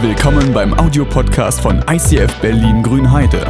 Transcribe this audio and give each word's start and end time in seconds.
Willkommen 0.00 0.52
beim 0.52 0.78
Audiopodcast 0.78 1.60
von 1.60 1.84
ICF 1.90 2.32
Berlin 2.40 2.84
Grünheide. 2.84 3.44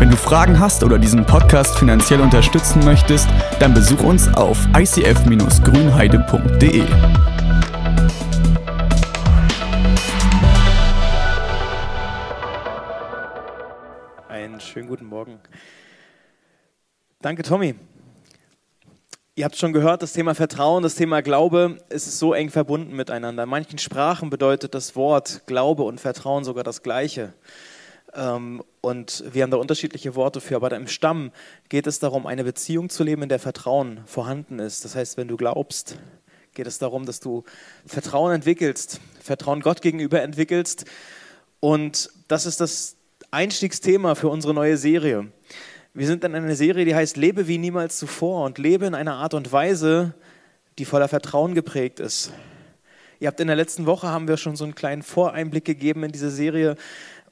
Wenn 0.00 0.10
du 0.10 0.16
Fragen 0.16 0.58
hast 0.58 0.82
oder 0.82 0.98
diesen 0.98 1.24
Podcast 1.24 1.78
finanziell 1.78 2.20
unterstützen 2.20 2.84
möchtest, 2.84 3.28
dann 3.60 3.74
besuch 3.74 4.02
uns 4.02 4.26
auf 4.34 4.58
icf-grünheide.de. 4.76 6.82
Einen 14.28 14.58
schönen 14.58 14.88
guten 14.88 15.06
Morgen. 15.06 15.38
Danke, 17.20 17.44
Tommy. 17.44 17.76
Ihr 19.36 19.44
habt 19.44 19.56
schon 19.56 19.72
gehört, 19.72 20.00
das 20.00 20.12
Thema 20.12 20.36
Vertrauen, 20.36 20.84
das 20.84 20.94
Thema 20.94 21.20
Glaube 21.20 21.78
ist 21.88 22.20
so 22.20 22.34
eng 22.34 22.50
verbunden 22.50 22.94
miteinander. 22.94 23.42
In 23.42 23.48
manchen 23.48 23.78
Sprachen 23.80 24.30
bedeutet 24.30 24.76
das 24.76 24.94
Wort 24.94 25.42
Glaube 25.46 25.82
und 25.82 26.00
Vertrauen 26.00 26.44
sogar 26.44 26.62
das 26.62 26.84
Gleiche. 26.84 27.32
Ähm, 28.14 28.62
und 28.80 29.24
wir 29.32 29.42
haben 29.42 29.50
da 29.50 29.56
unterschiedliche 29.56 30.14
Worte 30.14 30.40
für, 30.40 30.54
aber 30.54 30.70
im 30.70 30.86
Stamm 30.86 31.32
geht 31.68 31.88
es 31.88 31.98
darum, 31.98 32.28
eine 32.28 32.44
Beziehung 32.44 32.90
zu 32.90 33.02
leben, 33.02 33.24
in 33.24 33.28
der 33.28 33.40
Vertrauen 33.40 34.02
vorhanden 34.06 34.60
ist. 34.60 34.84
Das 34.84 34.94
heißt, 34.94 35.16
wenn 35.16 35.26
du 35.26 35.36
glaubst, 35.36 35.98
geht 36.54 36.68
es 36.68 36.78
darum, 36.78 37.04
dass 37.04 37.18
du 37.18 37.42
Vertrauen 37.84 38.32
entwickelst, 38.32 39.00
Vertrauen 39.20 39.62
Gott 39.62 39.82
gegenüber 39.82 40.22
entwickelst. 40.22 40.84
Und 41.58 42.08
das 42.28 42.46
ist 42.46 42.60
das 42.60 42.94
Einstiegsthema 43.32 44.14
für 44.14 44.28
unsere 44.28 44.54
neue 44.54 44.76
Serie. 44.76 45.32
Wir 45.96 46.08
sind 46.08 46.24
in 46.24 46.34
einer 46.34 46.56
Serie, 46.56 46.84
die 46.84 46.96
heißt 46.96 47.16
Lebe 47.16 47.46
wie 47.46 47.56
niemals 47.56 47.98
zuvor 47.98 48.44
und 48.46 48.58
lebe 48.58 48.84
in 48.84 48.96
einer 48.96 49.14
Art 49.14 49.32
und 49.32 49.52
Weise, 49.52 50.12
die 50.76 50.86
voller 50.86 51.06
Vertrauen 51.06 51.54
geprägt 51.54 52.00
ist. 52.00 52.32
Ihr 53.20 53.28
habt 53.28 53.38
in 53.38 53.46
der 53.46 53.54
letzten 53.54 53.86
Woche 53.86 54.08
haben 54.08 54.26
wir 54.26 54.36
schon 54.36 54.56
so 54.56 54.64
einen 54.64 54.74
kleinen 54.74 55.04
Voreinblick 55.04 55.64
gegeben 55.64 56.02
in 56.02 56.10
diese 56.10 56.32
Serie, 56.32 56.74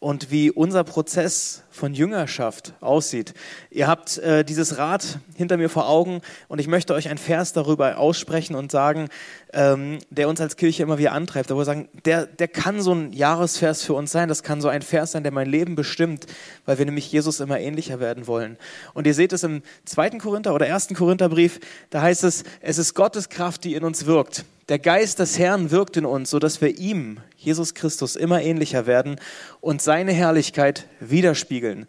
und 0.02 0.32
wie 0.32 0.50
unser 0.50 0.82
Prozess 0.82 1.62
von 1.70 1.94
Jüngerschaft 1.94 2.74
aussieht. 2.80 3.34
Ihr 3.70 3.86
habt 3.86 4.18
äh, 4.18 4.44
dieses 4.44 4.76
Rad 4.76 5.20
hinter 5.36 5.56
mir 5.56 5.68
vor 5.68 5.88
Augen 5.88 6.22
und 6.48 6.58
ich 6.58 6.66
möchte 6.66 6.92
euch 6.92 7.08
einen 7.08 7.18
Vers 7.18 7.52
darüber 7.52 7.98
aussprechen 7.98 8.56
und 8.56 8.72
sagen, 8.72 9.08
ähm, 9.52 10.00
der 10.10 10.28
uns 10.28 10.40
als 10.40 10.56
Kirche 10.56 10.82
immer 10.82 10.98
wieder 10.98 11.12
antreibt. 11.12 11.50
Wir 11.50 11.64
sagen, 11.64 11.88
der, 12.04 12.26
der 12.26 12.48
kann 12.48 12.82
so 12.82 12.92
ein 12.92 13.12
Jahresvers 13.12 13.84
für 13.84 13.94
uns 13.94 14.10
sein, 14.10 14.28
das 14.28 14.42
kann 14.42 14.60
so 14.60 14.66
ein 14.66 14.82
Vers 14.82 15.12
sein, 15.12 15.22
der 15.22 15.30
mein 15.30 15.48
Leben 15.48 15.76
bestimmt, 15.76 16.26
weil 16.66 16.78
wir 16.78 16.84
nämlich 16.84 17.12
Jesus 17.12 17.38
immer 17.38 17.60
ähnlicher 17.60 18.00
werden 18.00 18.26
wollen. 18.26 18.58
Und 18.94 19.06
ihr 19.06 19.14
seht 19.14 19.32
es 19.32 19.44
im 19.44 19.62
zweiten 19.84 20.18
Korinther 20.18 20.52
oder 20.52 20.66
ersten 20.66 20.96
Korintherbrief, 20.96 21.60
da 21.90 22.02
heißt 22.02 22.24
es, 22.24 22.42
es 22.60 22.76
ist 22.76 22.94
Gottes 22.94 23.28
Kraft, 23.28 23.62
die 23.62 23.76
in 23.76 23.84
uns 23.84 24.04
wirkt. 24.04 24.44
Der 24.68 24.78
Geist 24.78 25.18
des 25.18 25.38
Herrn 25.38 25.70
wirkt 25.70 25.96
in 25.96 26.04
uns, 26.04 26.30
sodass 26.30 26.60
wir 26.60 26.78
ihm, 26.78 27.18
Jesus 27.36 27.74
Christus, 27.74 28.14
immer 28.14 28.42
ähnlicher 28.42 28.86
werden 28.86 29.16
und 29.60 29.82
seine 29.82 30.12
Herrlichkeit 30.12 30.86
widerspiegeln. 31.00 31.86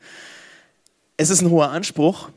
Es 1.17 1.29
ist 1.29 1.41
ein 1.41 1.51
hoher 1.51 1.69
Anspruch, 1.69 2.29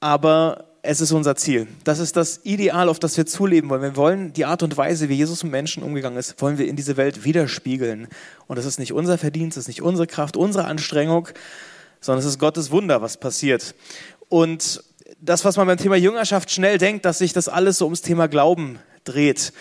aber 0.00 0.66
es 0.82 1.00
ist 1.00 1.12
unser 1.12 1.34
Ziel. 1.34 1.66
Das 1.84 1.98
ist 1.98 2.16
das 2.16 2.40
Ideal, 2.44 2.88
auf 2.88 2.98
das 2.98 3.16
wir 3.16 3.26
zuleben 3.26 3.70
wollen. 3.70 3.82
Wir 3.82 3.96
wollen 3.96 4.32
die 4.32 4.44
Art 4.44 4.62
und 4.62 4.76
Weise, 4.76 5.08
wie 5.08 5.14
Jesus 5.14 5.42
mit 5.42 5.52
Menschen 5.52 5.82
umgegangen 5.82 6.18
ist, 6.18 6.40
wollen 6.40 6.58
wir 6.58 6.68
in 6.68 6.76
diese 6.76 6.96
Welt 6.96 7.24
widerspiegeln. 7.24 8.08
Und 8.46 8.56
das 8.56 8.66
ist 8.66 8.78
nicht 8.78 8.92
unser 8.92 9.18
Verdienst, 9.18 9.56
das 9.56 9.64
ist 9.64 9.68
nicht 9.68 9.82
unsere 9.82 10.06
Kraft, 10.06 10.36
unsere 10.36 10.66
Anstrengung, 10.66 11.28
sondern 12.00 12.20
es 12.20 12.26
ist 12.26 12.38
Gottes 12.38 12.70
Wunder, 12.70 13.02
was 13.02 13.16
passiert. 13.16 13.74
Und 14.28 14.82
das, 15.20 15.44
was 15.44 15.56
man 15.56 15.66
beim 15.66 15.78
Thema 15.78 15.96
Jüngerschaft 15.96 16.50
schnell 16.50 16.78
denkt, 16.78 17.04
dass 17.04 17.18
sich 17.18 17.32
das 17.32 17.48
alles 17.48 17.78
so 17.78 17.84
ums 17.86 18.02
Thema 18.02 18.28
Glauben 18.28 18.78
dreht. 19.04 19.52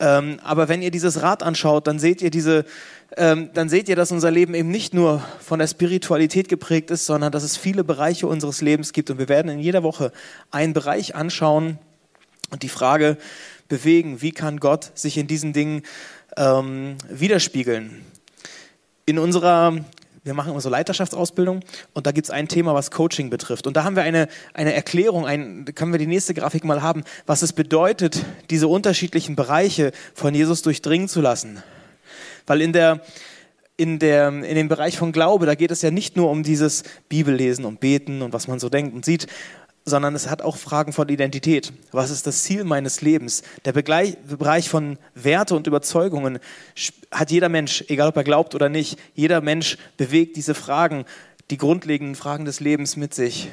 Ähm, 0.00 0.38
aber 0.42 0.68
wenn 0.68 0.82
ihr 0.82 0.90
dieses 0.90 1.22
Rad 1.22 1.42
anschaut, 1.42 1.86
dann 1.86 1.98
seht 1.98 2.22
ihr 2.22 2.30
diese, 2.30 2.64
ähm, 3.16 3.50
dann 3.54 3.68
seht 3.68 3.88
ihr, 3.88 3.96
dass 3.96 4.12
unser 4.12 4.30
Leben 4.30 4.54
eben 4.54 4.70
nicht 4.70 4.94
nur 4.94 5.22
von 5.40 5.58
der 5.58 5.66
Spiritualität 5.66 6.48
geprägt 6.48 6.90
ist, 6.90 7.06
sondern 7.06 7.32
dass 7.32 7.42
es 7.42 7.56
viele 7.56 7.84
Bereiche 7.84 8.26
unseres 8.26 8.60
Lebens 8.60 8.92
gibt. 8.92 9.10
Und 9.10 9.18
wir 9.18 9.28
werden 9.28 9.50
in 9.50 9.58
jeder 9.58 9.82
Woche 9.82 10.12
einen 10.50 10.72
Bereich 10.72 11.14
anschauen 11.14 11.78
und 12.50 12.62
die 12.62 12.68
Frage 12.68 13.16
bewegen, 13.68 14.22
wie 14.22 14.32
kann 14.32 14.60
Gott 14.60 14.92
sich 14.94 15.18
in 15.18 15.26
diesen 15.26 15.52
Dingen 15.52 15.82
ähm, 16.36 16.96
widerspiegeln. 17.08 18.04
In 19.04 19.18
unserer 19.18 19.84
wir 20.28 20.34
machen 20.34 20.50
immer 20.52 20.60
so 20.60 20.68
Leiterschaftsausbildung 20.68 21.64
und 21.94 22.06
da 22.06 22.12
gibt 22.12 22.26
es 22.26 22.30
ein 22.30 22.48
Thema, 22.48 22.74
was 22.74 22.90
Coaching 22.90 23.30
betrifft. 23.30 23.66
Und 23.66 23.76
da 23.76 23.84
haben 23.84 23.96
wir 23.96 24.02
eine, 24.02 24.28
eine 24.54 24.74
Erklärung, 24.74 25.26
ein, 25.26 25.64
können 25.74 25.92
wir 25.92 25.98
die 25.98 26.06
nächste 26.06 26.34
Grafik 26.34 26.64
mal 26.64 26.82
haben, 26.82 27.02
was 27.26 27.42
es 27.42 27.52
bedeutet, 27.52 28.24
diese 28.50 28.68
unterschiedlichen 28.68 29.34
Bereiche 29.36 29.92
von 30.14 30.34
Jesus 30.34 30.62
durchdringen 30.62 31.08
zu 31.08 31.20
lassen. 31.20 31.62
Weil 32.46 32.60
in 32.60 32.72
der, 32.72 33.00
in, 33.76 33.98
der, 33.98 34.28
in 34.28 34.54
dem 34.54 34.68
Bereich 34.68 34.98
von 34.98 35.12
Glaube, 35.12 35.46
da 35.46 35.54
geht 35.54 35.70
es 35.70 35.82
ja 35.82 35.90
nicht 35.90 36.16
nur 36.16 36.30
um 36.30 36.42
dieses 36.42 36.82
Bibellesen 37.08 37.64
und 37.64 37.80
Beten 37.80 38.22
und 38.22 38.32
was 38.32 38.48
man 38.48 38.58
so 38.58 38.68
denkt 38.68 38.94
und 38.94 39.04
sieht, 39.04 39.26
sondern 39.84 40.14
es 40.14 40.28
hat 40.28 40.42
auch 40.42 40.56
Fragen 40.56 40.92
von 40.92 41.08
Identität. 41.08 41.72
Was 41.92 42.10
ist 42.10 42.26
das 42.26 42.42
Ziel 42.42 42.64
meines 42.64 43.00
Lebens? 43.00 43.42
Der 43.64 43.72
Bereich 43.72 44.68
von 44.68 44.98
Werte 45.14 45.54
und 45.54 45.66
Überzeugungen 45.66 46.38
hat 47.10 47.30
jeder 47.30 47.48
Mensch, 47.48 47.84
egal 47.88 48.08
ob 48.08 48.16
er 48.16 48.24
glaubt 48.24 48.54
oder 48.54 48.68
nicht, 48.68 48.98
jeder 49.14 49.40
Mensch 49.40 49.78
bewegt 49.96 50.36
diese 50.36 50.54
Fragen, 50.54 51.04
die 51.50 51.56
grundlegenden 51.56 52.14
Fragen 52.14 52.44
des 52.44 52.60
Lebens 52.60 52.96
mit 52.96 53.14
sich. 53.14 53.48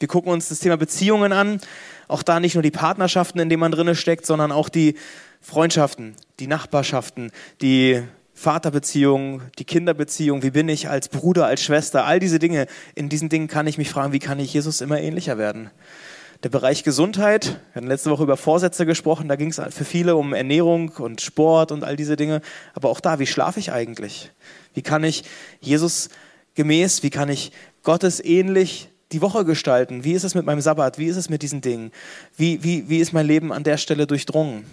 Wir 0.00 0.08
gucken 0.08 0.32
uns 0.32 0.48
das 0.48 0.58
Thema 0.58 0.76
Beziehungen 0.76 1.32
an, 1.32 1.60
auch 2.08 2.24
da 2.24 2.40
nicht 2.40 2.54
nur 2.54 2.62
die 2.62 2.72
Partnerschaften, 2.72 3.38
in 3.38 3.48
denen 3.48 3.60
man 3.60 3.70
drinne 3.70 3.94
steckt, 3.94 4.26
sondern 4.26 4.50
auch 4.50 4.68
die 4.68 4.96
Freundschaften, 5.40 6.16
die 6.40 6.48
Nachbarschaften, 6.48 7.30
die 7.60 8.02
Vaterbeziehung, 8.42 9.40
die 9.60 9.64
Kinderbeziehung, 9.64 10.42
wie 10.42 10.50
bin 10.50 10.68
ich 10.68 10.88
als 10.88 11.08
Bruder, 11.08 11.46
als 11.46 11.62
Schwester, 11.62 12.04
all 12.04 12.18
diese 12.18 12.40
Dinge. 12.40 12.66
In 12.96 13.08
diesen 13.08 13.28
Dingen 13.28 13.46
kann 13.46 13.68
ich 13.68 13.78
mich 13.78 13.88
fragen, 13.88 14.12
wie 14.12 14.18
kann 14.18 14.40
ich 14.40 14.52
Jesus 14.52 14.80
immer 14.80 15.00
ähnlicher 15.00 15.38
werden? 15.38 15.70
Der 16.42 16.48
Bereich 16.48 16.82
Gesundheit, 16.82 17.60
wir 17.72 17.76
hatten 17.76 17.86
letzte 17.86 18.10
Woche 18.10 18.24
über 18.24 18.36
Vorsätze 18.36 18.84
gesprochen, 18.84 19.28
da 19.28 19.36
ging 19.36 19.50
es 19.50 19.60
für 19.70 19.84
viele 19.84 20.16
um 20.16 20.32
Ernährung 20.32 20.88
und 20.98 21.20
Sport 21.20 21.70
und 21.70 21.84
all 21.84 21.94
diese 21.94 22.16
Dinge. 22.16 22.40
Aber 22.74 22.88
auch 22.88 22.98
da, 22.98 23.20
wie 23.20 23.28
schlafe 23.28 23.60
ich 23.60 23.70
eigentlich? 23.70 24.32
Wie 24.74 24.82
kann 24.82 25.04
ich 25.04 25.22
Jesus 25.60 26.08
gemäß, 26.56 27.04
wie 27.04 27.10
kann 27.10 27.28
ich 27.28 27.52
Gottes 27.84 28.18
ähnlich 28.18 28.88
die 29.12 29.22
Woche 29.22 29.44
gestalten? 29.44 30.02
Wie 30.02 30.14
ist 30.14 30.24
es 30.24 30.34
mit 30.34 30.46
meinem 30.46 30.60
Sabbat? 30.60 30.98
Wie 30.98 31.06
ist 31.06 31.16
es 31.16 31.30
mit 31.30 31.42
diesen 31.42 31.60
Dingen? 31.60 31.92
Wie, 32.36 32.64
wie, 32.64 32.88
wie 32.88 32.98
ist 32.98 33.12
mein 33.12 33.26
Leben 33.26 33.52
an 33.52 33.62
der 33.62 33.76
Stelle 33.76 34.08
durchdrungen? 34.08 34.64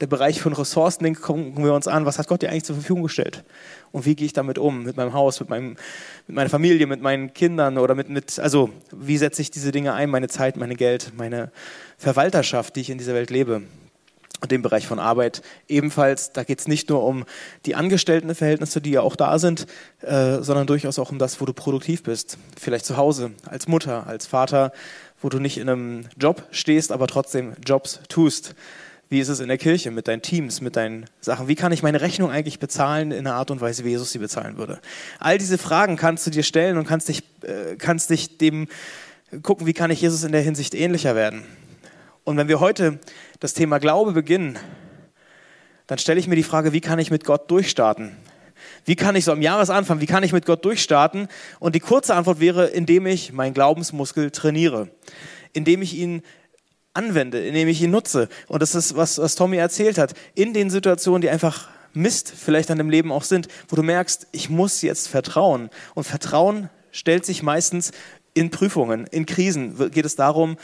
Der 0.00 0.06
Bereich 0.06 0.40
von 0.40 0.52
Ressourcen, 0.54 1.04
den 1.04 1.14
gucken 1.14 1.62
wir 1.62 1.74
uns 1.74 1.86
an, 1.86 2.06
was 2.06 2.18
hat 2.18 2.26
Gott 2.26 2.40
dir 2.40 2.50
eigentlich 2.50 2.64
zur 2.64 2.76
Verfügung 2.76 3.02
gestellt? 3.02 3.44
Und 3.92 4.06
wie 4.06 4.14
gehe 4.14 4.26
ich 4.26 4.32
damit 4.32 4.58
um? 4.58 4.84
Mit 4.84 4.96
meinem 4.96 5.12
Haus, 5.12 5.40
mit, 5.40 5.50
meinem, 5.50 5.76
mit 6.26 6.36
meiner 6.36 6.50
Familie, 6.50 6.86
mit 6.86 7.02
meinen 7.02 7.34
Kindern 7.34 7.76
oder 7.76 7.94
mit, 7.94 8.08
mit, 8.08 8.38
also 8.38 8.70
wie 8.92 9.18
setze 9.18 9.42
ich 9.42 9.50
diese 9.50 9.72
Dinge 9.72 9.92
ein, 9.92 10.08
meine 10.08 10.28
Zeit, 10.28 10.56
meine 10.56 10.74
Geld, 10.74 11.12
meine 11.16 11.50
Verwalterschaft, 11.98 12.76
die 12.76 12.80
ich 12.80 12.90
in 12.90 12.98
dieser 12.98 13.14
Welt 13.14 13.30
lebe? 13.30 13.62
Und 14.42 14.50
dem 14.52 14.62
Bereich 14.62 14.86
von 14.86 14.98
Arbeit 14.98 15.42
ebenfalls, 15.68 16.32
da 16.32 16.44
geht 16.44 16.60
es 16.60 16.68
nicht 16.68 16.88
nur 16.88 17.04
um 17.04 17.26
die 17.66 17.74
Angestelltenverhältnisse, 17.74 18.80
die 18.80 18.92
ja 18.92 19.02
auch 19.02 19.14
da 19.14 19.38
sind, 19.38 19.66
äh, 20.00 20.38
sondern 20.40 20.66
durchaus 20.66 20.98
auch 20.98 21.12
um 21.12 21.18
das, 21.18 21.42
wo 21.42 21.44
du 21.44 21.52
produktiv 21.52 22.02
bist. 22.04 22.38
Vielleicht 22.58 22.86
zu 22.86 22.96
Hause, 22.96 23.32
als 23.44 23.68
Mutter, 23.68 24.06
als 24.06 24.26
Vater, 24.26 24.72
wo 25.20 25.28
du 25.28 25.40
nicht 25.40 25.58
in 25.58 25.68
einem 25.68 26.06
Job 26.18 26.42
stehst, 26.52 26.90
aber 26.90 27.06
trotzdem 27.06 27.52
Jobs 27.66 28.00
tust. 28.08 28.54
Wie 29.12 29.18
ist 29.18 29.28
es 29.28 29.40
in 29.40 29.48
der 29.48 29.58
Kirche 29.58 29.90
mit 29.90 30.06
deinen 30.06 30.22
Teams, 30.22 30.60
mit 30.60 30.76
deinen 30.76 31.04
Sachen? 31.20 31.48
Wie 31.48 31.56
kann 31.56 31.72
ich 31.72 31.82
meine 31.82 32.00
Rechnung 32.00 32.30
eigentlich 32.30 32.60
bezahlen 32.60 33.10
in 33.10 33.26
einer 33.26 33.34
Art 33.34 33.50
und 33.50 33.60
Weise, 33.60 33.84
wie 33.84 33.88
Jesus 33.88 34.12
sie 34.12 34.20
bezahlen 34.20 34.56
würde? 34.56 34.78
All 35.18 35.36
diese 35.36 35.58
Fragen 35.58 35.96
kannst 35.96 36.28
du 36.28 36.30
dir 36.30 36.44
stellen 36.44 36.78
und 36.78 36.86
kannst 36.86 37.08
dich, 37.08 37.24
äh, 37.42 37.74
kannst 37.76 38.10
dich 38.10 38.38
dem 38.38 38.68
gucken, 39.42 39.66
wie 39.66 39.72
kann 39.72 39.90
ich 39.90 40.00
Jesus 40.00 40.22
in 40.22 40.30
der 40.30 40.42
Hinsicht 40.42 40.76
ähnlicher 40.76 41.16
werden? 41.16 41.42
Und 42.22 42.36
wenn 42.36 42.46
wir 42.46 42.60
heute 42.60 43.00
das 43.40 43.52
Thema 43.52 43.78
Glaube 43.78 44.12
beginnen, 44.12 44.60
dann 45.88 45.98
stelle 45.98 46.20
ich 46.20 46.28
mir 46.28 46.36
die 46.36 46.44
Frage, 46.44 46.72
wie 46.72 46.80
kann 46.80 47.00
ich 47.00 47.10
mit 47.10 47.24
Gott 47.24 47.50
durchstarten? 47.50 48.16
Wie 48.84 48.94
kann 48.94 49.16
ich 49.16 49.24
so 49.24 49.32
am 49.32 49.42
Jahresanfang, 49.42 50.00
wie 50.00 50.06
kann 50.06 50.22
ich 50.22 50.32
mit 50.32 50.46
Gott 50.46 50.64
durchstarten? 50.64 51.26
Und 51.58 51.74
die 51.74 51.80
kurze 51.80 52.14
Antwort 52.14 52.38
wäre, 52.38 52.68
indem 52.68 53.06
ich 53.06 53.32
meinen 53.32 53.54
Glaubensmuskel 53.54 54.30
trainiere, 54.30 54.88
indem 55.52 55.82
ich 55.82 55.96
ihn 55.96 56.22
anwende, 56.94 57.44
indem 57.46 57.68
ich 57.68 57.82
ihn 57.82 57.90
nutze. 57.90 58.28
Und 58.48 58.62
das 58.62 58.74
ist, 58.74 58.96
was, 58.96 59.18
was 59.18 59.34
Tommy 59.34 59.56
erzählt 59.56 59.98
hat. 59.98 60.14
In 60.34 60.52
den 60.52 60.70
Situationen, 60.70 61.20
die 61.20 61.30
einfach 61.30 61.68
Mist 61.92 62.32
vielleicht 62.36 62.70
an 62.70 62.78
dem 62.78 62.90
Leben 62.90 63.12
auch 63.12 63.24
sind, 63.24 63.48
wo 63.68 63.76
du 63.76 63.82
merkst, 63.82 64.28
ich 64.32 64.50
muss 64.50 64.82
jetzt 64.82 65.08
vertrauen. 65.08 65.70
Und 65.94 66.04
Vertrauen 66.04 66.70
stellt 66.92 67.24
sich 67.24 67.42
meistens 67.42 67.92
in 68.34 68.50
Prüfungen, 68.50 69.06
in 69.06 69.26
Krisen 69.26 69.90
geht 69.90 70.04
es 70.04 70.14
darum, 70.14 70.56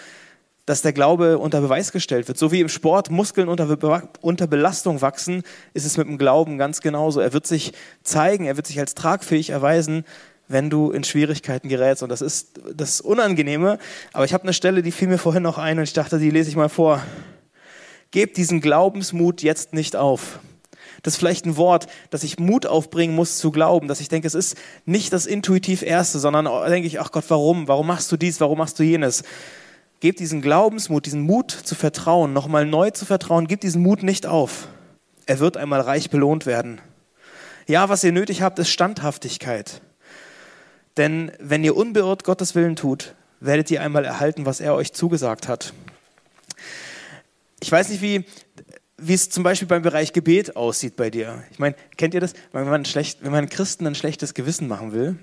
dass 0.66 0.82
der 0.82 0.92
Glaube 0.92 1.38
unter 1.38 1.60
Beweis 1.60 1.92
gestellt 1.92 2.26
wird. 2.26 2.38
So 2.38 2.50
wie 2.50 2.60
im 2.60 2.68
Sport 2.68 3.10
Muskeln 3.10 3.48
unter, 3.48 4.08
unter 4.20 4.46
Belastung 4.48 5.00
wachsen, 5.00 5.44
ist 5.74 5.86
es 5.86 5.96
mit 5.96 6.08
dem 6.08 6.18
Glauben 6.18 6.58
ganz 6.58 6.80
genauso. 6.80 7.20
Er 7.20 7.32
wird 7.32 7.46
sich 7.46 7.72
zeigen, 8.02 8.46
er 8.46 8.56
wird 8.56 8.66
sich 8.66 8.80
als 8.80 8.94
tragfähig 8.94 9.50
erweisen, 9.50 10.04
wenn 10.48 10.70
du 10.70 10.90
in 10.90 11.04
Schwierigkeiten 11.04 11.68
gerätst. 11.68 12.02
Und 12.02 12.10
das 12.10 12.20
ist 12.20 12.60
das 12.74 13.00
Unangenehme. 13.00 13.78
Aber 14.12 14.24
ich 14.24 14.32
habe 14.32 14.44
eine 14.44 14.52
Stelle, 14.52 14.82
die 14.82 14.92
fiel 14.92 15.08
mir 15.08 15.18
vorhin 15.18 15.42
noch 15.42 15.58
ein 15.58 15.78
und 15.78 15.84
ich 15.84 15.92
dachte, 15.92 16.18
die 16.18 16.30
lese 16.30 16.50
ich 16.50 16.56
mal 16.56 16.68
vor. 16.68 17.02
Gebt 18.10 18.36
diesen 18.36 18.60
Glaubensmut 18.60 19.42
jetzt 19.42 19.72
nicht 19.72 19.96
auf. 19.96 20.38
das 21.02 21.14
ist 21.14 21.18
vielleicht 21.18 21.44
ein 21.44 21.56
Wort, 21.56 21.86
dass 22.10 22.22
ich 22.22 22.38
Mut 22.38 22.66
aufbringen 22.66 23.14
muss 23.14 23.38
zu 23.38 23.50
glauben, 23.50 23.88
dass 23.88 24.00
ich 24.00 24.08
denke, 24.08 24.26
es 24.26 24.34
ist 24.34 24.56
nicht 24.84 25.12
das 25.12 25.26
intuitiv 25.26 25.82
Erste, 25.82 26.18
sondern 26.18 26.46
denke 26.70 26.86
ich, 26.86 27.00
ach 27.00 27.10
Gott, 27.10 27.24
warum? 27.28 27.68
Warum 27.68 27.86
machst 27.86 28.10
du 28.12 28.16
dies? 28.16 28.40
Warum 28.40 28.58
machst 28.58 28.78
du 28.78 28.84
jenes? 28.84 29.24
Gebt 30.00 30.20
diesen 30.20 30.42
Glaubensmut, 30.42 31.06
diesen 31.06 31.22
Mut 31.22 31.50
zu 31.50 31.74
vertrauen, 31.74 32.32
nochmal 32.32 32.66
neu 32.66 32.90
zu 32.90 33.04
vertrauen, 33.06 33.46
gebt 33.48 33.62
diesen 33.62 33.82
Mut 33.82 34.02
nicht 34.02 34.26
auf. 34.26 34.68
Er 35.24 35.40
wird 35.40 35.56
einmal 35.56 35.80
reich 35.80 36.10
belohnt 36.10 36.46
werden. 36.46 36.80
Ja, 37.66 37.88
was 37.88 38.04
ihr 38.04 38.12
nötig 38.12 38.42
habt, 38.42 38.58
ist 38.60 38.70
Standhaftigkeit. 38.70 39.80
Denn 40.96 41.32
wenn 41.38 41.64
ihr 41.64 41.76
unbeirrt 41.76 42.24
Gottes 42.24 42.54
Willen 42.54 42.76
tut, 42.76 43.14
werdet 43.40 43.70
ihr 43.70 43.82
einmal 43.82 44.04
erhalten, 44.04 44.46
was 44.46 44.60
er 44.60 44.74
euch 44.74 44.92
zugesagt 44.92 45.48
hat. 45.48 45.72
Ich 47.60 47.70
weiß 47.70 47.90
nicht, 47.90 48.02
wie, 48.02 48.24
wie 48.96 49.14
es 49.14 49.28
zum 49.28 49.42
Beispiel 49.42 49.68
beim 49.68 49.82
Bereich 49.82 50.12
Gebet 50.12 50.56
aussieht 50.56 50.96
bei 50.96 51.10
dir. 51.10 51.44
Ich 51.50 51.58
meine, 51.58 51.76
kennt 51.96 52.14
ihr 52.14 52.20
das? 52.20 52.32
Wenn 52.52 52.68
man, 52.68 52.84
schlecht, 52.84 53.22
wenn 53.22 53.32
man 53.32 53.48
Christen 53.48 53.86
ein 53.86 53.94
schlechtes 53.94 54.34
Gewissen 54.34 54.68
machen 54.68 54.92
will, 54.92 55.16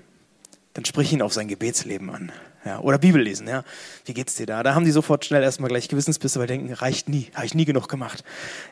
dann 0.74 0.84
sprich 0.84 1.12
ihn 1.12 1.22
auf 1.22 1.32
sein 1.32 1.48
Gebetsleben 1.48 2.10
an. 2.10 2.32
Ja, 2.64 2.80
oder 2.80 2.98
Bibel 2.98 3.22
lesen, 3.22 3.46
ja. 3.46 3.62
Wie 4.06 4.14
geht's 4.14 4.34
dir 4.34 4.46
da? 4.46 4.62
Da 4.62 4.74
haben 4.74 4.84
die 4.84 4.90
sofort 4.90 5.24
schnell 5.24 5.42
erstmal 5.42 5.68
gleich 5.68 5.88
Gewissensbisse, 5.88 6.40
weil 6.40 6.46
denken, 6.46 6.72
reicht 6.72 7.08
nie, 7.08 7.30
habe 7.34 7.46
ich 7.46 7.54
nie 7.54 7.64
genug 7.64 7.88
gemacht. 7.88 8.24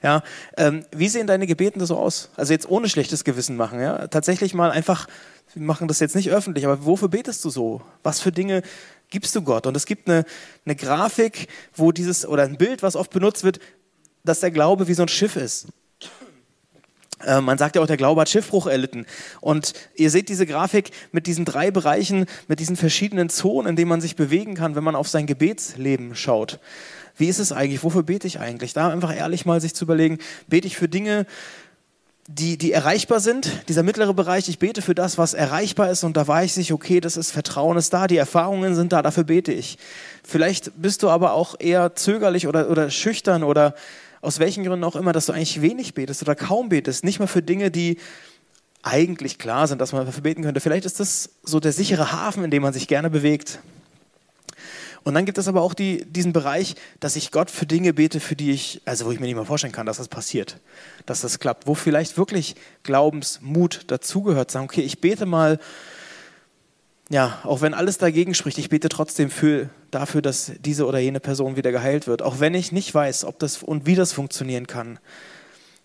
Ja, 0.02 0.22
ähm, 0.56 0.84
wie 0.90 1.08
sehen 1.08 1.26
deine 1.26 1.46
Gebeten 1.46 1.78
da 1.78 1.87
so 1.87 1.96
aus? 1.96 2.31
Also 2.37 2.52
jetzt 2.52 2.69
ohne 2.69 2.88
schlechtes 2.88 3.22
Gewissen 3.22 3.56
machen, 3.56 3.81
ja. 3.81 4.08
Tatsächlich 4.08 4.52
mal 4.52 4.70
einfach, 4.70 5.06
wir 5.54 5.62
machen 5.62 5.88
das 5.88 6.00
jetzt 6.00 6.16
nicht 6.16 6.31
öffentlich, 6.31 6.64
aber 6.64 6.84
wofür 6.84 7.08
betest 7.08 7.44
du 7.44 7.50
so? 7.50 7.82
Was 8.02 8.20
für 8.20 8.32
Dinge 8.32 8.62
gibst 9.10 9.37
du 9.37 9.43
Gott? 9.43 9.66
Und 9.66 9.76
es 9.76 9.87
gibt 9.87 10.08
eine, 10.08 10.25
eine 10.64 10.75
Grafik, 10.75 11.49
wo 11.75 11.93
dieses, 11.93 12.26
oder 12.26 12.43
ein 12.43 12.56
Bild, 12.56 12.82
was 12.82 12.96
oft 12.96 13.12
benutzt 13.12 13.44
wird, 13.44 13.60
dass 14.25 14.40
der 14.40 14.50
Glaube 14.50 14.88
wie 14.88 14.94
so 14.94 15.02
ein 15.02 15.08
Schiff 15.08 15.37
ist. 15.37 15.69
Äh, 17.24 17.40
man 17.40 17.58
sagt 17.58 17.76
ja 17.76 17.82
auch, 17.82 17.86
der 17.86 17.96
Glaube 17.96 18.20
hat 18.20 18.28
Schiffbruch 18.28 18.66
erlitten. 18.66 19.06
Und 19.40 19.72
ihr 19.94 20.10
seht 20.10 20.28
diese 20.28 20.46
Grafik 20.46 20.90
mit 21.12 21.26
diesen 21.26 21.44
drei 21.44 21.70
Bereichen, 21.70 22.26
mit 22.48 22.60
diesen 22.60 22.76
verschiedenen 22.76 23.28
Zonen, 23.28 23.70
in 23.70 23.76
denen 23.76 23.88
man 23.88 24.00
sich 24.00 24.16
bewegen 24.16 24.54
kann, 24.54 24.74
wenn 24.74 24.84
man 24.84 24.96
auf 24.96 25.08
sein 25.08 25.26
Gebetsleben 25.26 26.14
schaut. 26.14 26.58
Wie 27.16 27.28
ist 27.28 27.38
es 27.38 27.52
eigentlich? 27.52 27.82
Wofür 27.84 28.02
bete 28.02 28.26
ich 28.26 28.40
eigentlich? 28.40 28.72
Da 28.72 28.88
einfach 28.88 29.14
ehrlich 29.14 29.44
mal 29.44 29.60
sich 29.60 29.74
zu 29.74 29.84
überlegen, 29.84 30.19
bete 30.48 30.66
ich 30.66 30.76
für 30.76 30.88
Dinge, 30.88 31.26
die, 32.28 32.56
die 32.56 32.72
erreichbar 32.72 33.20
sind, 33.20 33.68
dieser 33.68 33.82
mittlere 33.82 34.14
Bereich, 34.14 34.48
ich 34.48 34.58
bete 34.60 34.80
für 34.80 34.94
das, 34.94 35.18
was 35.18 35.34
erreichbar 35.34 35.90
ist 35.90 36.04
und 36.04 36.16
da 36.16 36.26
weiß 36.26 36.56
ich, 36.58 36.72
okay, 36.72 37.00
das 37.00 37.16
ist 37.16 37.32
Vertrauen 37.32 37.76
ist 37.76 37.92
da, 37.92 38.06
die 38.06 38.16
Erfahrungen 38.16 38.75
sind 38.75 38.92
da, 38.92 39.02
dafür 39.02 39.25
bete 39.25 39.52
ich. 39.52 39.76
Vielleicht 40.22 40.80
bist 40.80 41.02
du 41.02 41.10
aber 41.10 41.32
auch 41.32 41.56
eher 41.58 41.96
zögerlich 41.96 42.46
oder, 42.46 42.70
oder 42.70 42.90
schüchtern 42.90 43.42
oder 43.42 43.75
aus 44.22 44.38
welchen 44.38 44.64
Gründen 44.64 44.84
auch 44.84 44.96
immer, 44.96 45.12
dass 45.12 45.26
du 45.26 45.32
eigentlich 45.32 45.60
wenig 45.60 45.94
betest 45.94 46.22
oder 46.22 46.34
kaum 46.34 46.70
betest, 46.70 47.04
nicht 47.04 47.19
mal 47.19 47.26
für 47.26 47.42
Dinge, 47.42 47.70
die 47.70 47.98
eigentlich 48.82 49.38
klar 49.38 49.66
sind, 49.69 49.80
dass 49.80 49.92
man 49.92 50.06
dafür 50.06 50.22
beten 50.22 50.42
könnte. 50.42 50.60
Vielleicht 50.60 50.86
ist 50.86 51.00
das 51.00 51.30
so 51.42 51.60
der 51.60 51.72
sichere 51.72 52.12
Hafen, 52.12 52.44
in 52.44 52.50
dem 52.50 52.62
man 52.62 52.72
sich 52.72 52.88
gerne 52.88 53.10
bewegt. 53.10 53.58
Und 55.04 55.14
dann 55.14 55.24
gibt 55.24 55.38
es 55.38 55.48
aber 55.48 55.62
auch 55.62 55.74
die, 55.74 56.04
diesen 56.04 56.32
Bereich, 56.32 56.76
dass 57.00 57.16
ich 57.16 57.32
Gott 57.32 57.50
für 57.50 57.66
Dinge 57.66 57.92
bete, 57.92 58.20
für 58.20 58.36
die 58.36 58.52
ich, 58.52 58.80
also 58.84 59.06
wo 59.06 59.10
ich 59.10 59.19
mir 59.19 59.26
nicht 59.26 59.34
mal 59.34 59.44
vorstellen 59.44 59.72
kann, 59.72 59.86
dass 59.86 59.96
das 59.96 60.06
passiert, 60.06 60.58
dass 61.06 61.20
das 61.20 61.40
klappt, 61.40 61.66
wo 61.66 61.75
vielleicht 61.75 62.16
wirklich 62.16 62.54
Glaubensmut 62.84 63.82
dazugehört. 63.88 64.52
Sagen, 64.52 64.66
okay, 64.66 64.82
ich 64.82 65.00
bete 65.00 65.26
mal 65.26 65.58
ja, 67.12 67.38
auch 67.44 67.61
wenn 67.61 67.75
alles 67.75 67.99
dagegen 67.99 68.32
spricht, 68.32 68.56
ich 68.56 68.70
bete 68.70 68.88
trotzdem 68.88 69.29
für, 69.29 69.69
dafür, 69.91 70.23
dass 70.23 70.53
diese 70.61 70.87
oder 70.87 70.99
jene 70.99 71.20
Person 71.20 71.56
wieder 71.56 71.70
geheilt 71.70 72.06
wird. 72.06 72.23
Auch 72.23 72.41
wenn 72.41 72.55
ich 72.55 72.73
nicht 72.73 72.94
weiß, 72.94 73.26
ob 73.26 73.38
das 73.38 73.62
und 73.62 73.85
wie 73.85 73.94
das 73.94 74.14
funktionieren 74.14 74.67
kann. 74.67 74.99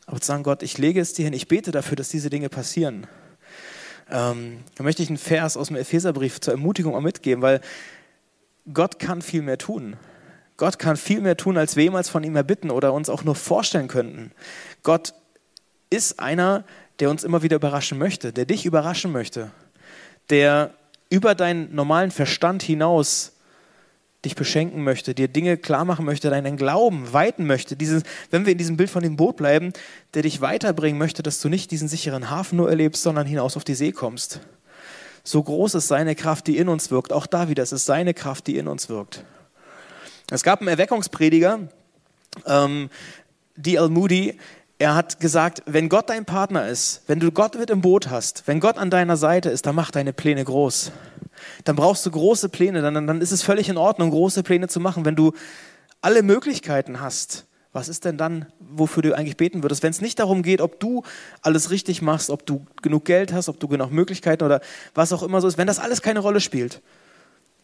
Aber 0.05 0.21
zu 0.21 0.27
sagen, 0.27 0.43
Gott, 0.43 0.63
ich 0.63 0.77
lege 0.77 1.01
es 1.01 1.11
dir 1.11 1.25
hin, 1.25 1.33
ich 1.33 1.49
bete 1.49 1.71
dafür, 1.71 1.97
dass 1.97 2.07
diese 2.07 2.29
Dinge 2.29 2.47
passieren. 2.47 3.07
Ähm, 4.09 4.59
da 4.75 4.85
möchte 4.85 5.03
ich 5.03 5.09
einen 5.09 5.17
Vers 5.17 5.57
aus 5.57 5.67
dem 5.67 5.75
Epheserbrief 5.75 6.39
zur 6.39 6.53
Ermutigung 6.53 6.95
auch 6.95 7.01
mitgeben, 7.01 7.41
weil 7.41 7.59
Gott 8.73 8.97
kann 8.97 9.21
viel 9.21 9.41
mehr 9.41 9.57
tun. 9.57 9.97
Gott 10.55 10.79
kann 10.79 10.95
viel 10.95 11.19
mehr 11.19 11.35
tun, 11.35 11.57
als 11.57 11.75
wir 11.75 11.83
jemals 11.83 12.07
von 12.07 12.23
ihm 12.23 12.37
erbitten 12.37 12.71
oder 12.71 12.93
uns 12.93 13.09
auch 13.09 13.25
nur 13.25 13.35
vorstellen 13.35 13.89
könnten. 13.89 14.31
Gott 14.81 15.13
ist 15.89 16.21
einer, 16.21 16.63
der 17.01 17.09
uns 17.09 17.25
immer 17.25 17.43
wieder 17.43 17.57
überraschen 17.57 17.97
möchte, 17.97 18.31
der 18.31 18.45
dich 18.45 18.65
überraschen 18.65 19.11
möchte, 19.11 19.51
der 20.29 20.73
über 21.09 21.35
deinen 21.35 21.73
normalen 21.73 22.11
Verstand 22.11 22.63
hinaus 22.63 23.33
dich 24.25 24.35
beschenken 24.35 24.83
möchte, 24.83 25.13
dir 25.13 25.27
Dinge 25.27 25.57
klar 25.57 25.85
machen 25.85 26.05
möchte, 26.05 26.29
deinen 26.29 26.57
Glauben 26.57 27.13
weiten 27.13 27.45
möchte. 27.45 27.75
Dieses, 27.75 28.03
wenn 28.31 28.45
wir 28.45 28.51
in 28.51 28.57
diesem 28.57 28.75
Bild 28.75 28.89
von 28.89 29.03
dem 29.03 29.15
Boot 29.15 29.37
bleiben, 29.37 29.73
der 30.13 30.23
dich 30.23 30.41
weiterbringen 30.41 30.97
möchte, 30.97 31.23
dass 31.23 31.39
du 31.39 31.49
nicht 31.49 31.71
diesen 31.71 31.87
sicheren 31.87 32.29
Hafen 32.29 32.57
nur 32.57 32.69
erlebst, 32.69 33.03
sondern 33.03 33.27
hinaus 33.27 33.55
auf 33.55 33.63
die 33.63 33.75
See 33.75 33.91
kommst. 33.91 34.41
So 35.23 35.43
groß 35.43 35.75
ist 35.75 35.87
seine 35.87 36.15
Kraft, 36.15 36.47
die 36.47 36.57
in 36.57 36.67
uns 36.67 36.89
wirkt. 36.89 37.13
Auch 37.13 37.27
da 37.27 37.49
wieder, 37.49 37.61
es 37.61 37.71
ist 37.71 37.85
seine 37.85 38.13
Kraft, 38.13 38.47
die 38.47 38.57
in 38.57 38.67
uns 38.67 38.89
wirkt. 38.89 39.23
Es 40.31 40.43
gab 40.43 40.59
einen 40.59 40.69
Erweckungsprediger, 40.69 41.59
ähm, 42.45 42.89
D.L. 43.55 43.89
Moody, 43.89 44.37
er 44.79 44.95
hat 44.95 45.19
gesagt, 45.19 45.63
wenn 45.65 45.89
Gott 45.89 46.09
dein 46.09 46.25
Partner 46.25 46.67
ist, 46.67 47.01
wenn 47.07 47.19
du 47.19 47.31
Gott 47.31 47.55
mit 47.57 47.69
im 47.69 47.81
Boot 47.81 48.09
hast, 48.09 48.43
wenn 48.45 48.59
Gott 48.59 48.77
an 48.77 48.89
deiner 48.89 49.17
Seite 49.17 49.49
ist, 49.49 49.65
dann 49.65 49.75
mach 49.75 49.91
deine 49.91 50.13
Pläne 50.13 50.43
groß. 50.43 50.91
Dann 51.63 51.75
brauchst 51.75 52.05
du 52.05 52.11
große 52.11 52.49
Pläne, 52.49 52.81
dann, 52.81 53.07
dann 53.07 53.21
ist 53.21 53.31
es 53.31 53.41
völlig 53.41 53.69
in 53.69 53.77
Ordnung, 53.77 54.11
große 54.11 54.43
Pläne 54.43 54.67
zu 54.67 54.79
machen. 54.79 55.05
Wenn 55.05 55.15
du 55.15 55.33
alle 56.01 56.21
Möglichkeiten 56.21 56.99
hast, 56.99 57.45
was 57.73 57.89
ist 57.89 58.05
denn 58.05 58.17
dann, 58.17 58.47
wofür 58.59 59.03
du 59.03 59.15
eigentlich 59.15 59.37
beten 59.37 59.63
würdest? 59.63 59.83
Wenn 59.83 59.91
es 59.91 60.01
nicht 60.01 60.19
darum 60.19 60.41
geht, 60.41 60.61
ob 60.61 60.79
du 60.79 61.03
alles 61.41 61.69
richtig 61.69 62.01
machst, 62.01 62.29
ob 62.29 62.45
du 62.45 62.65
genug 62.81 63.05
Geld 63.05 63.33
hast, 63.33 63.49
ob 63.49 63.59
du 63.59 63.67
genug 63.67 63.91
Möglichkeiten 63.91 64.43
oder 64.43 64.61
was 64.93 65.11
auch 65.11 65.23
immer 65.23 65.41
so 65.41 65.47
ist, 65.47 65.57
wenn 65.57 65.67
das 65.67 65.79
alles 65.79 66.01
keine 66.01 66.19
Rolle 66.19 66.39
spielt, 66.39 66.81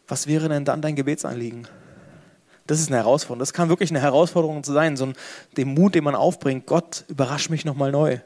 was 0.06 0.26
wäre 0.26 0.48
denn 0.48 0.64
dann 0.64 0.82
dein 0.82 0.96
Gebetsanliegen? 0.96 1.66
Das 2.66 2.80
ist 2.80 2.88
eine 2.88 2.96
Herausforderung. 2.96 3.40
Das 3.40 3.52
kann 3.52 3.68
wirklich 3.68 3.90
eine 3.90 4.00
Herausforderung 4.00 4.64
sein, 4.64 4.96
so 4.96 5.06
ein, 5.06 5.14
dem 5.56 5.74
Mut, 5.74 5.94
den 5.94 6.04
man 6.04 6.14
aufbringt. 6.14 6.66
Gott, 6.66 7.04
überrasch 7.08 7.50
mich 7.50 7.64
nochmal 7.64 7.92
neu. 7.92 8.18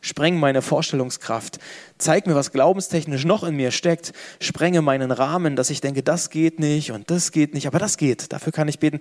Spreng 0.00 0.38
meine 0.38 0.62
Vorstellungskraft. 0.62 1.58
Zeig 1.96 2.26
mir, 2.26 2.34
was 2.34 2.52
glaubenstechnisch 2.52 3.24
noch 3.24 3.42
in 3.42 3.56
mir 3.56 3.70
steckt. 3.70 4.12
Sprenge 4.40 4.82
meinen 4.82 5.10
Rahmen, 5.10 5.56
dass 5.56 5.70
ich 5.70 5.80
denke, 5.80 6.02
das 6.02 6.30
geht 6.30 6.60
nicht 6.60 6.92
und 6.92 7.10
das 7.10 7.32
geht 7.32 7.54
nicht, 7.54 7.66
aber 7.66 7.78
das 7.78 7.96
geht. 7.96 8.32
Dafür 8.32 8.52
kann 8.52 8.68
ich 8.68 8.78
beten. 8.78 9.00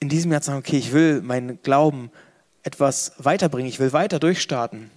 In 0.00 0.08
diesem 0.08 0.32
Jahr 0.32 0.42
sagen, 0.42 0.58
okay, 0.58 0.76
ich 0.76 0.92
will 0.92 1.22
meinen 1.22 1.62
Glauben 1.62 2.10
etwas 2.62 3.12
weiterbringen. 3.18 3.68
Ich 3.68 3.78
will 3.78 3.92
weiter 3.92 4.18
durchstarten. 4.18 4.90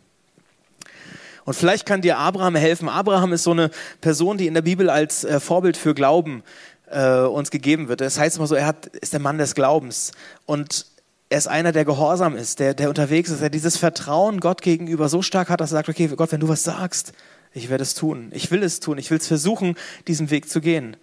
Und 1.46 1.53
vielleicht 1.53 1.86
kann 1.86 2.01
dir 2.01 2.17
Abraham 2.17 2.55
helfen. 2.55 2.89
Abraham 2.89 3.31
ist 3.31 3.43
so 3.43 3.51
eine 3.51 3.72
Person, 4.01 4.38
die 4.38 4.48
in 4.48 4.53
der 4.53 4.62
Bibel 4.62 4.89
als 4.89 5.24
äh, 5.24 5.39
Vorbild 5.39 5.77
für 5.77 5.93
Glauben 5.93 6.43
äh, 6.89 7.20
uns 7.20 7.51
gegeben 7.51 7.88
wird. 7.88 8.01
Das 8.01 8.20
heißt 8.20 8.38
immer 8.38 8.48
so, 8.48 8.56
er 8.56 8.65
hat, 8.65 8.88
ist 8.88 9.13
der 9.13 9.20
Mann 9.20 9.38
des 9.38 9.56
Glaubens 9.56 10.12
und 10.46 10.86
er 11.29 11.38
ist 11.38 11.48
einer, 11.48 11.72
der 11.72 11.86
gehorsam 11.86 12.36
ist, 12.36 12.60
der, 12.60 12.74
der 12.74 12.89
unterwegs 12.89 13.29
ist, 13.29 13.41
der 13.41 13.50
dieses 13.50 13.77
Vertrauen 13.77 14.39
Gott 14.39 14.62
gegenüber 14.62 15.10
so 15.10 15.22
stark 15.22 15.50
hat, 15.50 15.60
dass 15.60 15.72
er 15.72 15.77
sagt, 15.77 15.89
okay, 15.89 16.08
Gott, 16.08 16.32
wenn 16.32 16.39
du 16.39 16.48
was 16.48 16.63
sagst, 16.63 17.12
ich 17.53 17.70
werde 17.70 17.84
es 17.84 17.96
tun. 17.96 18.29
Ich 18.34 18.51
will 18.51 18.63
es 18.63 18.79
tun. 18.79 18.98
Ich 18.98 19.10
will 19.10 19.17
es 19.17 19.27
versuchen, 19.27 19.75
diesen 20.08 20.29
Weg 20.29 20.50
zu 20.50 20.62
gehen. 20.62 20.96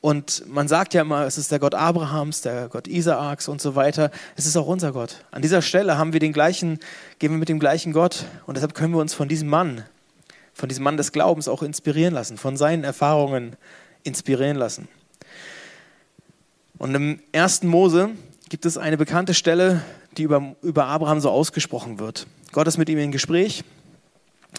Und 0.00 0.44
man 0.46 0.68
sagt 0.68 0.94
ja 0.94 1.00
immer, 1.00 1.24
es 1.24 1.38
ist 1.38 1.50
der 1.50 1.58
Gott 1.58 1.74
Abrahams, 1.74 2.42
der 2.42 2.68
Gott 2.68 2.86
Isaaks 2.86 3.48
und 3.48 3.60
so 3.60 3.74
weiter. 3.74 4.10
Es 4.36 4.46
ist 4.46 4.56
auch 4.56 4.66
unser 4.66 4.92
Gott. 4.92 5.24
An 5.30 5.42
dieser 5.42 5.62
Stelle 5.62 5.98
haben 5.98 6.12
wir 6.12 6.20
den 6.20 6.32
gleichen, 6.32 6.78
gehen 7.18 7.32
wir 7.32 7.38
mit 7.38 7.48
dem 7.48 7.58
gleichen 7.58 7.92
Gott. 7.92 8.26
Und 8.46 8.56
deshalb 8.56 8.74
können 8.74 8.92
wir 8.92 9.00
uns 9.00 9.14
von 9.14 9.26
diesem 9.26 9.48
Mann, 9.48 9.84
von 10.52 10.68
diesem 10.68 10.84
Mann 10.84 10.96
des 10.96 11.12
Glaubens 11.12 11.48
auch 11.48 11.62
inspirieren 11.62 12.14
lassen, 12.14 12.36
von 12.36 12.56
seinen 12.56 12.84
Erfahrungen 12.84 13.56
inspirieren 14.04 14.56
lassen. 14.56 14.86
Und 16.78 16.94
im 16.94 17.20
ersten 17.32 17.68
Mose 17.68 18.10
gibt 18.48 18.66
es 18.66 18.76
eine 18.76 18.96
bekannte 18.96 19.34
Stelle, 19.34 19.82
die 20.16 20.24
über, 20.24 20.54
über 20.62 20.86
Abraham 20.86 21.20
so 21.20 21.30
ausgesprochen 21.30 21.98
wird. 21.98 22.26
Gott 22.52 22.66
ist 22.66 22.76
mit 22.76 22.88
ihm 22.88 22.98
in 22.98 23.12
Gespräch 23.12 23.64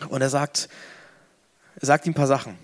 und 0.09 0.21
er 0.21 0.29
sagt, 0.29 0.69
er 1.79 1.85
sagt 1.85 2.05
ihm 2.05 2.11
ein 2.11 2.15
paar 2.15 2.27
Sachen. 2.27 2.55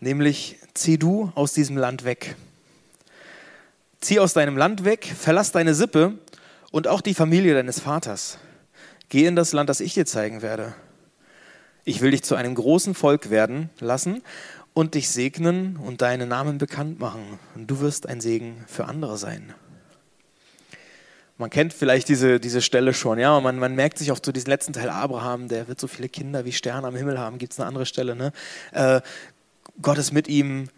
Nämlich, 0.00 0.56
zieh 0.74 0.98
du 0.98 1.32
aus 1.34 1.52
diesem 1.52 1.76
Land 1.76 2.04
weg. 2.04 2.36
Zieh 4.00 4.20
aus 4.20 4.32
deinem 4.32 4.56
Land 4.56 4.84
weg, 4.84 5.12
verlass 5.18 5.52
deine 5.52 5.74
Sippe 5.74 6.14
und 6.70 6.86
auch 6.86 7.00
die 7.00 7.14
Familie 7.14 7.54
deines 7.54 7.80
Vaters. 7.80 8.38
Geh 9.08 9.26
in 9.26 9.36
das 9.36 9.52
Land, 9.52 9.68
das 9.68 9.80
ich 9.80 9.94
dir 9.94 10.06
zeigen 10.06 10.40
werde. 10.40 10.74
Ich 11.84 12.00
will 12.00 12.10
dich 12.10 12.22
zu 12.22 12.34
einem 12.34 12.54
großen 12.54 12.94
Volk 12.94 13.30
werden 13.30 13.70
lassen 13.80 14.22
und 14.78 14.94
dich 14.94 15.08
segnen 15.08 15.76
und 15.76 16.02
deinen 16.02 16.28
Namen 16.28 16.58
bekannt 16.58 17.00
machen. 17.00 17.40
Und 17.56 17.68
du 17.68 17.80
wirst 17.80 18.08
ein 18.08 18.20
Segen 18.20 18.64
für 18.68 18.84
andere 18.84 19.18
sein. 19.18 19.52
Man 21.36 21.50
kennt 21.50 21.72
vielleicht 21.72 22.08
diese, 22.08 22.38
diese 22.38 22.62
Stelle 22.62 22.94
schon, 22.94 23.18
ja, 23.18 23.40
man, 23.40 23.58
man 23.58 23.74
merkt 23.74 23.98
sich 23.98 24.12
auch 24.12 24.20
so 24.24 24.30
diesen 24.30 24.50
letzten 24.50 24.72
Teil 24.72 24.88
Abraham, 24.88 25.48
der 25.48 25.66
wird 25.66 25.80
so 25.80 25.88
viele 25.88 26.08
Kinder 26.08 26.44
wie 26.44 26.52
Sterne 26.52 26.86
am 26.86 26.94
Himmel 26.94 27.18
haben, 27.18 27.38
gibt 27.38 27.54
es 27.54 27.58
eine 27.58 27.66
andere 27.66 27.86
Stelle, 27.86 28.14
ne? 28.14 28.30
Äh, 28.70 29.00
Gott 29.82 29.98
ist 29.98 30.12
mit 30.12 30.28
ihm 30.28 30.68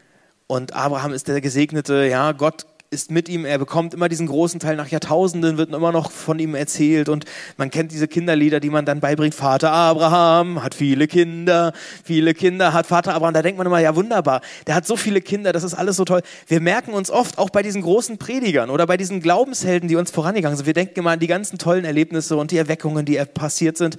und 0.46 0.72
Abraham 0.72 1.12
ist 1.12 1.28
der 1.28 1.42
Gesegnete, 1.42 2.06
ja, 2.06 2.32
Gott 2.32 2.64
ist 2.92 3.12
mit 3.12 3.28
ihm, 3.28 3.44
er 3.44 3.56
bekommt 3.56 3.94
immer 3.94 4.08
diesen 4.08 4.26
großen 4.26 4.58
Teil 4.58 4.74
nach 4.74 4.88
Jahrtausenden, 4.88 5.58
wird 5.58 5.72
immer 5.72 5.92
noch 5.92 6.10
von 6.10 6.40
ihm 6.40 6.56
erzählt 6.56 7.08
und 7.08 7.24
man 7.56 7.70
kennt 7.70 7.92
diese 7.92 8.08
Kinderlieder, 8.08 8.58
die 8.58 8.68
man 8.68 8.84
dann 8.84 8.98
beibringt. 8.98 9.32
Vater 9.32 9.70
Abraham 9.70 10.60
hat 10.60 10.74
viele 10.74 11.06
Kinder, 11.06 11.72
viele 12.02 12.34
Kinder 12.34 12.72
hat 12.72 12.86
Vater 12.86 13.14
Abraham. 13.14 13.32
Da 13.32 13.42
denkt 13.42 13.58
man 13.58 13.66
immer, 13.68 13.78
ja 13.78 13.94
wunderbar, 13.94 14.40
der 14.66 14.74
hat 14.74 14.88
so 14.88 14.96
viele 14.96 15.20
Kinder, 15.20 15.52
das 15.52 15.62
ist 15.62 15.74
alles 15.74 15.94
so 15.94 16.04
toll. 16.04 16.22
Wir 16.48 16.60
merken 16.60 16.92
uns 16.92 17.12
oft, 17.12 17.38
auch 17.38 17.50
bei 17.50 17.62
diesen 17.62 17.82
großen 17.82 18.18
Predigern 18.18 18.70
oder 18.70 18.88
bei 18.88 18.96
diesen 18.96 19.20
Glaubenshelden, 19.20 19.88
die 19.88 19.94
uns 19.94 20.10
vorangegangen 20.10 20.56
sind, 20.56 20.66
wir 20.66 20.74
denken 20.74 20.98
immer 20.98 21.10
an 21.12 21.20
die 21.20 21.28
ganzen 21.28 21.58
tollen 21.58 21.84
Erlebnisse 21.84 22.36
und 22.36 22.50
die 22.50 22.56
Erweckungen, 22.56 23.04
die 23.04 23.22
passiert 23.32 23.76
sind 23.76 23.98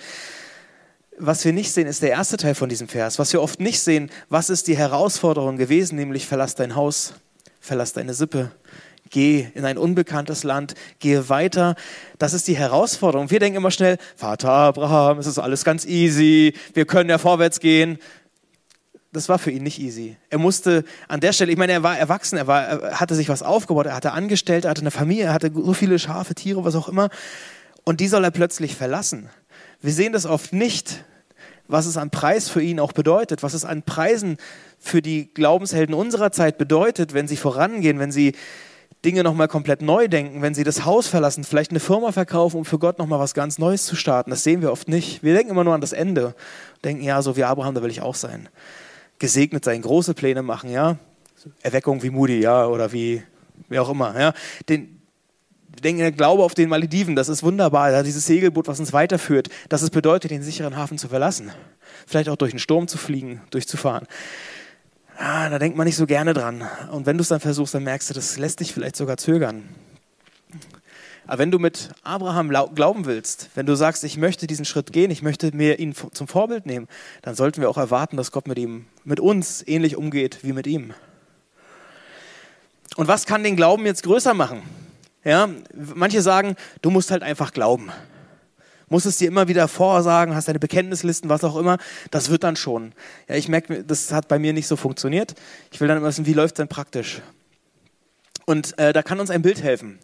was 1.24 1.46
wir 1.46 1.54
nicht 1.54 1.72
sehen, 1.72 1.88
ist 1.88 2.02
der 2.02 2.10
erste 2.10 2.36
Teil 2.36 2.56
von 2.56 2.68
diesem 2.68 2.88
Vers. 2.88 3.20
Was 3.20 3.32
wir 3.32 3.44
oft 3.44 3.60
nicht 3.60 3.80
sehen, 3.80 4.10
was 4.30 4.50
ist 4.50 4.68
die 4.68 4.76
Herausforderung 4.76 5.58
gewesen, 5.58 5.96
nämlich 5.98 6.26
verlass 6.26 6.56
dein 6.56 6.74
Haus, 6.74 7.14
verlass 7.62 7.94
deine 7.94 8.14
Sippe, 8.14 8.52
geh 9.10 9.48
in 9.54 9.64
ein 9.64 9.78
unbekanntes 9.78 10.44
Land, 10.44 10.74
gehe 11.00 11.30
weiter. 11.30 11.76
Das 12.18 12.34
ist 12.34 12.48
die 12.48 12.58
Herausforderung. 12.58 13.30
Wir 13.30 13.40
denken 13.40 13.58
immer 13.58 13.72
schnell, 13.72 13.98
Vater 14.16 14.50
Abraham, 14.50 15.20
es 15.20 15.28
ist 15.28 15.38
alles 15.38 15.64
ganz 15.64 15.86
easy, 15.86 16.54
wir 16.74 16.86
können 16.86 17.10
ja 17.10 17.18
vorwärts 17.18 17.60
gehen. 17.60 18.00
Das 19.14 19.28
war 19.28 19.40
für 19.40 19.52
ihn 19.52 19.64
nicht 19.64 19.80
easy. 19.80 20.18
Er 20.30 20.38
musste 20.38 20.86
an 21.10 21.20
der 21.20 21.34
Stelle, 21.34 21.52
ich 21.52 21.58
meine, 21.58 21.74
er 21.74 21.84
war 21.84 21.98
erwachsen, 21.98 22.38
er, 22.38 22.48
war, 22.48 22.64
er 22.64 23.00
hatte 23.00 23.14
sich 23.14 23.28
was 23.30 23.44
aufgebaut, 23.44 23.86
er 23.86 23.96
hatte 23.96 24.14
Angestellte, 24.14 24.68
er 24.68 24.72
hatte 24.72 24.82
eine 24.82 24.92
Familie, 24.92 25.26
er 25.26 25.34
hatte 25.34 25.52
so 25.54 25.74
viele 25.74 26.00
Schafe, 26.00 26.34
Tiere, 26.34 26.64
was 26.64 26.76
auch 26.76 26.88
immer. 26.88 27.10
Und 27.84 28.00
die 28.00 28.08
soll 28.08 28.24
er 28.24 28.32
plötzlich 28.32 28.76
verlassen. 28.76 29.30
Wir 29.82 29.92
sehen 29.92 30.14
das 30.14 30.26
oft 30.26 30.54
nicht, 30.54 31.04
was 31.68 31.86
es 31.86 31.98
an 31.98 32.10
Preis 32.10 32.50
für 32.50 32.62
ihn 32.62 32.80
auch 32.80 32.94
bedeutet, 32.94 33.44
was 33.44 33.54
es 33.54 33.66
an 33.66 33.84
Preisen 33.84 34.38
für 34.82 35.02
die 35.02 35.32
Glaubenshelden 35.34 35.94
unserer 35.94 36.32
Zeit 36.32 36.58
bedeutet, 36.58 37.14
wenn 37.14 37.28
sie 37.28 37.38
vorangehen, 37.38 38.00
wenn 38.00 38.12
sie 38.12 38.34
Dinge 39.06 39.24
nochmal 39.24 39.48
komplett 39.48 39.82
neu 39.82 40.08
denken, 40.08 40.42
wenn 40.42 40.54
sie 40.54 40.64
das 40.64 40.86
Haus 40.86 41.08
verlassen, 41.08 41.44
vielleicht 41.44 41.72
eine 41.72 41.80
Firma 41.80 42.12
verkaufen, 42.12 42.58
um 42.58 42.66
für 42.66 42.80
Gott 42.80 42.98
nochmal 43.00 43.20
was 43.20 43.34
ganz 43.34 43.58
Neues 43.58 43.86
zu 43.86 43.96
starten. 43.96 44.32
Das 44.32 44.44
sehen 44.44 44.62
wir 44.62 44.72
oft 44.72 44.88
nicht. 44.88 45.24
Wir 45.24 45.34
denken 45.34 45.52
immer 45.52 45.64
nur 45.64 45.76
an 45.76 45.82
das 45.82 45.94
Ende. 45.94 46.36
Denken, 46.84 47.04
ja, 47.04 47.22
so 47.22 47.38
wie 47.38 47.44
Abraham, 47.44 47.76
da 47.76 47.84
will 47.84 47.92
ich 47.92 48.02
auch 48.02 48.16
sein. 48.16 48.50
Gesegnet 49.20 49.64
sein, 49.64 49.82
große 49.82 50.16
Pläne 50.16 50.42
machen, 50.42 50.72
ja. 50.72 50.98
Erweckung 51.62 52.04
wie 52.04 52.10
Moody, 52.10 52.42
ja, 52.42 52.66
oder 52.66 52.92
wie, 52.92 53.24
wie 53.70 53.80
auch 53.80 53.90
immer, 53.90 54.20
ja. 54.20 54.34
Den, 54.68 55.02
denken, 55.84 56.02
der 56.02 56.12
Glaube 56.12 56.44
auf 56.44 56.54
den 56.54 56.70
Malediven, 56.70 57.16
das 57.16 57.30
ist 57.30 57.44
wunderbar, 57.44 57.92
ja, 57.92 58.04
dieses 58.04 58.26
Segelboot, 58.26 58.68
was 58.68 58.80
uns 58.80 58.94
weiterführt, 58.94 59.50
dass 59.70 59.84
es 59.84 59.92
bedeutet, 59.92 60.30
den 60.32 60.44
sicheren 60.44 60.76
Hafen 60.76 60.98
zu 60.98 61.08
verlassen. 61.08 61.52
Vielleicht 62.06 62.30
auch 62.30 62.36
durch 62.36 62.52
einen 62.52 62.60
Sturm 62.60 62.88
zu 62.88 62.98
fliegen, 62.98 63.42
durchzufahren 63.52 64.08
ah, 65.18 65.50
da 65.50 65.60
denkt 65.60 65.78
man 65.78 65.86
nicht 65.86 65.96
so 65.96 66.06
gerne 66.06 66.34
dran. 66.34 66.68
Und 66.92 67.06
wenn 67.06 67.18
du 67.18 67.22
es 67.22 67.30
dann 67.30 67.40
versuchst, 67.40 67.74
dann 67.74 67.84
merkst 67.84 68.10
du, 68.10 68.14
das 68.14 68.38
lässt 68.38 68.60
dich 68.60 68.74
vielleicht 68.74 68.96
sogar 68.96 69.18
zögern. 69.18 69.64
Aber 71.28 71.38
wenn 71.40 71.52
du 71.52 71.60
mit 71.60 71.90
Abraham 72.04 72.50
glauben 72.50 73.06
willst, 73.06 73.50
wenn 73.56 73.66
du 73.66 73.76
sagst, 73.76 74.04
ich 74.04 74.18
möchte 74.18 74.48
diesen 74.48 74.66
Schritt 74.66 74.92
gehen, 74.92 75.12
ich 75.12 75.22
möchte 75.22 75.56
mir 75.56 75.80
ihn 75.80 75.96
zum 75.96 76.28
Vorbild 76.28 76.66
nehmen, 76.66 76.88
dann 77.22 77.36
sollten 77.36 77.62
wir 77.62 77.70
auch 77.70 77.78
erwarten, 77.78 78.18
dass 78.18 78.32
Gott 78.32 78.48
mit 78.48 78.58
ihm, 78.58 78.86
mit 79.04 79.20
uns 79.20 79.66
ähnlich 79.66 79.96
umgeht 79.96 80.40
wie 80.42 80.52
mit 80.52 80.68
ihm. 80.68 80.94
Und 82.98 83.08
was 83.08 83.26
kann 83.26 83.44
den 83.44 83.56
Glauben 83.56 83.86
jetzt 83.86 84.04
größer 84.04 84.34
machen? 84.34 84.64
Ja, 85.24 85.48
manche 85.74 86.22
sagen, 86.22 86.56
du 86.82 86.90
musst 86.90 87.12
halt 87.12 87.24
einfach 87.24 87.54
glauben 87.54 87.92
musst 88.92 89.06
es 89.06 89.18
dir 89.18 89.28
immer 89.28 89.48
wieder 89.48 89.68
vorsagen, 89.68 90.36
hast 90.36 90.48
deine 90.48 90.60
Bekenntnislisten, 90.60 91.30
was 91.30 91.44
auch 91.44 91.56
immer, 91.56 91.78
das 92.12 92.30
wird 92.30 92.44
dann 92.44 92.58
schon. 92.58 92.92
Ja, 93.28 93.36
ich 93.36 93.48
merke, 93.48 93.84
das 93.84 94.12
hat 94.12 94.28
bei 94.28 94.38
mir 94.38 94.54
nicht 94.54 94.68
so 94.68 94.76
funktioniert. 94.76 95.34
Ich 95.72 95.80
will 95.80 95.88
dann 95.88 95.98
immer 95.98 96.10
wissen, 96.10 96.26
wie 96.26 96.34
läuft 96.34 96.56
es 96.56 96.58
denn 96.58 96.68
praktisch? 96.68 97.22
Und 98.46 98.78
äh, 98.78 98.92
da 98.92 99.02
kann 99.02 99.20
uns 99.20 99.32
ein 99.32 99.42
Bild 99.42 99.64
helfen. 99.64 100.00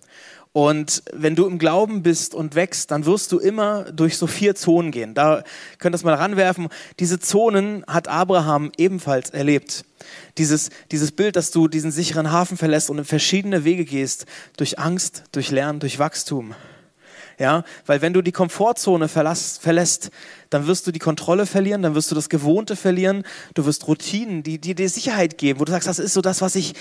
Und 0.54 1.04
wenn 1.12 1.36
du 1.36 1.46
im 1.46 1.60
Glauben 1.60 2.02
bist 2.02 2.34
und 2.34 2.56
wächst, 2.56 2.90
dann 2.90 3.06
wirst 3.06 3.32
du 3.34 3.40
immer 3.40 3.92
durch 3.92 4.18
so 4.18 4.26
vier 4.26 4.56
Zonen 4.56 4.92
gehen. 4.92 5.14
Da 5.14 5.44
könnt 5.78 5.94
ihr 5.94 5.98
das 5.98 6.04
mal 6.04 6.14
ranwerfen. 6.14 6.70
Diese 7.00 7.20
Zonen 7.20 7.84
hat 7.88 8.08
Abraham 8.08 8.72
ebenfalls 8.78 9.32
erlebt. 9.32 9.84
Dieses, 10.38 10.70
dieses 10.92 11.12
Bild, 11.12 11.36
dass 11.36 11.52
du 11.52 11.68
diesen 11.68 11.92
sicheren 11.92 12.32
Hafen 12.32 12.56
verlässt 12.56 12.90
und 12.90 13.00
in 13.00 13.06
verschiedene 13.06 13.66
Wege 13.66 13.84
gehst, 13.84 14.26
durch 14.56 14.80
Angst, 14.80 15.26
durch 15.34 15.52
Lernen, 15.52 15.80
durch 15.82 16.00
Wachstum. 16.00 16.56
Ja, 17.40 17.64
weil 17.86 18.02
wenn 18.02 18.14
du 18.14 18.24
die 18.24 18.32
Komfortzone 18.32 19.08
verlass, 19.08 19.60
verlässt, 19.60 20.10
dann 20.50 20.66
wirst 20.66 20.88
du 20.88 20.92
die 20.92 20.98
Kontrolle 20.98 21.46
verlieren, 21.46 21.84
dann 21.84 21.94
wirst 21.94 22.10
du 22.10 22.16
das 22.16 22.30
Gewohnte 22.30 22.76
verlieren, 22.76 23.24
du 23.54 23.66
wirst 23.66 23.88
Routinen, 23.88 24.42
die, 24.42 24.58
die 24.58 24.74
dir 24.74 24.90
Sicherheit 24.90 25.38
geben, 25.38 25.60
wo 25.60 25.66
du 25.66 25.72
sagst, 25.72 25.88
das 25.88 26.00
ist 26.00 26.14
so 26.14 26.22
das, 26.22 26.42
was 26.42 26.56
ich, 26.56 26.74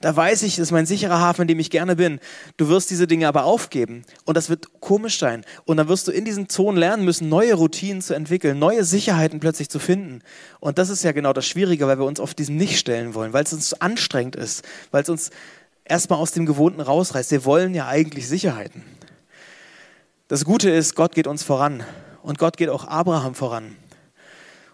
da 0.00 0.14
weiß 0.14 0.44
ich, 0.44 0.54
das 0.54 0.68
ist 0.68 0.70
mein 0.70 0.86
sicherer 0.86 1.18
Hafen, 1.18 1.42
in 1.42 1.48
dem 1.48 1.58
ich 1.58 1.68
gerne 1.68 1.96
bin. 1.96 2.20
Du 2.58 2.68
wirst 2.68 2.90
diese 2.90 3.08
Dinge 3.08 3.26
aber 3.26 3.44
aufgeben 3.44 4.04
und 4.24 4.36
das 4.36 4.48
wird 4.48 4.78
komisch 4.78 5.18
sein. 5.18 5.44
Und 5.64 5.78
dann 5.78 5.88
wirst 5.88 6.06
du 6.06 6.12
in 6.12 6.24
diesen 6.24 6.48
Zonen 6.48 6.78
lernen 6.78 7.04
müssen, 7.04 7.28
neue 7.28 7.54
Routinen 7.54 8.00
zu 8.00 8.14
entwickeln, 8.14 8.56
neue 8.60 8.84
Sicherheiten 8.84 9.40
plötzlich 9.40 9.68
zu 9.68 9.80
finden. 9.80 10.20
Und 10.60 10.78
das 10.78 10.90
ist 10.90 11.02
ja 11.02 11.10
genau 11.10 11.32
das 11.32 11.46
Schwierige, 11.46 11.88
weil 11.88 11.98
wir 11.98 12.06
uns 12.06 12.20
auf 12.20 12.34
diesem 12.34 12.56
nicht 12.56 12.78
stellen 12.78 13.14
wollen, 13.14 13.32
weil 13.32 13.42
es 13.42 13.52
uns 13.52 13.74
anstrengend 13.80 14.36
ist, 14.36 14.62
weil 14.92 15.02
es 15.02 15.08
uns 15.08 15.30
erstmal 15.84 16.20
aus 16.20 16.30
dem 16.30 16.46
Gewohnten 16.46 16.80
rausreißt. 16.80 17.32
Wir 17.32 17.44
wollen 17.44 17.74
ja 17.74 17.88
eigentlich 17.88 18.28
Sicherheiten. 18.28 18.84
Das 20.26 20.46
Gute 20.46 20.70
ist, 20.70 20.94
Gott 20.94 21.14
geht 21.14 21.26
uns 21.26 21.42
voran 21.42 21.84
und 22.22 22.38
Gott 22.38 22.56
geht 22.56 22.70
auch 22.70 22.86
Abraham 22.86 23.34
voran. 23.34 23.76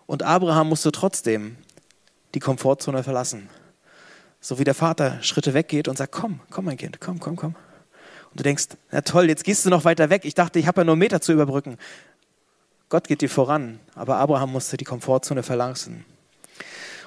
Und 0.06 0.22
Abraham 0.22 0.68
musste 0.68 0.92
trotzdem 0.92 1.56
die 2.34 2.38
Komfortzone 2.38 3.02
verlassen. 3.02 3.48
So 4.40 4.60
wie 4.60 4.64
der 4.64 4.74
Vater 4.74 5.20
Schritte 5.22 5.52
weggeht 5.52 5.88
und 5.88 5.98
sagt, 5.98 6.12
komm, 6.12 6.38
komm 6.50 6.66
mein 6.66 6.76
Kind, 6.76 7.00
komm, 7.00 7.18
komm, 7.18 7.34
komm. 7.34 7.56
Und 8.30 8.38
du 8.38 8.44
denkst, 8.44 8.66
na 8.92 9.00
toll, 9.00 9.28
jetzt 9.28 9.42
gehst 9.42 9.66
du 9.66 9.70
noch 9.70 9.84
weiter 9.84 10.08
weg. 10.08 10.24
Ich 10.24 10.34
dachte, 10.34 10.60
ich 10.60 10.68
habe 10.68 10.82
ja 10.82 10.84
nur 10.84 10.94
Meter 10.94 11.20
zu 11.20 11.32
überbrücken. 11.32 11.78
Gott 12.88 13.08
geht 13.08 13.20
dir 13.20 13.28
voran, 13.28 13.80
aber 13.96 14.18
Abraham 14.18 14.52
musste 14.52 14.76
die 14.76 14.84
Komfortzone 14.84 15.42
verlassen. 15.42 16.04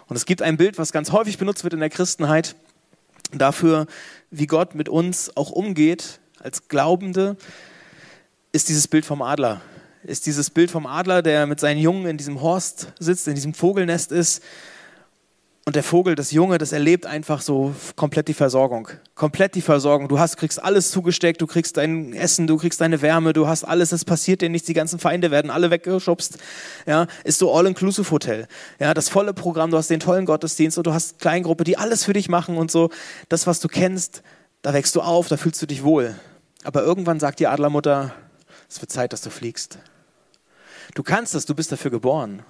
Und 0.08 0.18
es 0.18 0.26
gibt 0.26 0.42
ein 0.42 0.58
Bild, 0.58 0.78
was 0.78 0.92
ganz 0.92 1.14
häufig 1.14 1.38
benutzt 1.38 1.64
wird 1.64 1.74
in 1.74 1.80
der 1.80 1.90
Christenheit, 1.90 2.58
dafür, 3.32 3.88
wie 4.32 4.48
Gott 4.48 4.76
mit 4.76 4.90
uns 4.90 5.36
auch 5.38 5.50
umgeht 5.50 6.20
als 6.40 6.68
Glaubende, 6.68 7.38
ist 8.54 8.70
dieses 8.70 8.88
Bild 8.88 9.04
vom 9.04 9.22
Adler. 9.22 9.62
Ist 10.04 10.26
dieses 10.28 10.50
Bild 10.50 10.70
vom 10.70 10.86
Adler, 10.86 11.22
der 11.22 11.48
mit 11.48 11.60
seinen 11.60 11.80
Jungen 11.80 12.06
in 12.06 12.18
diesem 12.18 12.42
Horst 12.42 12.94
sitzt, 13.00 13.28
in 13.28 13.36
diesem 13.36 13.54
Vogelnest 13.54 14.12
ist. 14.12 14.44
Und 15.66 15.78
der 15.78 15.84
Vogel, 15.84 16.16
das 16.16 16.32
Junge, 16.32 16.58
das 16.58 16.74
erlebt 16.74 17.06
einfach 17.06 17.42
so 17.42 17.74
komplett 17.96 18.28
die 18.28 18.34
Versorgung. 18.34 18.90
Komplett 19.16 19.56
die 19.56 19.62
Versorgung. 19.62 20.10
Du 20.10 20.20
hast, 20.20 20.36
kriegst 20.36 20.62
alles 20.62 20.92
zugesteckt, 20.92 21.42
du 21.42 21.48
kriegst 21.48 21.78
dein 21.78 22.14
Essen, 22.14 22.48
du 22.48 22.58
kriegst 22.58 22.82
deine 22.82 23.02
Wärme, 23.02 23.32
du 23.32 23.48
hast 23.48 23.64
alles, 23.64 23.94
es 23.94 24.04
passiert 24.04 24.42
dir 24.42 24.50
nichts, 24.50 24.68
die 24.68 24.74
ganzen 24.74 25.00
Feinde 25.00 25.32
werden 25.32 25.50
alle 25.50 25.72
weggeschubst. 25.72 26.38
Ja, 26.86 27.08
ist 27.24 27.40
so 27.40 27.56
All-Inclusive-Hotel. 27.56 28.48
Ja, 28.78 28.94
das 28.94 29.08
volle 29.08 29.34
Programm, 29.34 29.72
du 29.72 29.78
hast 29.78 29.90
den 29.90 30.02
tollen 30.02 30.26
Gottesdienst 30.26 30.78
und 30.78 30.86
du 30.86 30.94
hast 30.94 31.20
Kleingruppe, 31.20 31.64
die 31.64 31.78
alles 31.78 32.04
für 32.04 32.14
dich 32.14 32.28
machen 32.28 32.58
und 32.58 32.70
so. 32.70 32.90
Das, 33.30 33.48
was 33.48 33.62
du 33.62 33.70
kennst, 33.70 34.22
da 34.62 34.74
wächst 34.74 34.96
du 34.96 35.02
auf, 35.02 35.30
da 35.30 35.38
fühlst 35.38 35.62
du 35.62 35.66
dich 35.66 35.84
wohl. 35.84 36.14
Aber 36.66 36.84
irgendwann 36.84 37.22
sagt 37.22 37.40
die 37.40 37.48
Adlermutter, 37.48 38.14
es 38.74 38.82
wird 38.82 38.92
Zeit, 38.92 39.14
dass 39.14 39.22
du 39.22 39.30
fliegst. 39.30 39.78
Du 40.96 41.04
kannst 41.04 41.36
das, 41.36 41.46
du 41.46 41.54
bist 41.54 41.72
dafür 41.72 41.92
geboren. 41.92 42.44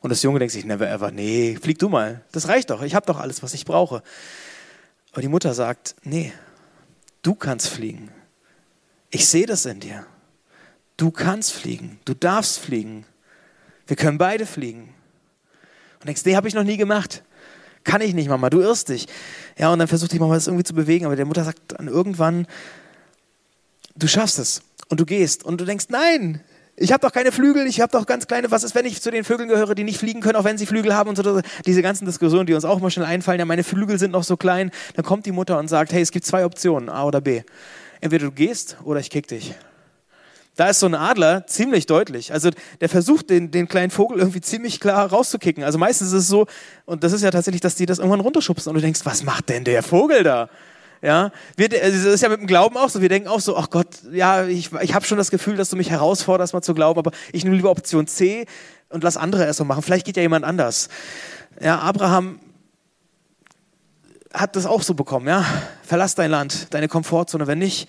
Und 0.00 0.10
das 0.10 0.22
Junge 0.22 0.38
denkt 0.38 0.52
sich, 0.52 0.64
never 0.64 0.88
ever, 0.88 1.10
nee, 1.10 1.56
flieg 1.60 1.78
du 1.78 1.88
mal. 1.88 2.22
Das 2.32 2.48
reicht 2.48 2.70
doch, 2.70 2.82
ich 2.82 2.94
habe 2.94 3.06
doch 3.06 3.18
alles, 3.18 3.42
was 3.42 3.54
ich 3.54 3.64
brauche. 3.64 4.02
Aber 5.12 5.22
die 5.22 5.28
Mutter 5.28 5.54
sagt, 5.54 5.94
nee, 6.02 6.32
du 7.22 7.34
kannst 7.34 7.68
fliegen. 7.68 8.10
Ich 9.10 9.28
sehe 9.28 9.46
das 9.46 9.64
in 9.64 9.80
dir. 9.80 10.06
Du 10.96 11.10
kannst 11.10 11.52
fliegen, 11.52 11.98
du 12.04 12.14
darfst 12.14 12.58
fliegen. 12.58 13.06
Wir 13.86 13.96
können 13.96 14.18
beide 14.18 14.44
fliegen. 14.44 14.94
Und 16.00 16.06
denkst, 16.06 16.22
nee, 16.24 16.36
habe 16.36 16.48
ich 16.48 16.54
noch 16.54 16.64
nie 16.64 16.76
gemacht. 16.76 17.22
Kann 17.84 18.00
ich 18.00 18.14
nicht, 18.14 18.28
Mama, 18.28 18.50
du 18.50 18.60
irrst 18.60 18.88
dich. 18.88 19.06
Ja, 19.56 19.72
und 19.72 19.78
dann 19.78 19.88
versucht 19.88 20.12
die 20.12 20.18
Mama 20.18 20.34
das 20.34 20.46
irgendwie 20.46 20.64
zu 20.64 20.74
bewegen, 20.74 21.06
aber 21.06 21.16
der 21.16 21.26
Mutter 21.26 21.44
sagt 21.44 21.60
dann 21.78 21.88
irgendwann, 21.88 22.46
du 23.94 24.06
schaffst 24.06 24.38
es 24.38 24.62
und 24.88 25.00
du 25.00 25.06
gehst 25.06 25.44
und 25.44 25.60
du 25.60 25.64
denkst, 25.64 25.86
nein, 25.88 26.42
ich 26.76 26.90
habe 26.90 27.00
doch 27.00 27.12
keine 27.12 27.32
Flügel, 27.32 27.66
ich 27.66 27.80
habe 27.80 27.92
doch 27.92 28.06
ganz 28.06 28.26
kleine, 28.26 28.50
was 28.50 28.64
ist, 28.64 28.74
wenn 28.74 28.86
ich 28.86 29.00
zu 29.02 29.10
den 29.10 29.24
Vögeln 29.24 29.48
gehöre, 29.48 29.74
die 29.74 29.84
nicht 29.84 29.98
fliegen 29.98 30.20
können, 30.20 30.36
auch 30.36 30.44
wenn 30.44 30.56
sie 30.56 30.66
Flügel 30.66 30.94
haben 30.94 31.10
und 31.10 31.16
so. 31.16 31.40
Diese 31.66 31.82
ganzen 31.82 32.06
Diskussionen, 32.06 32.46
die 32.46 32.54
uns 32.54 32.64
auch 32.64 32.80
mal 32.80 32.90
schnell 32.90 33.06
einfallen, 33.06 33.38
ja, 33.38 33.44
meine 33.44 33.62
Flügel 33.62 33.98
sind 33.98 34.10
noch 34.10 34.24
so 34.24 34.36
klein. 34.36 34.70
Dann 34.94 35.04
kommt 35.04 35.26
die 35.26 35.32
Mutter 35.32 35.58
und 35.58 35.68
sagt, 35.68 35.92
hey, 35.92 36.00
es 36.00 36.10
gibt 36.10 36.24
zwei 36.24 36.44
Optionen, 36.44 36.88
A 36.88 37.04
oder 37.04 37.20
B. 37.20 37.42
Entweder 38.00 38.26
du 38.26 38.32
gehst 38.32 38.78
oder 38.84 39.00
ich 39.00 39.10
kick 39.10 39.28
dich. 39.28 39.54
Da 40.56 40.68
ist 40.68 40.80
so 40.80 40.86
ein 40.86 40.94
Adler 40.94 41.46
ziemlich 41.46 41.86
deutlich. 41.86 42.32
Also 42.32 42.50
der 42.80 42.88
versucht, 42.88 43.30
den, 43.30 43.50
den 43.50 43.68
kleinen 43.68 43.90
Vogel 43.90 44.18
irgendwie 44.18 44.40
ziemlich 44.40 44.80
klar 44.80 45.10
rauszukicken. 45.10 45.64
Also 45.64 45.78
meistens 45.78 46.08
ist 46.08 46.14
es 46.14 46.28
so, 46.28 46.46
und 46.84 47.04
das 47.04 47.12
ist 47.12 47.22
ja 47.22 47.30
tatsächlich, 47.30 47.60
dass 47.60 47.74
die 47.74 47.86
das 47.86 47.98
irgendwann 47.98 48.20
runterschubsen 48.20 48.70
und 48.70 48.74
du 48.74 48.80
denkst, 48.80 49.00
was 49.04 49.22
macht 49.22 49.48
denn 49.48 49.64
der 49.64 49.82
Vogel 49.82 50.24
da? 50.24 50.50
Ja, 51.02 51.32
wir, 51.56 51.68
also 51.82 52.04
das 52.04 52.14
ist 52.14 52.22
ja 52.22 52.28
mit 52.28 52.38
dem 52.38 52.46
Glauben 52.46 52.76
auch 52.76 52.88
so. 52.88 53.02
Wir 53.02 53.08
denken 53.08 53.28
auch 53.28 53.40
so, 53.40 53.56
ach 53.56 53.70
Gott, 53.70 53.88
ja, 54.12 54.46
ich, 54.46 54.70
ich 54.82 54.94
habe 54.94 55.04
schon 55.04 55.18
das 55.18 55.32
Gefühl, 55.32 55.56
dass 55.56 55.68
du 55.68 55.76
mich 55.76 55.90
herausforderst, 55.90 56.54
mal 56.54 56.62
zu 56.62 56.74
glauben, 56.74 56.98
aber 56.98 57.10
ich 57.32 57.42
nehme 57.42 57.56
lieber 57.56 57.70
Option 57.70 58.06
C 58.06 58.46
und 58.88 59.02
lass 59.02 59.16
andere 59.16 59.44
erst 59.44 59.58
so 59.58 59.64
machen. 59.64 59.82
Vielleicht 59.82 60.06
geht 60.06 60.16
ja 60.16 60.22
jemand 60.22 60.44
anders. 60.44 60.88
Ja, 61.60 61.80
Abraham 61.80 62.38
hat 64.32 64.54
das 64.54 64.64
auch 64.64 64.82
so 64.82 64.94
bekommen, 64.94 65.26
ja. 65.26 65.44
Verlass 65.82 66.14
dein 66.14 66.30
Land, 66.30 66.72
deine 66.72 66.86
Komfortzone. 66.86 67.48
Wenn 67.48 67.58
nicht, 67.58 67.88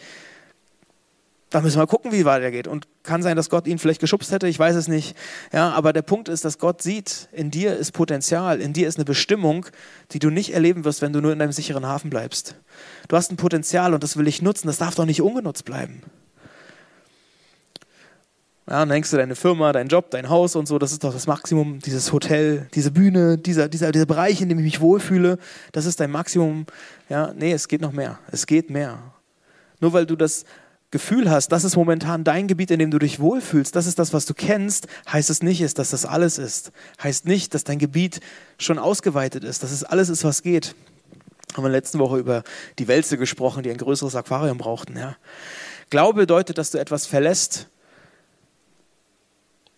dann 1.54 1.64
müssen 1.64 1.80
wir 1.80 1.86
gucken, 1.86 2.12
wie 2.12 2.26
weitergeht. 2.26 2.68
Und 2.68 2.88
kann 3.04 3.22
sein, 3.22 3.38
dass 3.38 3.52
Gott 3.52 3.68
ihn 3.68 3.78
vielleicht 3.78 4.02
geschubst 4.02 4.32
hätte, 4.32 4.48
ich 4.48 4.58
weiß 4.58 4.76
es 4.76 4.88
nicht. 4.88 5.16
Ja, 5.52 5.70
aber 5.70 5.94
der 5.94 6.02
Punkt 6.02 6.28
ist, 6.28 6.44
dass 6.44 6.58
Gott 6.58 6.82
sieht, 6.82 7.30
in 7.32 7.52
dir 7.52 7.78
ist 7.78 7.92
Potenzial, 7.92 8.60
in 8.60 8.74
dir 8.74 8.88
ist 8.88 8.98
eine 8.98 9.06
Bestimmung, 9.06 9.68
die 10.12 10.20
du 10.20 10.32
nicht 10.32 10.56
erleben 10.56 10.84
wirst, 10.84 11.04
wenn 11.04 11.14
du 11.14 11.22
nur 11.22 11.32
in 11.32 11.38
deinem 11.38 11.52
sicheren 11.52 11.86
Hafen 11.86 12.10
bleibst. 12.10 12.56
Du 13.08 13.16
hast 13.16 13.32
ein 13.32 13.38
Potenzial 13.38 13.94
und 13.94 14.02
das 14.02 14.18
will 14.18 14.28
ich 14.28 14.42
nutzen, 14.42 14.66
das 14.66 14.80
darf 14.80 14.96
doch 14.96 15.06
nicht 15.06 15.22
ungenutzt 15.22 15.64
bleiben. 15.64 16.02
Ja, 18.68 18.80
dann 18.80 18.90
denkst 18.90 19.12
du, 19.12 19.18
deine 19.18 19.36
Firma, 19.36 19.74
dein 19.74 19.90
Job, 19.90 20.10
dein 20.10 20.30
Haus 20.30 20.56
und 20.56 20.68
so, 20.68 20.80
das 20.80 20.92
ist 20.92 21.04
doch 21.04 21.14
das 21.14 21.28
Maximum, 21.28 21.80
dieses 21.80 22.12
Hotel, 22.12 22.68
diese 22.74 22.90
Bühne, 22.90 23.38
dieser, 23.38 23.70
dieser, 23.70 23.92
dieser 23.92 24.08
Bereich, 24.08 24.42
in 24.42 24.50
dem 24.50 24.58
ich 24.58 24.66
mich 24.66 24.82
wohlfühle, 24.82 25.38
das 25.72 25.86
ist 25.86 26.00
dein 26.00 26.10
Maximum. 26.10 26.66
Ja, 27.10 27.32
nee, 27.38 27.52
es 27.52 27.68
geht 27.68 27.82
noch 27.82 27.92
mehr. 27.92 28.18
Es 28.32 28.48
geht 28.48 28.72
mehr. 28.72 28.98
Nur 29.80 29.94
weil 29.94 30.08
du 30.08 30.16
das 30.16 30.46
Gefühl 30.94 31.32
hast, 31.32 31.52
das 31.52 31.64
ist 31.64 31.76
momentan 31.76 32.24
dein 32.24 32.48
Gebiet, 32.48 32.70
in 32.70 32.78
dem 32.78 32.92
du 32.92 33.00
dich 33.00 33.20
wohlfühlst, 33.20 33.76
das 33.76 33.88
ist 33.88 33.98
das, 33.98 34.14
was 34.14 34.28
du 34.28 34.36
kennst, 34.36 34.86
heißt 35.12 35.32
es 35.32 35.42
nicht, 35.42 35.80
dass 35.80 35.90
das 35.90 36.06
alles 36.06 36.38
ist. 36.38 36.72
Heißt 37.02 37.26
nicht, 37.26 37.56
dass 37.56 37.64
dein 37.64 37.80
Gebiet 37.80 38.20
schon 38.60 38.78
ausgeweitet 38.78 39.44
ist, 39.44 39.64
dass 39.64 39.72
es 39.72 39.84
alles 39.84 40.10
ist, 40.10 40.24
was 40.24 40.44
geht. 40.44 40.76
Haben 41.56 41.64
wir 41.64 41.72
letzte 41.72 41.98
Woche 41.98 42.20
über 42.20 42.44
die 42.78 42.88
Wälze 42.88 43.18
gesprochen, 43.18 43.64
die 43.64 43.72
ein 43.72 43.78
größeres 43.78 44.16
Aquarium 44.16 44.60
brauchten. 44.60 44.96
Ja. 44.96 45.18
Glaube 45.90 46.22
bedeutet, 46.22 46.60
dass 46.60 46.70
du 46.70 46.78
etwas 46.78 47.08
verlässt, 47.08 47.68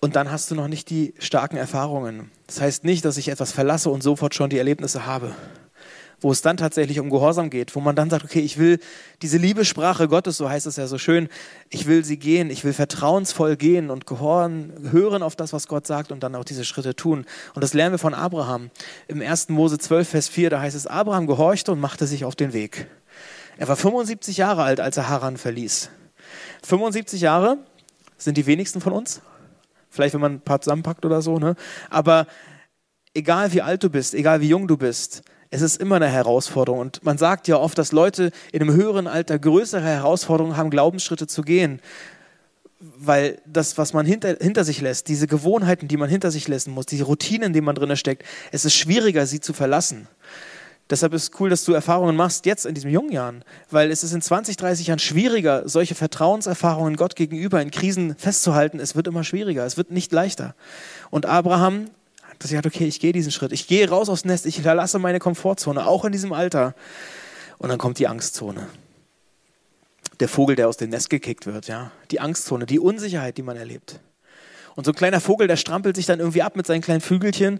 und 0.01 0.15
dann 0.17 0.29
hast 0.29 0.51
du 0.51 0.55
noch 0.55 0.67
nicht 0.67 0.89
die 0.89 1.15
starken 1.17 1.55
Erfahrungen. 1.55 2.29
Das 2.45 2.62
heißt 2.62 2.84
nicht, 2.84 3.05
dass 3.05 3.17
ich 3.17 3.29
etwas 3.29 3.53
verlasse 3.53 3.89
und 3.89 4.03
sofort 4.03 4.36
schon 4.36 4.50
die 4.51 4.57
Erlebnisse 4.57 5.05
habe. 5.05 5.34
Wo 6.25 6.32
es 6.32 6.41
dann 6.41 6.58
tatsächlich 6.58 7.00
um 7.00 7.12
Gehorsam 7.12 7.51
geht, 7.51 7.75
wo 7.75 7.82
man 7.82 7.96
dann 7.96 8.10
sagt, 8.10 8.25
okay, 8.25 8.39
ich 8.39 8.58
will 8.58 8.79
diese 9.22 9.38
Liebessprache 9.38 10.08
Gottes, 10.08 10.38
so 10.38 10.50
heißt 10.50 10.65
es 10.65 10.75
ja 10.75 10.88
so 10.88 10.98
schön, 10.98 11.29
ich 11.70 11.86
will 11.86 12.03
sie 12.03 12.17
gehen, 12.17 12.50
ich 12.50 12.63
will 12.63 12.74
vertrauensvoll 12.74 13.58
gehen 13.58 13.91
und 13.91 14.08
gehorren, 14.08 14.74
hören 14.89 15.22
auf 15.22 15.36
das, 15.36 15.53
was 15.53 15.67
Gott 15.67 15.86
sagt 15.86 16.12
und 16.12 16.24
dann 16.24 16.34
auch 16.34 16.44
diese 16.44 16.65
Schritte 16.65 16.96
tun. 16.96 17.25
Und 17.53 17.63
das 17.63 17.75
lernen 17.75 17.94
wir 17.94 18.00
von 18.00 18.15
Abraham. 18.15 18.72
Im 19.08 19.22
1. 19.22 19.50
Mose 19.50 19.77
12, 19.77 20.10
Vers 20.10 20.27
4, 20.27 20.50
da 20.50 20.62
heißt 20.62 20.75
es, 20.75 20.88
Abraham 20.88 21.27
gehorchte 21.27 21.72
und 21.72 21.79
machte 21.79 22.08
sich 22.08 22.25
auf 22.25 22.36
den 22.36 22.53
Weg. 22.53 22.88
Er 23.58 23.67
war 23.67 23.75
75 23.75 24.38
Jahre 24.38 24.63
alt, 24.63 24.79
als 24.79 24.98
er 24.98 25.10
Haran 25.10 25.38
verließ. 25.38 25.91
75 26.63 27.22
Jahre 27.22 27.60
sind 28.17 28.36
die 28.36 28.48
wenigsten 28.48 28.82
von 28.82 28.94
uns, 28.94 29.22
Vielleicht, 29.91 30.15
wenn 30.15 30.22
man 30.22 30.34
ein 30.34 30.41
paar 30.41 30.60
zusammenpackt 30.60 31.05
oder 31.05 31.22
so. 31.22 31.38
Ne? 31.38 31.55
Aber 31.91 32.25
egal 33.13 33.53
wie 33.53 33.62
alt 33.62 33.84
du 33.84 33.91
bist, 33.91 34.15
egal 34.15 34.41
wie 34.41 34.50
jung 34.50 34.67
du 34.67 34.75
bist, 34.75 35.22
es 35.50 35.62
ist 35.62 35.78
immer 35.82 35.96
eine 35.96 36.08
Herausforderung. 36.08 36.80
Und 36.80 37.04
man 37.04 37.18
sagt 37.18 37.48
ja 37.48 37.58
oft, 37.58 37.78
dass 37.78 37.92
Leute 37.92 38.32
in 38.52 38.62
einem 38.62 38.74
höheren 38.74 39.08
Alter 39.08 39.40
größere 39.40 39.86
Herausforderungen 39.86 40.58
haben, 40.58 40.70
Glaubensschritte 40.70 41.28
zu 41.28 41.42
gehen. 41.42 41.82
Weil 42.80 43.40
das, 43.46 43.78
was 43.78 43.94
man 43.94 44.06
hinter, 44.06 44.36
hinter 44.40 44.64
sich 44.64 44.82
lässt, 44.82 45.08
diese 45.08 45.28
Gewohnheiten, 45.28 45.88
die 45.88 45.98
man 45.98 46.10
hinter 46.10 46.30
sich 46.30 46.48
lassen 46.48 46.72
muss, 46.72 46.86
diese 46.86 47.06
Routinen, 47.06 47.48
in 47.48 47.54
denen 47.54 47.66
man 47.66 47.75
drin 47.75 47.96
steckt, 47.96 48.24
es 48.52 48.66
ist 48.66 48.75
schwieriger, 48.75 49.25
sie 49.25 49.40
zu 49.40 49.54
verlassen. 49.54 50.08
Deshalb 50.90 51.14
ist 51.14 51.24
es 51.24 51.40
cool, 51.40 51.50
dass 51.50 51.64
du 51.64 51.74
Erfahrungen 51.74 52.16
machst 52.16 52.46
jetzt 52.46 52.66
in 52.68 52.75
diesen 52.75 52.92
jungen 52.92 53.12
Jahren, 53.12 53.44
weil 53.72 53.90
es 53.90 54.04
ist 54.04 54.14
in 54.14 54.22
20, 54.22 54.56
30 54.58 54.88
Jahren 54.88 55.00
schwieriger, 55.00 55.68
solche 55.68 55.96
Vertrauenserfahrungen 55.96 56.96
Gott 56.96 57.16
gegenüber 57.16 57.60
in 57.60 57.72
Krisen 57.72 58.16
festzuhalten. 58.16 58.80
Es 58.80 58.96
wird 58.96 59.08
immer 59.08 59.24
schwieriger, 59.24 59.66
es 59.66 59.78
wird 59.78 59.90
nicht 59.90 60.12
leichter. 60.12 60.54
Und 61.10 61.25
Abraham 61.25 61.90
hat 62.36 62.50
gesagt, 62.50 62.65
okay, 62.65 62.86
ich 62.86 63.00
gehe 63.00 63.13
diesen 63.13 63.32
Schritt, 63.32 63.51
ich 63.51 63.68
gehe 63.68 63.89
raus 63.89 64.10
aufs 64.10 64.25
Nest, 64.25 64.46
ich 64.46 64.62
verlasse 64.62 65.00
meine 65.00 65.20
Komfortzone, 65.20 65.86
auch 65.86 66.06
in 66.06 66.12
diesem 66.12 66.34
Alter. 66.34 66.75
Und 67.58 67.70
dann 67.70 67.77
kommt 67.77 68.00
die 68.00 68.08
Angstzone. 68.08 68.68
Der 70.20 70.30
Vogel, 70.30 70.56
der 70.56 70.68
aus 70.68 70.77
dem 70.77 70.89
Nest 70.89 71.10
gekickt 71.10 71.46
wird, 71.46 71.68
ja. 71.68 71.92
Die 72.12 72.20
Angstzone, 72.20 72.65
die 72.65 72.80
Unsicherheit, 72.80 73.38
die 73.38 73.43
man 73.43 73.58
erlebt. 73.58 74.00
Und 74.76 74.86
so 74.86 74.91
ein 74.91 74.95
kleiner 74.95 75.21
Vogel, 75.21 75.48
der 75.48 75.58
strampelt 75.58 75.95
sich 75.95 76.06
dann 76.06 76.19
irgendwie 76.19 76.41
ab 76.41 76.56
mit 76.56 76.67
seinen 76.67 76.82
kleinen 76.82 77.02
Flügelchen 77.02 77.60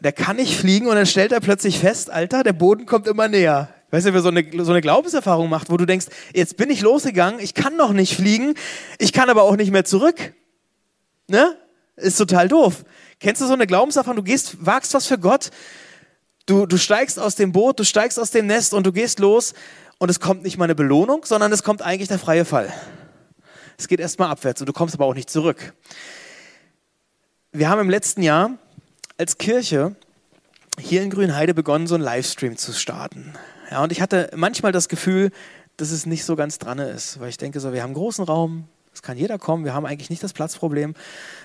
der 0.00 0.12
kann 0.12 0.36
nicht 0.36 0.56
fliegen 0.56 0.86
und 0.86 0.96
dann 0.96 1.06
stellt 1.06 1.32
er 1.32 1.40
plötzlich 1.40 1.78
fest, 1.78 2.10
Alter, 2.10 2.42
der 2.42 2.52
Boden 2.52 2.86
kommt 2.86 3.06
immer 3.06 3.28
näher. 3.28 3.68
Weißt 3.90 4.06
du, 4.06 4.14
wer 4.14 4.22
so 4.22 4.28
eine, 4.28 4.44
so 4.64 4.70
eine 4.70 4.80
Glaubenserfahrung 4.80 5.48
macht, 5.48 5.70
wo 5.70 5.76
du 5.76 5.84
denkst, 5.84 6.06
jetzt 6.32 6.56
bin 6.56 6.70
ich 6.70 6.80
losgegangen, 6.80 7.40
ich 7.40 7.54
kann 7.54 7.76
noch 7.76 7.92
nicht 7.92 8.14
fliegen, 8.14 8.54
ich 8.98 9.12
kann 9.12 9.28
aber 9.28 9.42
auch 9.42 9.56
nicht 9.56 9.72
mehr 9.72 9.84
zurück. 9.84 10.32
Ne? 11.28 11.56
Ist 11.96 12.16
total 12.16 12.48
doof. 12.48 12.84
Kennst 13.20 13.42
du 13.42 13.46
so 13.46 13.52
eine 13.52 13.66
Glaubenserfahrung? 13.66 14.16
Du 14.16 14.22
gehst, 14.22 14.64
wagst 14.64 14.94
was 14.94 15.06
für 15.06 15.18
Gott, 15.18 15.50
du, 16.46 16.64
du 16.66 16.78
steigst 16.78 17.18
aus 17.18 17.34
dem 17.34 17.52
Boot, 17.52 17.78
du 17.78 17.84
steigst 17.84 18.18
aus 18.18 18.30
dem 18.30 18.46
Nest 18.46 18.72
und 18.72 18.86
du 18.86 18.92
gehst 18.92 19.18
los 19.18 19.52
und 19.98 20.10
es 20.10 20.20
kommt 20.20 20.42
nicht 20.42 20.56
mal 20.56 20.64
eine 20.64 20.74
Belohnung, 20.74 21.24
sondern 21.26 21.52
es 21.52 21.62
kommt 21.62 21.82
eigentlich 21.82 22.08
der 22.08 22.18
freie 22.18 22.46
Fall. 22.46 22.72
Es 23.76 23.88
geht 23.88 24.00
erstmal 24.00 24.30
abwärts 24.30 24.62
und 24.62 24.68
du 24.68 24.72
kommst 24.72 24.94
aber 24.94 25.04
auch 25.04 25.14
nicht 25.14 25.28
zurück. 25.28 25.74
Wir 27.52 27.68
haben 27.68 27.80
im 27.80 27.90
letzten 27.90 28.22
Jahr 28.22 28.52
als 29.18 29.36
Kirche 29.36 29.94
hier 30.78 31.02
in 31.02 31.10
Grünheide 31.10 31.52
begonnen, 31.52 31.86
so 31.86 31.96
einen 31.96 32.04
Livestream 32.04 32.56
zu 32.56 32.72
starten. 32.72 33.34
Ja, 33.70 33.82
und 33.82 33.92
ich 33.92 34.00
hatte 34.00 34.30
manchmal 34.34 34.72
das 34.72 34.88
Gefühl, 34.88 35.30
dass 35.76 35.90
es 35.90 36.06
nicht 36.06 36.24
so 36.24 36.36
ganz 36.36 36.58
dran 36.58 36.78
ist, 36.78 37.20
weil 37.20 37.28
ich 37.28 37.36
denke 37.36 37.60
so, 37.60 37.72
wir 37.74 37.82
haben 37.82 37.88
einen 37.88 37.94
großen 37.94 38.24
Raum, 38.24 38.68
es 38.92 39.02
kann 39.02 39.16
jeder 39.16 39.38
kommen, 39.38 39.64
wir 39.64 39.74
haben 39.74 39.86
eigentlich 39.86 40.10
nicht 40.10 40.22
das 40.22 40.32
Platzproblem, 40.32 40.94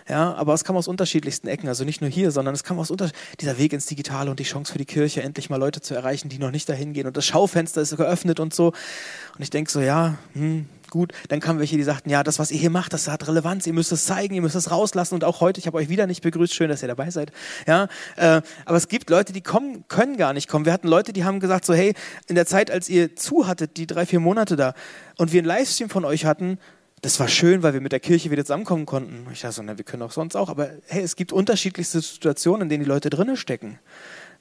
ja, 0.10 0.34
aber 0.34 0.54
es 0.54 0.64
kam 0.64 0.76
aus 0.76 0.88
unterschiedlichsten 0.88 1.48
Ecken, 1.48 1.68
also 1.68 1.84
nicht 1.84 2.02
nur 2.02 2.10
hier, 2.10 2.32
sondern 2.32 2.56
es 2.56 2.64
kam 2.64 2.80
aus 2.80 2.92
unter 2.92 3.12
dieser 3.40 3.58
Weg 3.58 3.74
ins 3.74 3.86
Digitale 3.86 4.32
und 4.32 4.40
die 4.40 4.44
Chance 4.44 4.72
für 4.72 4.78
die 4.78 4.86
Kirche, 4.86 5.22
endlich 5.22 5.50
mal 5.50 5.58
Leute 5.58 5.82
zu 5.82 5.94
erreichen, 5.94 6.30
die 6.30 6.40
noch 6.40 6.52
nicht 6.52 6.68
dahin 6.68 6.94
gehen 6.94 7.08
und 7.08 7.16
das 7.18 7.26
Schaufenster 7.26 7.82
ist 7.82 7.96
geöffnet 7.96 8.40
und 8.40 8.54
so 8.54 8.68
und 8.68 9.42
ich 9.42 9.50
denke 9.50 9.72
so, 9.72 9.80
ja, 9.80 10.16
hm, 10.34 10.68
gut. 10.96 11.12
Dann 11.28 11.42
kamen 11.42 11.60
welche, 11.60 11.76
die 11.76 11.84
sagten, 11.84 12.10
ja, 12.10 12.24
das, 12.24 12.40
was 12.40 12.52
ihr 12.52 12.58
hier 12.58 12.70
macht, 12.70 12.94
das 12.94 13.10
hat 13.10 13.28
Relevanz, 13.28 13.68
ihr 13.68 13.74
müsst 13.74 13.92
es 13.92 14.06
zeigen, 14.06 14.34
ihr 14.34 14.42
müsst 14.42 14.56
es 14.56 14.72
rauslassen. 14.72 15.16
Und 15.16 15.24
auch 15.26 15.42
heute, 15.42 15.60
ich 15.60 15.68
habe 15.68 15.78
euch 15.78 15.90
wieder 15.90 16.08
nicht 16.08 16.22
begrüßt, 16.22 16.54
schön, 16.54 16.70
dass 16.70 16.82
ihr 16.82 16.88
dabei 16.88 17.10
seid. 17.10 17.34
Ja, 17.68 17.90
äh, 18.16 18.42
aber 18.66 18.78
es 18.78 18.88
gibt 18.88 19.10
Leute, 19.10 19.34
die 19.34 19.42
kommen, 19.42 19.86
können 19.90 20.16
gar 20.16 20.32
nicht 20.32 20.48
kommen. 20.48 20.66
Wir 20.66 20.72
hatten 20.72 20.88
Leute, 20.88 21.12
die 21.12 21.26
haben 21.26 21.42
gesagt, 21.42 21.66
so, 21.66 21.74
hey, 21.74 21.94
in 22.28 22.36
der 22.36 22.46
Zeit, 22.46 22.72
als 22.72 22.88
ihr 22.88 23.16
zu 23.16 23.46
hattet, 23.46 23.76
die 23.76 23.88
drei, 23.88 24.06
vier 24.06 24.22
Monate 24.22 24.56
da, 24.56 24.74
und 25.18 25.34
wir 25.34 25.40
einen 25.40 25.48
Livestream 25.48 25.90
von 25.90 26.06
euch 26.06 26.26
hatten, 26.26 26.60
das 27.02 27.20
war 27.20 27.28
schön, 27.28 27.62
weil 27.62 27.74
wir 27.74 27.82
mit 27.82 27.92
der 27.92 28.00
Kirche 28.00 28.32
wieder 28.32 28.44
zusammenkommen 28.44 28.86
konnten. 28.86 29.28
Ich 29.32 29.42
dachte 29.42 29.56
so, 29.56 29.62
na, 29.64 29.78
wir 29.78 29.86
können 29.86 30.04
auch 30.04 30.12
sonst 30.12 30.36
auch, 30.36 30.50
aber 30.50 30.72
hey, 30.88 31.04
es 31.04 31.16
gibt 31.16 31.32
unterschiedlichste 31.34 32.02
Situationen, 32.02 32.64
in 32.64 32.70
denen 32.70 32.84
die 32.84 32.90
Leute 32.90 33.10
drinnen 33.10 33.38
stecken. 33.38 33.80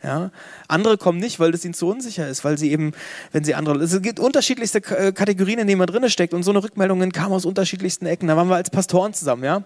Ja? 0.05 0.31
Andere 0.69 0.99
kommen 0.99 1.19
nicht, 1.19 1.41
weil 1.41 1.55
es 1.55 1.65
ihnen 1.65 1.75
zu 1.75 1.89
unsicher 1.89 2.29
ist, 2.29 2.45
weil 2.45 2.59
sie 2.59 2.71
eben, 2.71 2.93
wenn 3.33 3.43
sie 3.43 3.55
andere. 3.55 3.83
Es 3.83 4.01
gibt 4.03 4.21
unterschiedlichste 4.21 4.79
äh, 4.79 5.13
Kategorien, 5.13 5.59
in 5.59 5.67
denen 5.67 5.79
man 5.79 5.87
drin 5.87 6.09
steckt 6.11 6.35
und 6.35 6.43
so 6.43 6.51
eine 6.51 6.63
Rückmeldungen 6.63 7.11
kamen 7.11 7.33
aus 7.33 7.45
unterschiedlichsten 7.47 8.07
Ecken. 8.07 8.29
Da 8.29 8.37
waren 8.37 8.49
wir 8.49 8.57
als 8.57 8.71
Pastoren 8.71 9.15
zusammen, 9.15 9.45
ja. 9.45 9.65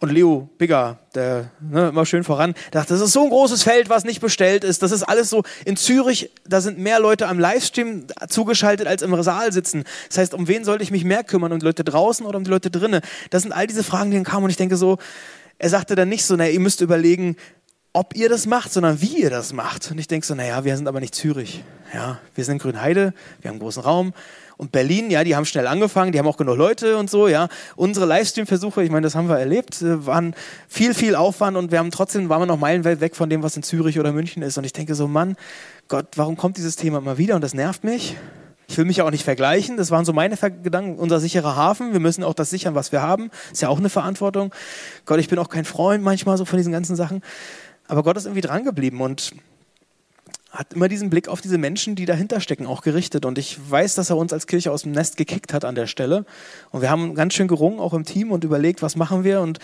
Und 0.00 0.12
Leo 0.12 0.48
Bigger, 0.58 0.98
der 1.14 1.50
ne, 1.60 1.88
immer 1.88 2.06
schön 2.06 2.24
voran, 2.24 2.54
dachte, 2.72 2.94
das 2.94 3.02
ist 3.02 3.12
so 3.12 3.22
ein 3.22 3.30
großes 3.30 3.62
Feld, 3.62 3.88
was 3.88 4.04
nicht 4.04 4.20
bestellt 4.20 4.64
ist. 4.64 4.82
Das 4.82 4.90
ist 4.90 5.04
alles 5.04 5.30
so 5.30 5.44
in 5.64 5.76
Zürich, 5.76 6.30
da 6.46 6.60
sind 6.60 6.78
mehr 6.78 7.00
Leute 7.00 7.28
am 7.28 7.38
Livestream 7.38 8.06
zugeschaltet 8.28 8.86
als 8.86 9.02
im 9.02 9.22
Saal 9.22 9.52
sitzen. 9.52 9.84
Das 10.08 10.18
heißt, 10.18 10.34
um 10.34 10.48
wen 10.48 10.64
sollte 10.64 10.82
ich 10.82 10.90
mich 10.90 11.04
mehr 11.04 11.24
kümmern? 11.24 11.52
Um 11.52 11.60
die 11.60 11.66
Leute 11.66 11.84
draußen 11.84 12.26
oder 12.26 12.38
um 12.38 12.44
die 12.44 12.50
Leute 12.50 12.70
drinnen? 12.70 13.00
Das 13.30 13.42
sind 13.42 13.52
all 13.52 13.66
diese 13.66 13.84
Fragen, 13.84 14.10
die 14.10 14.16
dann 14.16 14.24
kamen 14.24 14.44
und 14.44 14.50
ich 14.50 14.56
denke 14.56 14.76
so, 14.76 14.98
er 15.58 15.70
sagte 15.70 15.96
dann 15.96 16.08
nicht 16.08 16.24
so, 16.24 16.36
na, 16.36 16.48
ihr 16.48 16.60
müsst 16.60 16.80
überlegen, 16.80 17.36
ob 17.98 18.14
ihr 18.14 18.28
das 18.28 18.46
macht, 18.46 18.72
sondern 18.72 19.02
wie 19.02 19.22
ihr 19.22 19.30
das 19.30 19.52
macht. 19.52 19.90
Und 19.90 19.98
ich 19.98 20.06
denke 20.06 20.24
so, 20.24 20.36
naja, 20.36 20.64
wir 20.64 20.76
sind 20.76 20.86
aber 20.86 21.00
nicht 21.00 21.16
Zürich. 21.16 21.64
Ja, 21.92 22.18
wir 22.36 22.44
sind 22.44 22.54
in 22.54 22.58
Grünheide, 22.60 23.12
wir 23.40 23.48
haben 23.48 23.54
einen 23.56 23.60
großen 23.60 23.82
Raum. 23.82 24.12
Und 24.56 24.70
Berlin, 24.70 25.10
ja, 25.10 25.24
die 25.24 25.34
haben 25.34 25.44
schnell 25.44 25.66
angefangen, 25.66 26.12
die 26.12 26.18
haben 26.20 26.28
auch 26.28 26.36
genug 26.36 26.56
Leute 26.56 26.96
und 26.96 27.10
so, 27.10 27.26
ja. 27.26 27.48
Unsere 27.74 28.06
Livestream-Versuche, 28.06 28.84
ich 28.84 28.90
meine, 28.92 29.02
das 29.02 29.16
haben 29.16 29.28
wir 29.28 29.36
erlebt, 29.36 29.82
äh, 29.82 30.06
waren 30.06 30.36
viel, 30.68 30.94
viel 30.94 31.16
Aufwand 31.16 31.56
und 31.56 31.72
wir 31.72 31.80
haben 31.80 31.90
trotzdem, 31.90 32.28
waren 32.28 32.42
wir 32.42 32.46
noch 32.46 32.60
meilenweit 32.60 33.00
weg 33.00 33.16
von 33.16 33.30
dem, 33.30 33.42
was 33.42 33.56
in 33.56 33.64
Zürich 33.64 33.98
oder 33.98 34.12
München 34.12 34.44
ist. 34.44 34.56
Und 34.56 34.62
ich 34.62 34.72
denke 34.72 34.94
so, 34.94 35.08
Mann, 35.08 35.34
Gott, 35.88 36.06
warum 36.14 36.36
kommt 36.36 36.56
dieses 36.56 36.76
Thema 36.76 36.98
immer 36.98 37.18
wieder 37.18 37.34
und 37.34 37.42
das 37.42 37.54
nervt 37.54 37.82
mich? 37.82 38.14
Ich 38.68 38.76
will 38.76 38.84
mich 38.84 39.00
auch 39.00 39.10
nicht 39.10 39.24
vergleichen. 39.24 39.78
Das 39.78 39.90
waren 39.90 40.04
so 40.04 40.12
meine 40.12 40.36
Gedanken. 40.36 40.98
Unser 40.98 41.20
sicherer 41.20 41.56
Hafen. 41.56 41.94
Wir 41.94 42.00
müssen 42.00 42.22
auch 42.22 42.34
das 42.34 42.50
sichern, 42.50 42.74
was 42.74 42.92
wir 42.92 43.00
haben. 43.00 43.30
Ist 43.50 43.62
ja 43.62 43.70
auch 43.70 43.78
eine 43.78 43.88
Verantwortung. 43.88 44.52
Gott, 45.06 45.18
ich 45.20 45.28
bin 45.28 45.38
auch 45.38 45.48
kein 45.48 45.64
Freund 45.64 46.04
manchmal 46.04 46.36
so 46.36 46.44
von 46.44 46.58
diesen 46.58 46.72
ganzen 46.72 46.94
Sachen. 46.94 47.22
Aber 47.88 48.02
Gott 48.02 48.16
ist 48.16 48.26
irgendwie 48.26 48.42
dran 48.42 48.64
geblieben 48.64 49.00
und 49.00 49.32
hat 50.50 50.72
immer 50.72 50.88
diesen 50.88 51.10
Blick 51.10 51.28
auf 51.28 51.40
diese 51.40 51.58
Menschen, 51.58 51.94
die 51.94 52.06
dahinter 52.06 52.40
stecken, 52.40 52.66
auch 52.66 52.82
gerichtet. 52.82 53.24
Und 53.24 53.38
ich 53.38 53.58
weiß, 53.70 53.94
dass 53.96 54.10
er 54.10 54.16
uns 54.16 54.32
als 54.32 54.46
Kirche 54.46 54.72
aus 54.72 54.82
dem 54.82 54.92
Nest 54.92 55.16
gekickt 55.16 55.52
hat 55.52 55.64
an 55.64 55.74
der 55.74 55.86
Stelle. 55.86 56.24
Und 56.70 56.80
wir 56.80 56.90
haben 56.90 57.14
ganz 57.14 57.34
schön 57.34 57.48
gerungen, 57.48 57.80
auch 57.80 57.94
im 57.94 58.04
Team, 58.04 58.30
und 58.30 58.44
überlegt, 58.44 58.82
was 58.82 58.96
machen 58.96 59.24
wir. 59.24 59.40
Und 59.40 59.58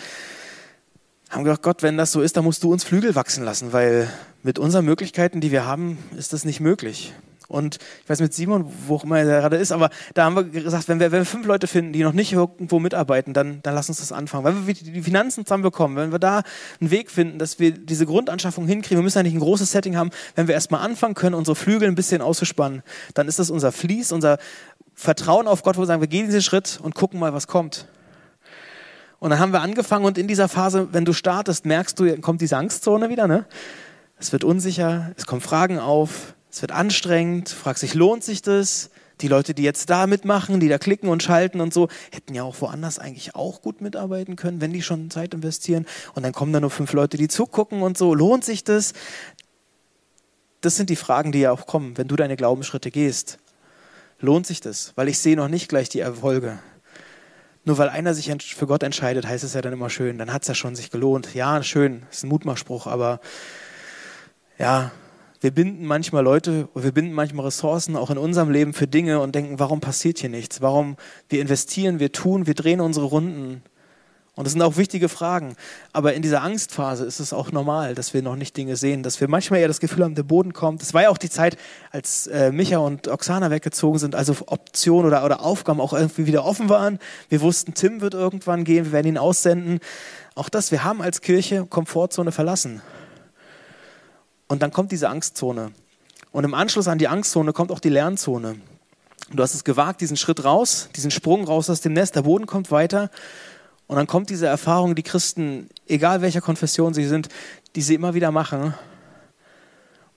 haben 1.30 1.44
gedacht, 1.44 1.62
Gott, 1.62 1.82
wenn 1.82 1.96
das 1.96 2.12
so 2.12 2.20
ist, 2.20 2.36
dann 2.36 2.44
musst 2.44 2.62
du 2.62 2.72
uns 2.72 2.84
Flügel 2.84 3.14
wachsen 3.14 3.44
lassen, 3.44 3.72
weil 3.72 4.08
mit 4.42 4.58
unseren 4.58 4.84
Möglichkeiten, 4.84 5.40
die 5.40 5.50
wir 5.50 5.64
haben, 5.64 5.98
ist 6.16 6.32
das 6.32 6.44
nicht 6.44 6.60
möglich. 6.60 7.12
Und 7.48 7.78
ich 8.02 8.08
weiß 8.08 8.20
mit 8.20 8.32
Simon, 8.32 8.70
wo 8.86 8.96
auch 8.96 9.04
immer 9.04 9.18
er 9.18 9.40
gerade 9.40 9.56
ist, 9.56 9.70
aber 9.70 9.90
da 10.14 10.24
haben 10.24 10.34
wir 10.34 10.62
gesagt, 10.62 10.88
wenn 10.88 10.98
wir, 10.98 11.12
wenn 11.12 11.20
wir 11.20 11.26
fünf 11.26 11.46
Leute 11.46 11.66
finden, 11.66 11.92
die 11.92 12.02
noch 12.02 12.14
nicht 12.14 12.32
irgendwo 12.32 12.78
mitarbeiten, 12.78 13.34
dann, 13.34 13.60
dann 13.62 13.74
lass 13.74 13.88
uns 13.88 13.98
das 13.98 14.12
anfangen. 14.12 14.44
Wenn 14.44 14.66
wir 14.66 14.74
die 14.74 15.02
Finanzen 15.02 15.44
zusammenbekommen, 15.44 15.96
wenn 15.96 16.12
wir 16.12 16.18
da 16.18 16.42
einen 16.80 16.90
Weg 16.90 17.10
finden, 17.10 17.38
dass 17.38 17.58
wir 17.58 17.72
diese 17.72 18.06
Grundanschaffung 18.06 18.66
hinkriegen, 18.66 18.98
wir 18.98 19.02
müssen 19.02 19.18
ja 19.18 19.22
nicht 19.22 19.34
ein 19.34 19.40
großes 19.40 19.70
Setting 19.70 19.96
haben, 19.96 20.10
wenn 20.34 20.48
wir 20.48 20.54
erstmal 20.54 20.80
anfangen 20.80 21.14
können, 21.14 21.34
unsere 21.34 21.54
Flügel 21.54 21.88
ein 21.88 21.94
bisschen 21.94 22.22
auszuspannen, 22.22 22.82
dann 23.12 23.28
ist 23.28 23.38
das 23.38 23.50
unser 23.50 23.72
Fließ, 23.72 24.12
unser 24.12 24.38
Vertrauen 24.94 25.46
auf 25.46 25.62
Gott, 25.62 25.76
wo 25.76 25.82
wir 25.82 25.86
sagen, 25.86 26.00
wir 26.00 26.08
gehen 26.08 26.26
diesen 26.26 26.42
Schritt 26.42 26.78
und 26.82 26.94
gucken 26.94 27.20
mal, 27.20 27.34
was 27.34 27.46
kommt. 27.46 27.86
Und 29.18 29.30
dann 29.30 29.38
haben 29.38 29.52
wir 29.52 29.60
angefangen 29.60 30.04
und 30.04 30.18
in 30.18 30.28
dieser 30.28 30.48
Phase, 30.48 30.88
wenn 30.92 31.04
du 31.04 31.12
startest, 31.12 31.66
merkst 31.66 31.98
du, 31.98 32.16
kommt 32.20 32.40
diese 32.40 32.56
Angstzone 32.56 33.08
wieder, 33.08 33.26
ne? 33.26 33.46
Es 34.18 34.32
wird 34.32 34.44
unsicher, 34.44 35.12
es 35.16 35.26
kommen 35.26 35.40
Fragen 35.40 35.78
auf, 35.78 36.34
es 36.54 36.62
wird 36.62 36.70
anstrengend, 36.70 37.48
fragst 37.48 37.82
dich, 37.82 37.94
lohnt 37.94 38.22
sich 38.22 38.40
das? 38.40 38.90
Die 39.20 39.26
Leute, 39.26 39.54
die 39.54 39.64
jetzt 39.64 39.90
da 39.90 40.06
mitmachen, 40.06 40.60
die 40.60 40.68
da 40.68 40.78
klicken 40.78 41.08
und 41.08 41.20
schalten 41.20 41.60
und 41.60 41.74
so, 41.74 41.88
hätten 42.12 42.32
ja 42.32 42.44
auch 42.44 42.60
woanders 42.60 43.00
eigentlich 43.00 43.34
auch 43.34 43.60
gut 43.60 43.80
mitarbeiten 43.80 44.36
können, 44.36 44.60
wenn 44.60 44.72
die 44.72 44.80
schon 44.80 45.10
Zeit 45.10 45.34
investieren. 45.34 45.84
Und 46.14 46.22
dann 46.22 46.32
kommen 46.32 46.52
da 46.52 46.60
nur 46.60 46.70
fünf 46.70 46.92
Leute, 46.92 47.16
die 47.16 47.26
zugucken 47.26 47.82
und 47.82 47.98
so. 47.98 48.14
Lohnt 48.14 48.44
sich 48.44 48.62
das? 48.62 48.92
Das 50.60 50.76
sind 50.76 50.90
die 50.90 50.96
Fragen, 50.96 51.32
die 51.32 51.40
ja 51.40 51.50
auch 51.50 51.66
kommen, 51.66 51.98
wenn 51.98 52.06
du 52.06 52.14
deine 52.14 52.36
Glaubensschritte 52.36 52.92
gehst. 52.92 53.38
Lohnt 54.20 54.46
sich 54.46 54.60
das? 54.60 54.92
Weil 54.94 55.08
ich 55.08 55.18
sehe 55.18 55.34
noch 55.34 55.48
nicht 55.48 55.68
gleich 55.68 55.88
die 55.88 56.00
Erfolge. 56.00 56.60
Nur 57.64 57.78
weil 57.78 57.88
einer 57.88 58.14
sich 58.14 58.32
für 58.54 58.68
Gott 58.68 58.84
entscheidet, 58.84 59.26
heißt 59.26 59.42
es 59.42 59.54
ja 59.54 59.60
dann 59.60 59.72
immer 59.72 59.90
schön, 59.90 60.18
dann 60.18 60.32
hat 60.32 60.42
es 60.42 60.48
ja 60.48 60.54
schon 60.54 60.76
sich 60.76 60.90
gelohnt. 60.90 61.34
Ja, 61.34 61.64
schön, 61.64 62.04
ist 62.12 62.22
ein 62.22 62.28
Mutmachspruch, 62.28 62.86
aber 62.86 63.20
ja, 64.56 64.92
wir 65.44 65.50
binden 65.50 65.84
manchmal 65.84 66.24
Leute, 66.24 66.70
wir 66.74 66.92
binden 66.92 67.12
manchmal 67.12 67.44
Ressourcen 67.44 67.96
auch 67.96 68.08
in 68.08 68.16
unserem 68.16 68.48
Leben 68.48 68.72
für 68.72 68.86
Dinge 68.86 69.20
und 69.20 69.34
denken, 69.34 69.58
warum 69.58 69.80
passiert 69.80 70.18
hier 70.18 70.30
nichts? 70.30 70.62
Warum 70.62 70.96
wir 71.28 71.42
investieren, 71.42 72.00
wir 72.00 72.12
tun, 72.12 72.46
wir 72.46 72.54
drehen 72.54 72.80
unsere 72.80 73.04
Runden. 73.04 73.62
Und 74.36 74.46
das 74.46 74.54
sind 74.54 74.62
auch 74.62 74.78
wichtige 74.78 75.10
Fragen. 75.10 75.54
Aber 75.92 76.14
in 76.14 76.22
dieser 76.22 76.42
Angstphase 76.42 77.04
ist 77.04 77.20
es 77.20 77.34
auch 77.34 77.52
normal, 77.52 77.94
dass 77.94 78.14
wir 78.14 78.22
noch 78.22 78.36
nicht 78.36 78.56
Dinge 78.56 78.76
sehen, 78.76 79.02
dass 79.02 79.20
wir 79.20 79.28
manchmal 79.28 79.60
eher 79.60 79.68
das 79.68 79.80
Gefühl 79.80 80.02
haben, 80.04 80.14
der 80.14 80.22
Boden 80.22 80.54
kommt. 80.54 80.80
Es 80.80 80.94
war 80.94 81.02
ja 81.02 81.10
auch 81.10 81.18
die 81.18 81.28
Zeit, 81.28 81.58
als 81.90 82.26
äh, 82.28 82.50
Micha 82.50 82.78
und 82.78 83.06
Oksana 83.08 83.50
weggezogen 83.50 83.98
sind, 83.98 84.14
also 84.14 84.34
Optionen 84.46 85.06
oder, 85.06 85.26
oder 85.26 85.44
Aufgaben 85.44 85.78
auch 85.78 85.92
irgendwie 85.92 86.24
wieder 86.24 86.46
offen 86.46 86.70
waren. 86.70 86.98
Wir 87.28 87.42
wussten, 87.42 87.74
Tim 87.74 88.00
wird 88.00 88.14
irgendwann 88.14 88.64
gehen, 88.64 88.86
wir 88.86 88.92
werden 88.92 89.08
ihn 89.08 89.18
aussenden. 89.18 89.80
Auch 90.36 90.48
das, 90.48 90.70
wir 90.70 90.84
haben 90.84 91.02
als 91.02 91.20
Kirche 91.20 91.66
Komfortzone 91.66 92.32
verlassen. 92.32 92.80
Und 94.48 94.62
dann 94.62 94.72
kommt 94.72 94.92
diese 94.92 95.08
Angstzone. 95.08 95.72
Und 96.32 96.44
im 96.44 96.54
Anschluss 96.54 96.88
an 96.88 96.98
die 96.98 97.08
Angstzone 97.08 97.52
kommt 97.52 97.70
auch 97.70 97.80
die 97.80 97.88
Lernzone. 97.88 98.56
Du 99.32 99.42
hast 99.42 99.54
es 99.54 99.64
gewagt, 99.64 100.00
diesen 100.00 100.16
Schritt 100.16 100.44
raus, 100.44 100.88
diesen 100.96 101.10
Sprung 101.10 101.44
raus 101.44 101.70
aus 101.70 101.80
dem 101.80 101.92
Nest, 101.92 102.14
der 102.14 102.22
Boden 102.22 102.46
kommt 102.46 102.70
weiter. 102.70 103.10
Und 103.86 103.96
dann 103.96 104.06
kommt 104.06 104.30
diese 104.30 104.46
Erfahrung, 104.46 104.94
die 104.94 105.02
Christen, 105.02 105.68
egal 105.86 106.22
welcher 106.22 106.40
Konfession 106.40 106.94
sie 106.94 107.06
sind, 107.06 107.28
die 107.74 107.82
sie 107.82 107.94
immer 107.94 108.14
wieder 108.14 108.30
machen. 108.30 108.74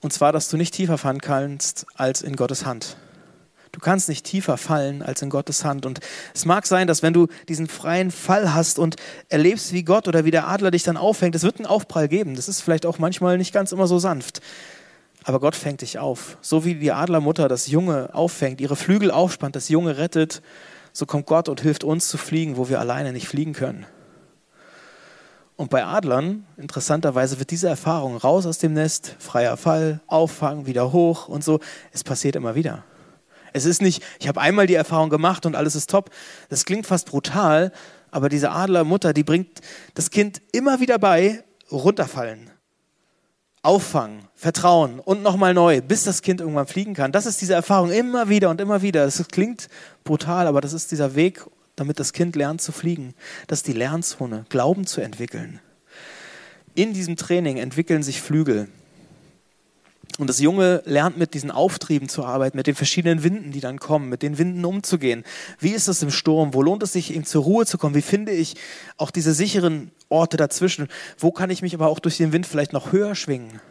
Und 0.02 0.14
zwar, 0.14 0.32
dass 0.32 0.50
du 0.50 0.58
nicht 0.58 0.74
tiefer 0.74 0.98
fallen 0.98 1.22
kannst 1.22 1.86
als 1.96 2.22
in 2.22 2.36
Gottes 2.36 2.66
Hand. 2.66 2.98
Du 3.78 3.82
kannst 3.82 4.10
nicht 4.10 4.26
tiefer 4.26 4.58
fallen 4.58 5.04
als 5.04 5.22
in 5.22 5.30
Gottes 5.30 5.64
Hand. 5.64 5.86
Und 5.86 6.00
es 6.34 6.46
mag 6.46 6.66
sein, 6.66 6.88
dass 6.88 7.04
wenn 7.04 7.14
du 7.14 7.28
diesen 7.48 7.68
freien 7.68 8.10
Fall 8.10 8.56
hast 8.56 8.80
und 8.80 8.96
erlebst, 9.30 9.72
wie 9.72 9.84
Gott 9.84 10.08
oder 10.08 10.26
wie 10.26 10.32
der 10.32 10.48
Adler 10.48 10.72
dich 10.72 10.82
dann 10.82 10.98
auffängt, 10.98 11.36
es 11.36 11.44
wird 11.44 11.58
einen 11.58 11.68
Aufprall 11.68 12.08
geben. 12.08 12.36
Das 12.36 12.48
ist 12.48 12.62
vielleicht 12.62 12.88
auch 12.88 12.98
manchmal 12.98 13.38
nicht 13.38 13.54
ganz 13.54 13.72
immer 13.72 13.86
so 13.86 14.00
sanft. 14.00 14.42
Aber 15.26 15.40
Gott 15.40 15.56
fängt 15.56 15.82
dich 15.82 16.00
auf. 16.00 16.40
So 16.42 16.66
wie 16.66 16.74
die 16.74 16.92
Adlermutter 16.92 17.48
das 17.48 17.68
Junge 17.68 18.16
auffängt, 18.16 18.62
ihre 18.62 18.76
Flügel 18.76 19.12
aufspannt, 19.12 19.56
das 19.56 19.70
Junge 19.70 20.00
rettet, 20.00 20.42
so 20.92 21.06
kommt 21.06 21.28
Gott 21.28 21.48
und 21.48 21.62
hilft 21.62 21.84
uns 21.84 22.08
zu 22.08 22.18
fliegen, 22.18 22.58
wo 22.58 22.70
wir 22.70 22.80
alleine 22.80 23.14
nicht 23.14 23.28
fliegen 23.28 23.54
können. 23.54 23.86
Und 25.56 25.70
bei 25.70 25.86
Adlern, 25.86 26.48
interessanterweise, 26.58 27.38
wird 27.38 27.52
diese 27.52 27.70
Erfahrung 27.70 28.18
raus 28.18 28.48
aus 28.48 28.58
dem 28.58 28.74
Nest, 28.74 29.16
freier 29.20 29.56
Fall, 29.56 30.00
auffangen, 30.08 30.66
wieder 30.66 30.92
hoch 30.92 31.28
und 31.28 31.44
so. 31.44 31.60
Es 31.92 32.04
passiert 32.04 32.36
immer 32.36 32.56
wieder. 32.56 32.84
Es 33.58 33.66
ist 33.66 33.82
nicht, 33.82 34.04
ich 34.20 34.28
habe 34.28 34.40
einmal 34.40 34.68
die 34.68 34.76
Erfahrung 34.76 35.10
gemacht 35.10 35.46
und 35.46 35.56
alles 35.56 35.76
ist 35.76 35.90
top. 35.90 36.10
Das 36.50 36.66
klingt 36.66 36.86
fast 36.86 37.08
brutal, 37.08 37.72
aber 38.12 38.30
diese 38.30 38.52
Adlermutter, 38.52 39.14
die 39.14 39.24
bringt 39.24 39.60
das 39.94 40.10
Kind 40.10 40.42
immer 40.52 40.80
wieder 40.80 41.00
bei, 41.00 41.44
runterfallen, 41.72 42.50
auffangen, 43.62 44.28
vertrauen 44.36 45.00
und 45.00 45.24
nochmal 45.24 45.54
neu, 45.54 45.82
bis 45.82 46.04
das 46.04 46.22
Kind 46.22 46.42
irgendwann 46.42 46.68
fliegen 46.68 46.94
kann. 46.94 47.12
Das 47.12 47.26
ist 47.26 47.42
diese 47.42 47.54
Erfahrung 47.54 47.92
immer 47.92 48.30
wieder 48.30 48.50
und 48.50 48.62
immer 48.62 48.82
wieder. 48.82 49.06
Das 49.06 49.28
klingt 49.28 49.68
brutal, 50.04 50.48
aber 50.48 50.62
das 50.62 50.74
ist 50.74 50.92
dieser 50.92 51.16
Weg, 51.16 51.46
damit 51.76 52.00
das 52.00 52.14
Kind 52.14 52.36
lernt 52.36 52.62
zu 52.62 52.72
fliegen. 52.72 53.14
Das 53.48 53.60
ist 53.60 53.68
die 53.68 53.74
Lernzone, 53.74 54.46
Glauben 54.50 54.86
zu 54.88 55.02
entwickeln. 55.02 55.60
In 56.76 56.94
diesem 56.94 57.16
Training 57.16 57.58
entwickeln 57.58 58.04
sich 58.04 58.22
Flügel. 58.22 58.70
Und 60.18 60.28
das 60.28 60.40
Junge 60.40 60.82
lernt 60.86 61.18
mit 61.18 61.36
diesen 61.36 61.52
Auftrieben 61.52 62.10
zu 62.10 62.26
arbeiten, 62.26 62.58
mit 62.58 62.66
den 62.66 62.74
verschiedenen 62.74 63.24
Winden, 63.24 63.52
die 63.52 63.60
dann 63.60 63.80
kommen, 63.80 64.10
mit 64.10 64.24
den 64.24 64.40
Winden 64.40 64.66
umzugehen. 64.66 65.24
Wie 65.60 65.72
ist 65.72 65.88
es 65.88 66.02
im 66.02 66.10
Sturm? 66.10 66.56
Wo 66.56 66.64
lohnt 66.64 66.82
es 66.82 66.94
sich, 66.94 67.14
ihm 67.14 67.24
zur 67.24 67.44
Ruhe 67.44 67.66
zu 67.68 67.78
kommen? 67.78 67.94
Wie 67.94 68.02
finde 68.02 68.32
ich 68.32 68.56
auch 68.98 69.12
diese 69.12 69.34
sicheren 69.34 69.92
Orte 70.10 70.38
dazwischen? 70.38 70.88
Wo 71.20 71.32
kann 71.32 71.52
ich 71.52 71.62
mich 71.62 71.76
aber 71.76 71.88
auch 71.88 72.00
durch 72.00 72.18
den 72.18 72.32
Wind 72.32 72.48
vielleicht 72.48 72.74
noch 72.74 72.92
höher 72.92 73.14
schwingen? 73.14 73.62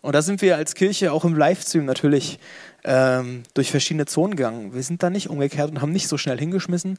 Und 0.00 0.14
da 0.14 0.22
sind 0.22 0.40
wir 0.40 0.56
als 0.56 0.76
Kirche 0.76 1.12
auch 1.12 1.24
im 1.24 1.36
Livestream 1.36 1.84
natürlich 1.84 2.38
ähm, 2.84 3.42
durch 3.54 3.72
verschiedene 3.72 4.06
Zonen 4.06 4.36
gegangen. 4.36 4.72
Wir 4.72 4.82
sind 4.84 5.02
da 5.02 5.10
nicht 5.10 5.28
umgekehrt 5.28 5.70
und 5.70 5.80
haben 5.80 5.92
nicht 5.92 6.06
so 6.06 6.16
schnell 6.16 6.38
hingeschmissen, 6.38 6.98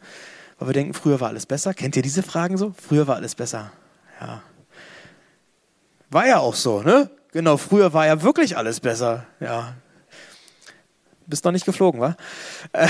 weil 0.58 0.68
wir 0.68 0.74
denken, 0.74 0.94
früher 0.94 1.22
war 1.22 1.30
alles 1.30 1.46
besser. 1.46 1.74
Kennt 1.74 1.96
ihr 1.96 2.02
diese 2.02 2.24
Fragen 2.24 2.58
so? 2.58 2.74
Früher 2.78 3.08
war 3.08 3.16
alles 3.16 3.36
besser. 3.36 3.72
Ja. 4.20 4.44
War 6.10 6.28
ja 6.28 6.40
auch 6.40 6.56
so, 6.56 6.82
ne? 6.82 7.10
Genau, 7.32 7.58
früher 7.58 7.94
war 7.94 8.08
ja 8.08 8.22
wirklich 8.24 8.58
alles 8.58 8.80
besser. 8.80 9.26
Ja. 9.40 9.76
Bist 11.28 11.46
noch 11.46 11.52
nicht 11.52 11.66
geflogen, 11.66 12.02
wa? 12.02 12.18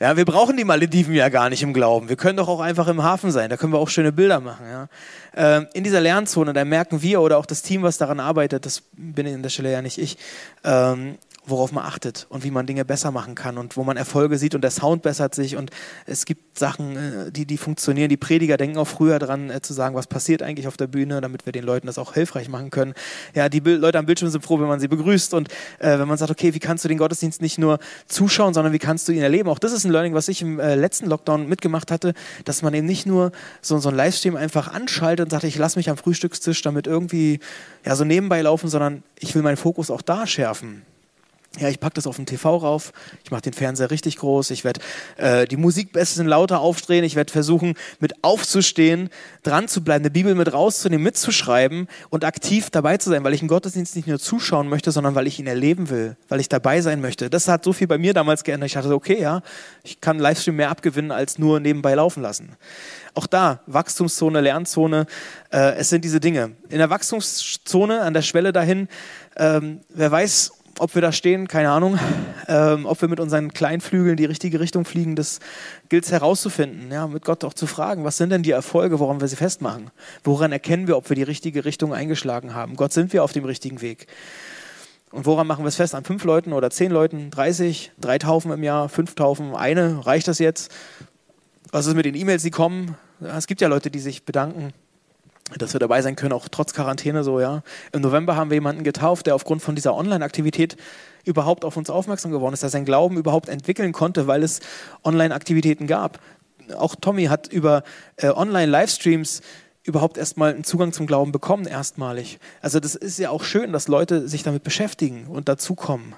ja, 0.00 0.16
wir 0.16 0.24
brauchen 0.24 0.56
die 0.56 0.62
Malediven 0.62 1.14
ja 1.14 1.28
gar 1.30 1.50
nicht 1.50 1.64
im 1.64 1.72
Glauben. 1.72 2.08
Wir 2.08 2.14
können 2.14 2.36
doch 2.36 2.46
auch 2.46 2.60
einfach 2.60 2.86
im 2.86 3.02
Hafen 3.02 3.32
sein. 3.32 3.50
Da 3.50 3.56
können 3.56 3.72
wir 3.72 3.80
auch 3.80 3.88
schöne 3.88 4.12
Bilder 4.12 4.38
machen. 4.38 4.66
Ja? 4.70 4.88
Ähm, 5.34 5.66
in 5.74 5.82
dieser 5.82 6.00
Lernzone, 6.00 6.52
da 6.52 6.64
merken 6.64 7.02
wir 7.02 7.20
oder 7.20 7.38
auch 7.38 7.46
das 7.46 7.62
Team, 7.62 7.82
was 7.82 7.98
daran 7.98 8.20
arbeitet, 8.20 8.66
das 8.66 8.84
bin 8.92 9.26
in 9.26 9.42
der 9.42 9.50
Stelle 9.50 9.72
ja 9.72 9.82
nicht 9.82 9.98
ich, 9.98 10.16
ähm, 10.62 11.18
worauf 11.50 11.72
man 11.72 11.84
achtet 11.84 12.26
und 12.28 12.44
wie 12.44 12.50
man 12.50 12.66
Dinge 12.66 12.84
besser 12.84 13.10
machen 13.10 13.34
kann 13.34 13.58
und 13.58 13.76
wo 13.76 13.84
man 13.84 13.96
Erfolge 13.96 14.38
sieht 14.38 14.54
und 14.54 14.62
der 14.62 14.70
Sound 14.70 15.02
bessert 15.02 15.34
sich 15.34 15.56
und 15.56 15.70
es 16.06 16.24
gibt 16.24 16.58
Sachen, 16.58 16.96
äh, 16.96 17.32
die, 17.32 17.46
die 17.46 17.58
funktionieren. 17.58 18.08
Die 18.08 18.16
Prediger 18.16 18.56
denken 18.56 18.78
auch 18.78 18.86
früher 18.86 19.18
dran, 19.18 19.50
äh, 19.50 19.60
zu 19.60 19.72
sagen, 19.72 19.94
was 19.94 20.06
passiert 20.06 20.42
eigentlich 20.42 20.66
auf 20.66 20.76
der 20.76 20.86
Bühne, 20.86 21.20
damit 21.20 21.46
wir 21.46 21.52
den 21.52 21.64
Leuten 21.64 21.86
das 21.86 21.98
auch 21.98 22.14
hilfreich 22.14 22.48
machen 22.48 22.70
können. 22.70 22.94
Ja, 23.34 23.48
die 23.48 23.60
Leute 23.60 23.98
am 23.98 24.06
Bildschirm 24.06 24.30
sind 24.30 24.44
froh, 24.44 24.60
wenn 24.60 24.68
man 24.68 24.80
sie 24.80 24.88
begrüßt 24.88 25.34
und 25.34 25.48
äh, 25.78 25.98
wenn 25.98 26.08
man 26.08 26.18
sagt, 26.18 26.30
okay, 26.30 26.54
wie 26.54 26.58
kannst 26.58 26.84
du 26.84 26.88
den 26.88 26.98
Gottesdienst 26.98 27.40
nicht 27.42 27.58
nur 27.58 27.78
zuschauen, 28.06 28.54
sondern 28.54 28.72
wie 28.72 28.78
kannst 28.78 29.08
du 29.08 29.12
ihn 29.12 29.22
erleben? 29.22 29.48
Auch 29.48 29.58
das 29.58 29.72
ist 29.72 29.84
ein 29.84 29.92
Learning, 29.92 30.14
was 30.14 30.28
ich 30.28 30.42
im 30.42 30.60
äh, 30.60 30.74
letzten 30.74 31.06
Lockdown 31.06 31.48
mitgemacht 31.48 31.90
hatte, 31.90 32.14
dass 32.44 32.62
man 32.62 32.74
eben 32.74 32.86
nicht 32.86 33.06
nur 33.06 33.32
so, 33.62 33.78
so 33.78 33.88
ein 33.88 33.94
Livestream 33.94 34.36
einfach 34.36 34.68
anschaltet 34.68 35.24
und 35.26 35.30
sagt, 35.30 35.44
ich 35.44 35.56
lasse 35.56 35.78
mich 35.78 35.90
am 35.90 35.96
Frühstückstisch 35.96 36.62
damit 36.62 36.86
irgendwie 36.86 37.40
ja, 37.84 37.96
so 37.96 38.04
nebenbei 38.04 38.42
laufen, 38.42 38.68
sondern 38.68 39.02
ich 39.18 39.34
will 39.34 39.42
meinen 39.42 39.56
Fokus 39.56 39.90
auch 39.90 40.02
da 40.02 40.26
schärfen 40.26 40.82
ja, 41.58 41.68
ich 41.68 41.80
packe 41.80 41.94
das 41.94 42.06
auf 42.06 42.16
den 42.16 42.26
TV 42.26 42.56
rauf, 42.56 42.92
ich 43.24 43.30
mache 43.30 43.42
den 43.42 43.52
Fernseher 43.52 43.90
richtig 43.90 44.16
groß, 44.16 44.50
ich 44.50 44.64
werde 44.64 44.80
äh, 45.16 45.46
die 45.46 45.56
Musik 45.56 45.92
bisschen 45.92 46.26
lauter 46.26 46.60
aufdrehen, 46.60 47.04
ich 47.04 47.16
werde 47.16 47.32
versuchen, 47.32 47.74
mit 48.00 48.22
aufzustehen, 48.22 49.10
dran 49.42 49.68
zu 49.68 49.82
bleiben, 49.82 50.02
eine 50.04 50.10
Bibel 50.10 50.34
mit 50.34 50.52
rauszunehmen, 50.52 51.02
mitzuschreiben 51.02 51.88
und 52.10 52.24
aktiv 52.24 52.70
dabei 52.70 52.96
zu 52.96 53.10
sein, 53.10 53.24
weil 53.24 53.34
ich 53.34 53.40
einen 53.40 53.48
Gottesdienst 53.48 53.96
nicht 53.96 54.08
nur 54.08 54.18
zuschauen 54.18 54.68
möchte, 54.68 54.92
sondern 54.92 55.14
weil 55.14 55.26
ich 55.26 55.38
ihn 55.38 55.46
erleben 55.46 55.90
will, 55.90 56.16
weil 56.28 56.40
ich 56.40 56.48
dabei 56.48 56.80
sein 56.80 57.00
möchte. 57.00 57.30
Das 57.30 57.48
hat 57.48 57.64
so 57.64 57.72
viel 57.72 57.86
bei 57.86 57.98
mir 57.98 58.14
damals 58.14 58.44
geändert. 58.44 58.68
Ich 58.68 58.74
dachte, 58.74 58.94
okay, 58.94 59.20
ja, 59.20 59.42
ich 59.82 60.00
kann 60.00 60.18
Livestream 60.18 60.56
mehr 60.56 60.70
abgewinnen, 60.70 61.10
als 61.10 61.38
nur 61.38 61.60
nebenbei 61.60 61.94
laufen 61.94 62.22
lassen. 62.22 62.56
Auch 63.14 63.26
da, 63.26 63.60
Wachstumszone, 63.66 64.40
Lernzone, 64.40 65.06
äh, 65.50 65.74
es 65.76 65.88
sind 65.88 66.04
diese 66.04 66.20
Dinge. 66.20 66.52
In 66.68 66.78
der 66.78 66.90
Wachstumszone, 66.90 68.02
an 68.02 68.14
der 68.14 68.22
Schwelle 68.22 68.52
dahin, 68.52 68.88
ähm, 69.36 69.80
wer 69.88 70.10
weiß, 70.10 70.52
ob 70.78 70.94
wir 70.94 71.02
da 71.02 71.12
stehen, 71.12 71.48
keine 71.48 71.70
Ahnung. 71.70 71.98
Ähm, 72.46 72.86
ob 72.86 73.00
wir 73.00 73.08
mit 73.08 73.20
unseren 73.20 73.52
Kleinflügeln 73.52 74.16
die 74.16 74.24
richtige 74.24 74.60
Richtung 74.60 74.84
fliegen, 74.84 75.16
das 75.16 75.40
gilt 75.88 76.04
es 76.04 76.12
herauszufinden. 76.12 76.90
Ja, 76.90 77.06
mit 77.06 77.24
Gott 77.24 77.44
auch 77.44 77.54
zu 77.54 77.66
fragen, 77.66 78.04
was 78.04 78.16
sind 78.16 78.30
denn 78.30 78.42
die 78.42 78.52
Erfolge, 78.52 78.98
woran 78.98 79.20
wir 79.20 79.28
sie 79.28 79.36
festmachen? 79.36 79.90
Woran 80.24 80.52
erkennen 80.52 80.86
wir, 80.86 80.96
ob 80.96 81.08
wir 81.08 81.16
die 81.16 81.22
richtige 81.22 81.64
Richtung 81.64 81.92
eingeschlagen 81.92 82.54
haben? 82.54 82.76
Gott, 82.76 82.92
sind 82.92 83.12
wir 83.12 83.24
auf 83.24 83.32
dem 83.32 83.44
richtigen 83.44 83.80
Weg? 83.80 84.06
Und 85.10 85.26
woran 85.26 85.46
machen 85.46 85.64
wir 85.64 85.68
es 85.68 85.76
fest? 85.76 85.94
An 85.94 86.04
fünf 86.04 86.24
Leuten 86.24 86.52
oder 86.52 86.70
zehn 86.70 86.90
Leuten, 86.90 87.30
30, 87.30 87.92
drei 87.98 88.18
Taufen 88.18 88.52
im 88.52 88.62
Jahr, 88.62 88.88
fünf 88.88 89.14
Taufen, 89.14 89.54
eine, 89.54 90.06
reicht 90.06 90.28
das 90.28 90.38
jetzt? 90.38 90.70
Was 91.70 91.86
ist 91.86 91.94
mit 91.94 92.04
den 92.04 92.14
E-Mails, 92.14 92.42
die 92.42 92.50
kommen? 92.50 92.96
Es 93.20 93.46
gibt 93.46 93.60
ja 93.60 93.68
Leute, 93.68 93.90
die 93.90 93.98
sich 93.98 94.24
bedanken. 94.24 94.72
Dass 95.56 95.72
wir 95.72 95.80
dabei 95.80 96.02
sein 96.02 96.16
können, 96.16 96.32
auch 96.32 96.48
trotz 96.48 96.74
Quarantäne 96.74 97.24
so, 97.24 97.40
ja. 97.40 97.62
Im 97.92 98.02
November 98.02 98.36
haben 98.36 98.50
wir 98.50 98.56
jemanden 98.56 98.84
getauft, 98.84 99.26
der 99.26 99.34
aufgrund 99.34 99.62
von 99.62 99.74
dieser 99.74 99.94
Online-Aktivität 99.94 100.76
überhaupt 101.24 101.64
auf 101.64 101.76
uns 101.76 101.90
aufmerksam 101.90 102.30
geworden 102.30 102.54
ist, 102.54 102.62
dass 102.62 102.72
sein 102.72 102.84
Glauben 102.84 103.16
überhaupt 103.16 103.48
entwickeln 103.48 103.92
konnte, 103.92 104.26
weil 104.26 104.42
es 104.42 104.60
Online-Aktivitäten 105.04 105.86
gab. 105.86 106.20
Auch 106.76 106.94
Tommy 106.94 107.26
hat 107.26 107.48
über 107.48 107.82
äh, 108.16 108.28
Online-Livestreams 108.28 109.40
überhaupt 109.84 110.18
erstmal 110.18 110.52
einen 110.52 110.64
Zugang 110.64 110.92
zum 110.92 111.06
Glauben 111.06 111.32
bekommen, 111.32 111.66
erstmalig. 111.66 112.38
Also 112.60 112.78
das 112.78 112.94
ist 112.94 113.18
ja 113.18 113.30
auch 113.30 113.42
schön, 113.42 113.72
dass 113.72 113.88
Leute 113.88 114.28
sich 114.28 114.42
damit 114.42 114.62
beschäftigen 114.62 115.26
und 115.26 115.48
dazukommen. 115.48 116.14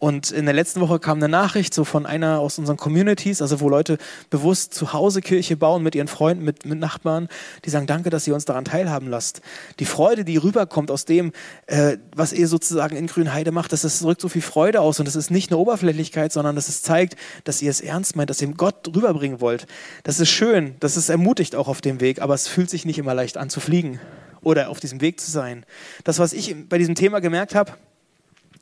Und 0.00 0.30
in 0.30 0.46
der 0.46 0.54
letzten 0.54 0.80
Woche 0.80 0.98
kam 0.98 1.18
eine 1.18 1.28
Nachricht 1.28 1.74
so 1.74 1.84
von 1.84 2.06
einer 2.06 2.40
aus 2.40 2.58
unseren 2.58 2.78
Communities, 2.78 3.42
also 3.42 3.60
wo 3.60 3.68
Leute 3.68 3.98
bewusst 4.30 4.72
zu 4.72 4.94
Hause 4.94 5.20
Kirche 5.20 5.58
bauen 5.58 5.82
mit 5.82 5.94
ihren 5.94 6.08
Freunden, 6.08 6.42
mit, 6.42 6.64
mit 6.64 6.80
Nachbarn, 6.80 7.28
die 7.66 7.70
sagen, 7.70 7.86
danke, 7.86 8.08
dass 8.08 8.26
ihr 8.26 8.34
uns 8.34 8.46
daran 8.46 8.64
teilhaben 8.64 9.08
lasst. 9.08 9.42
Die 9.78 9.84
Freude, 9.84 10.24
die 10.24 10.38
rüberkommt 10.38 10.90
aus 10.90 11.04
dem, 11.04 11.32
äh, 11.66 11.98
was 12.16 12.32
ihr 12.32 12.48
sozusagen 12.48 12.96
in 12.96 13.08
Grünheide 13.08 13.52
macht, 13.52 13.74
das, 13.74 13.82
das 13.82 13.98
drückt 13.98 14.22
so 14.22 14.30
viel 14.30 14.40
Freude 14.40 14.80
aus 14.80 14.98
und 15.00 15.04
das 15.04 15.16
ist 15.16 15.30
nicht 15.30 15.50
eine 15.50 15.58
Oberflächlichkeit, 15.58 16.32
sondern 16.32 16.56
das 16.56 16.70
ist, 16.70 16.82
zeigt, 16.82 17.16
dass 17.44 17.60
ihr 17.60 17.70
es 17.70 17.82
ernst 17.82 18.16
meint, 18.16 18.30
dass 18.30 18.40
ihr 18.40 18.48
Gott 18.48 18.88
rüberbringen 18.88 19.42
wollt. 19.42 19.66
Das 20.04 20.18
ist 20.18 20.30
schön, 20.30 20.76
das 20.80 20.96
ist 20.96 21.10
ermutigt 21.10 21.54
auch 21.54 21.68
auf 21.68 21.82
dem 21.82 22.00
Weg, 22.00 22.22
aber 22.22 22.32
es 22.32 22.48
fühlt 22.48 22.70
sich 22.70 22.86
nicht 22.86 22.98
immer 22.98 23.12
leicht 23.12 23.36
an 23.36 23.50
zu 23.50 23.60
fliegen 23.60 24.00
oder 24.40 24.70
auf 24.70 24.80
diesem 24.80 25.02
Weg 25.02 25.20
zu 25.20 25.30
sein. 25.30 25.66
Das, 26.04 26.18
was 26.18 26.32
ich 26.32 26.56
bei 26.70 26.78
diesem 26.78 26.94
Thema 26.94 27.20
gemerkt 27.20 27.54
habe, 27.54 27.72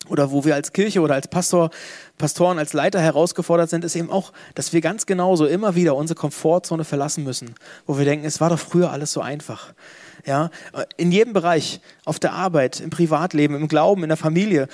oder 0.08 0.30
wo 0.30 0.44
wir 0.44 0.54
als 0.54 0.72
Kirche 0.72 1.00
oder 1.00 1.14
als 1.14 1.28
Pastor, 1.28 1.70
Pastoren, 2.16 2.58
als 2.58 2.72
Leiter 2.72 3.00
herausgefordert 3.00 3.70
sind, 3.70 3.84
ist 3.84 3.96
eben 3.96 4.10
auch, 4.10 4.32
dass 4.54 4.72
wir 4.72 4.80
ganz 4.80 5.06
genauso 5.06 5.46
immer 5.46 5.74
wieder 5.74 5.96
unsere 5.96 6.18
Komfortzone 6.18 6.84
verlassen 6.84 7.24
müssen, 7.24 7.54
wo 7.86 7.98
wir 7.98 8.04
denken, 8.04 8.26
es 8.26 8.40
war 8.40 8.50
doch 8.50 8.58
früher 8.58 8.90
alles 8.90 9.12
so 9.12 9.20
einfach. 9.20 9.72
Ja, 10.26 10.50
in 10.96 11.12
jedem 11.12 11.32
Bereich, 11.32 11.80
auf 12.04 12.18
der 12.18 12.32
Arbeit, 12.32 12.80
im 12.80 12.90
Privatleben, 12.90 13.54
im 13.54 13.68
Glauben, 13.68 14.02
in 14.02 14.08
der 14.08 14.16
Familie, 14.16 14.68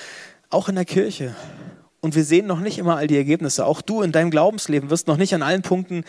auch 0.51 0.69
in 0.69 0.75
der 0.75 0.85
Kirche. 0.85 1.35
Und 2.01 2.15
wir 2.15 2.25
sehen 2.25 2.47
noch 2.47 2.61
nicht 2.61 2.79
immer 2.79 2.97
all 2.97 3.07
die 3.07 3.17
Ergebnisse. 3.17 3.65
Auch 3.65 3.81
du 3.81 4.03
in 4.03 4.13
deinem 4.13 4.31
Glaubensleben 4.31 4.91
wirst 4.91 5.07
noch 5.07 5.17
nicht 5.17 5.35
an 5.35 5.43
allen 5.43 5.63
Punkten 5.63 6.05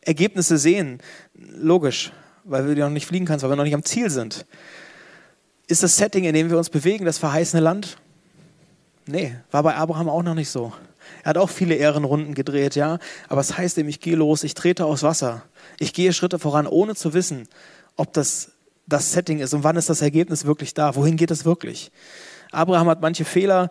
Ergebnisse 0.00 0.58
sehen. 0.58 0.98
Logisch, 1.34 2.12
weil 2.44 2.68
wir 2.68 2.84
noch 2.84 2.90
nicht 2.90 3.06
fliegen 3.06 3.26
kannst, 3.26 3.42
weil 3.42 3.50
wir 3.50 3.56
noch 3.56 3.64
nicht 3.64 3.74
am 3.74 3.84
Ziel 3.84 4.10
sind. 4.10 4.46
Ist 5.66 5.82
das 5.82 5.96
Setting, 5.96 6.24
in 6.24 6.34
dem 6.34 6.50
wir 6.50 6.58
uns 6.58 6.70
bewegen, 6.70 7.04
das 7.04 7.18
verheißene 7.18 7.62
Land? 7.62 7.96
Nee, 9.10 9.34
war 9.50 9.62
bei 9.62 9.74
Abraham 9.74 10.08
auch 10.08 10.22
noch 10.22 10.34
nicht 10.34 10.50
so. 10.50 10.72
Er 11.24 11.30
hat 11.30 11.38
auch 11.38 11.50
viele 11.50 11.74
Ehrenrunden 11.74 12.34
gedreht, 12.34 12.76
ja. 12.76 12.98
Aber 13.28 13.40
es 13.40 13.58
heißt 13.58 13.78
ihm, 13.78 13.88
ich 13.88 14.00
gehe 14.00 14.14
los, 14.14 14.44
ich 14.44 14.54
trete 14.54 14.84
aus 14.84 15.02
Wasser. 15.02 15.42
Ich 15.78 15.92
gehe 15.92 16.12
Schritte 16.12 16.38
voran, 16.38 16.66
ohne 16.66 16.94
zu 16.94 17.12
wissen, 17.12 17.48
ob 17.96 18.12
das 18.12 18.52
das 18.86 19.12
Setting 19.12 19.38
ist 19.38 19.54
und 19.54 19.62
wann 19.64 19.76
ist 19.76 19.88
das 19.88 20.02
Ergebnis 20.02 20.44
wirklich 20.44 20.74
da. 20.74 20.94
Wohin 20.96 21.16
geht 21.16 21.30
es 21.30 21.44
wirklich? 21.44 21.90
Abraham 22.50 22.88
hat 22.88 23.00
manche 23.00 23.24
Fehler 23.24 23.70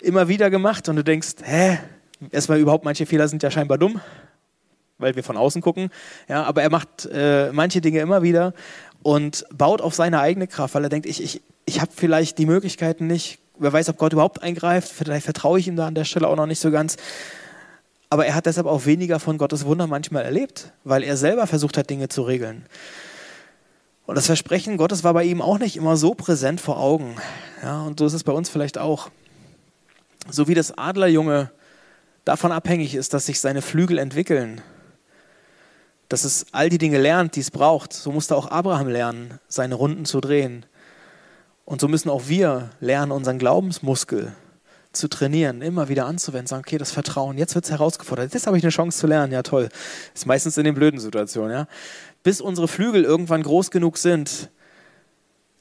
immer 0.00 0.28
wieder 0.28 0.50
gemacht 0.50 0.88
und 0.88 0.96
du 0.96 1.04
denkst, 1.04 1.36
hä? 1.42 1.78
Erstmal 2.30 2.60
überhaupt, 2.60 2.84
manche 2.84 3.06
Fehler 3.06 3.26
sind 3.28 3.42
ja 3.42 3.50
scheinbar 3.50 3.78
dumm, 3.78 4.00
weil 4.98 5.16
wir 5.16 5.24
von 5.24 5.36
außen 5.36 5.60
gucken. 5.60 5.90
Ja, 6.28 6.44
aber 6.44 6.62
er 6.62 6.70
macht 6.70 7.08
äh, 7.12 7.50
manche 7.52 7.80
Dinge 7.80 8.00
immer 8.00 8.22
wieder 8.22 8.52
und 9.02 9.44
baut 9.52 9.80
auf 9.80 9.94
seine 9.94 10.20
eigene 10.20 10.46
Kraft, 10.46 10.74
weil 10.74 10.84
er 10.84 10.90
denkt, 10.90 11.06
ich, 11.06 11.22
ich, 11.22 11.42
ich 11.64 11.80
habe 11.80 11.90
vielleicht 11.94 12.38
die 12.38 12.46
Möglichkeiten 12.46 13.06
nicht, 13.06 13.38
wer 13.62 13.72
weiß, 13.72 13.88
ob 13.88 13.98
Gott 13.98 14.12
überhaupt 14.12 14.42
eingreift. 14.42 14.90
Vielleicht 14.92 15.24
vertraue 15.24 15.58
ich 15.58 15.68
ihm 15.68 15.76
da 15.76 15.86
an 15.86 15.94
der 15.94 16.04
Stelle 16.04 16.28
auch 16.28 16.36
noch 16.36 16.46
nicht 16.46 16.60
so 16.60 16.70
ganz. 16.70 16.96
Aber 18.10 18.26
er 18.26 18.34
hat 18.34 18.46
deshalb 18.46 18.66
auch 18.66 18.84
weniger 18.84 19.18
von 19.20 19.38
Gottes 19.38 19.64
Wunder 19.64 19.86
manchmal 19.86 20.24
erlebt, 20.24 20.72
weil 20.84 21.02
er 21.02 21.16
selber 21.16 21.46
versucht 21.46 21.78
hat, 21.78 21.88
Dinge 21.88 22.08
zu 22.08 22.22
regeln. 22.22 22.66
Und 24.04 24.16
das 24.16 24.26
Versprechen 24.26 24.76
Gottes 24.76 25.04
war 25.04 25.14
bei 25.14 25.24
ihm 25.24 25.40
auch 25.40 25.58
nicht 25.58 25.76
immer 25.76 25.96
so 25.96 26.14
präsent 26.14 26.60
vor 26.60 26.78
Augen. 26.78 27.16
Ja, 27.62 27.82
und 27.82 27.98
so 27.98 28.06
ist 28.06 28.12
es 28.12 28.24
bei 28.24 28.32
uns 28.32 28.50
vielleicht 28.50 28.76
auch. 28.76 29.10
So 30.28 30.48
wie 30.48 30.54
das 30.54 30.76
Adlerjunge 30.76 31.50
davon 32.24 32.52
abhängig 32.52 32.94
ist, 32.94 33.14
dass 33.14 33.26
sich 33.26 33.40
seine 33.40 33.62
Flügel 33.62 33.98
entwickeln, 33.98 34.60
dass 36.08 36.24
es 36.24 36.46
all 36.52 36.68
die 36.68 36.78
Dinge 36.78 36.98
lernt, 36.98 37.36
die 37.36 37.40
es 37.40 37.50
braucht, 37.50 37.92
so 37.92 38.12
musste 38.12 38.36
auch 38.36 38.50
Abraham 38.50 38.88
lernen, 38.88 39.38
seine 39.48 39.74
Runden 39.76 40.04
zu 40.04 40.20
drehen. 40.20 40.66
Und 41.72 41.80
so 41.80 41.88
müssen 41.88 42.10
auch 42.10 42.28
wir 42.28 42.68
lernen, 42.80 43.12
unseren 43.12 43.38
Glaubensmuskel 43.38 44.32
zu 44.92 45.08
trainieren, 45.08 45.62
immer 45.62 45.88
wieder 45.88 46.04
anzuwenden, 46.04 46.46
sagen, 46.46 46.64
okay, 46.66 46.76
das 46.76 46.90
Vertrauen, 46.90 47.38
jetzt 47.38 47.54
wird 47.54 47.64
es 47.64 47.70
herausgefordert, 47.70 48.34
jetzt 48.34 48.46
habe 48.46 48.58
ich 48.58 48.62
eine 48.62 48.70
Chance 48.70 48.98
zu 48.98 49.06
lernen, 49.06 49.32
ja 49.32 49.42
toll. 49.42 49.70
Ist 50.14 50.26
meistens 50.26 50.58
in 50.58 50.64
den 50.64 50.74
blöden 50.74 51.00
Situationen, 51.00 51.50
ja. 51.50 51.66
Bis 52.22 52.42
unsere 52.42 52.68
Flügel 52.68 53.04
irgendwann 53.04 53.42
groß 53.42 53.70
genug 53.70 53.96
sind, 53.96 54.50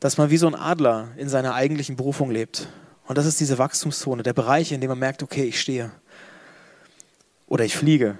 dass 0.02 0.18
man 0.18 0.30
wie 0.30 0.36
so 0.36 0.48
ein 0.48 0.54
Adler 0.54 1.12
in 1.16 1.30
seiner 1.30 1.54
eigentlichen 1.54 1.96
Berufung 1.96 2.30
lebt. 2.30 2.68
Und 3.08 3.18
das 3.18 3.26
ist 3.26 3.40
diese 3.40 3.58
Wachstumszone, 3.58 4.22
der 4.22 4.34
Bereich, 4.34 4.74
in 4.74 4.82
dem 4.82 4.90
man 4.90 5.00
merkt, 5.00 5.24
okay, 5.24 5.46
ich 5.46 5.62
stehe. 5.62 5.92
Oder 7.48 7.64
ich 7.64 7.78
fliege. 7.78 8.18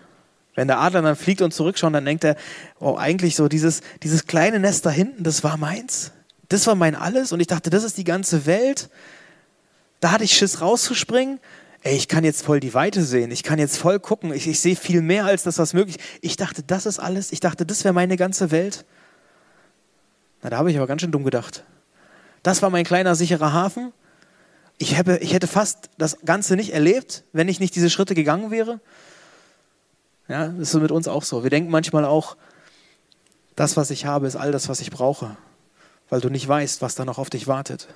Wenn 0.56 0.70
der 0.70 0.80
Adler 0.80 1.02
dann 1.02 1.18
fliegt 1.18 1.42
und 1.42 1.54
zurückschaut, 1.54 1.94
dann 1.94 2.06
denkt 2.06 2.24
er, 2.24 2.38
oh, 2.80 2.96
eigentlich 2.96 3.36
so 3.36 3.50
dieses, 3.50 3.82
dieses 4.02 4.28
kleine 4.28 4.62
Nest 4.62 4.86
da 4.86 4.92
hinten, 4.92 5.26
das 5.26 5.44
war 5.44 5.58
meins. 5.58 6.14
Das 6.52 6.68
war 6.68 6.76
mein 6.76 6.96
Alles 6.96 7.32
und 7.32 7.40
ich 7.40 7.48
dachte, 7.48 7.70
das 7.70 7.86
ist 7.86 7.98
die 7.98 8.04
ganze 8.04 8.46
Welt. 8.46 8.90
Da 10.02 10.12
hatte 10.12 10.26
ich 10.26 10.34
Schiss 10.34 10.60
rauszuspringen. 10.60 11.40
Ey, 11.82 11.96
ich 11.96 12.10
kann 12.10 12.26
jetzt 12.26 12.44
voll 12.44 12.60
die 12.60 12.74
Weite 12.74 13.04
sehen. 13.04 13.32
Ich 13.32 13.44
kann 13.44 13.58
jetzt 13.58 13.78
voll 13.78 14.02
gucken. 14.02 14.34
Ich, 14.34 14.48
ich 14.48 14.60
sehe 14.60 14.76
viel 14.76 15.02
mehr 15.02 15.24
als 15.24 15.44
das, 15.44 15.58
was 15.60 15.74
möglich 15.74 15.96
ist. 15.96 16.06
Ich 16.20 16.36
dachte, 16.36 16.62
das 16.62 16.86
ist 16.86 17.00
alles. 17.00 17.32
Ich 17.32 17.40
dachte, 17.40 17.66
das 17.66 17.86
wäre 17.86 17.94
meine 17.94 18.18
ganze 18.18 18.52
Welt. 18.52 18.84
Na, 20.42 20.50
da 20.50 20.58
habe 20.58 20.70
ich 20.70 20.76
aber 20.76 20.88
ganz 20.88 21.00
schön 21.00 21.14
dumm 21.14 21.24
gedacht. 21.24 21.64
Das 22.44 22.62
war 22.62 22.70
mein 22.70 22.84
kleiner 22.84 23.16
sicherer 23.16 23.54
Hafen. 23.54 23.94
Ich, 24.78 24.98
habe, 24.98 25.20
ich 25.20 25.32
hätte 25.32 25.48
fast 25.48 25.90
das 25.98 26.18
Ganze 26.26 26.58
nicht 26.58 26.74
erlebt, 26.74 27.24
wenn 27.32 27.48
ich 27.48 27.62
nicht 27.62 27.74
diese 27.78 27.90
Schritte 27.90 28.14
gegangen 28.14 28.52
wäre. 28.52 28.82
Ja, 30.28 30.50
das 30.50 30.74
ist 30.74 30.82
mit 30.82 30.92
uns 30.92 31.08
auch 31.08 31.24
so. 31.24 31.44
Wir 31.44 31.50
denken 31.50 31.72
manchmal 31.72 32.04
auch, 32.04 32.36
das, 33.56 33.78
was 33.78 33.90
ich 33.90 34.06
habe, 34.06 34.28
ist 34.28 34.36
all 34.36 34.52
das, 34.52 34.68
was 34.68 34.82
ich 34.82 34.92
brauche 34.92 35.38
weil 36.12 36.20
du 36.22 36.30
nicht 36.30 36.48
weißt, 36.48 36.82
was 36.82 36.94
da 36.94 37.06
noch 37.06 37.18
auf 37.18 37.32
dich 37.32 37.48
wartet. 37.48 37.88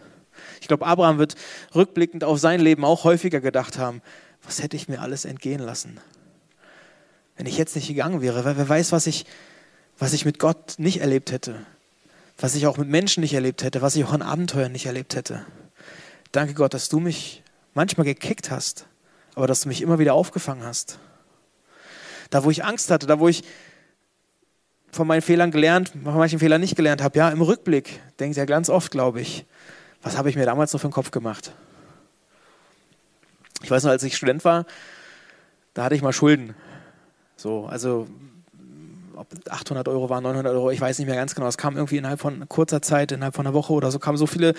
Ich 0.61 0.67
glaube, 0.67 0.85
Abraham 0.85 1.19
wird 1.19 1.35
rückblickend 1.75 2.23
auf 2.23 2.39
sein 2.39 2.61
Leben 2.61 2.85
auch 2.85 3.03
häufiger 3.03 3.41
gedacht 3.41 3.77
haben, 3.77 4.01
was 4.41 4.63
hätte 4.63 4.77
ich 4.77 4.87
mir 4.87 5.01
alles 5.01 5.25
entgehen 5.25 5.59
lassen, 5.59 5.99
wenn 7.35 7.45
ich 7.45 7.57
jetzt 7.57 7.75
nicht 7.75 7.87
gegangen 7.87 8.21
wäre, 8.21 8.45
weil 8.45 8.57
wer 8.57 8.69
weiß, 8.69 8.93
was 8.93 9.05
ich, 9.05 9.25
was 9.99 10.13
ich 10.13 10.23
mit 10.23 10.39
Gott 10.39 10.75
nicht 10.77 11.01
erlebt 11.01 11.31
hätte, 11.31 11.65
was 12.37 12.55
ich 12.55 12.67
auch 12.67 12.77
mit 12.77 12.87
Menschen 12.87 13.19
nicht 13.19 13.33
erlebt 13.33 13.63
hätte, 13.63 13.81
was 13.81 13.97
ich 13.97 14.05
auch 14.05 14.13
an 14.13 14.21
Abenteuern 14.21 14.71
nicht 14.71 14.85
erlebt 14.85 15.15
hätte. 15.15 15.45
Danke 16.31 16.53
Gott, 16.53 16.73
dass 16.73 16.87
du 16.87 17.01
mich 17.01 17.43
manchmal 17.73 18.05
gekickt 18.05 18.49
hast, 18.49 18.85
aber 19.35 19.47
dass 19.47 19.61
du 19.61 19.67
mich 19.67 19.81
immer 19.81 19.99
wieder 19.99 20.13
aufgefangen 20.13 20.63
hast. 20.63 20.99
Da, 22.29 22.45
wo 22.45 22.49
ich 22.49 22.63
Angst 22.63 22.91
hatte, 22.91 23.07
da, 23.07 23.19
wo 23.19 23.27
ich 23.27 23.43
von 24.95 25.07
meinen 25.07 25.21
Fehlern 25.21 25.51
gelernt, 25.51 25.91
von 26.03 26.17
manchen 26.17 26.39
Fehlern 26.39 26.61
nicht 26.61 26.75
gelernt 26.75 27.03
habe. 27.03 27.17
Ja, 27.17 27.29
im 27.29 27.41
Rückblick 27.41 27.99
denkt 28.19 28.37
ja 28.37 28.45
ganz 28.45 28.69
oft, 28.69 28.91
glaube 28.91 29.19
ich, 29.19 29.45
was 30.01 30.17
habe 30.17 30.29
ich 30.29 30.37
mir 30.37 30.45
damals 30.45 30.71
noch 30.71 30.79
für 30.79 30.87
den 30.87 30.93
Kopf 30.93 31.11
gemacht? 31.11 31.51
Ich 33.61 33.69
weiß 33.69 33.83
noch, 33.83 33.91
als 33.91 34.03
ich 34.03 34.15
Student 34.15 34.45
war, 34.45 34.65
da 35.73 35.83
hatte 35.83 35.95
ich 35.95 36.01
mal 36.01 36.13
Schulden. 36.13 36.55
So, 37.35 37.65
also 37.65 38.07
ob 39.15 39.27
800 39.49 39.87
Euro 39.89 40.09
waren, 40.09 40.23
900 40.23 40.53
Euro, 40.53 40.71
ich 40.71 40.79
weiß 40.79 40.97
nicht 40.99 41.07
mehr 41.07 41.17
ganz 41.17 41.35
genau. 41.35 41.47
Es 41.47 41.57
kam 41.57 41.75
irgendwie 41.75 41.97
innerhalb 41.97 42.21
von 42.21 42.47
kurzer 42.47 42.81
Zeit, 42.81 43.11
innerhalb 43.11 43.35
von 43.35 43.45
einer 43.45 43.53
Woche 43.53 43.73
oder 43.73 43.91
so, 43.91 43.99
kamen 43.99 44.17
so 44.17 44.27
viele 44.27 44.53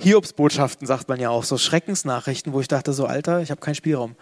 Hiobsbotschaften, 0.00 0.86
sagt 0.86 1.08
man 1.08 1.18
ja 1.18 1.30
auch, 1.30 1.44
so 1.44 1.56
Schreckensnachrichten, 1.56 2.52
wo 2.52 2.60
ich 2.60 2.68
dachte, 2.68 2.92
so 2.92 3.06
Alter, 3.06 3.40
ich 3.40 3.50
habe 3.50 3.60
keinen 3.60 3.74
Spielraum. 3.74 4.16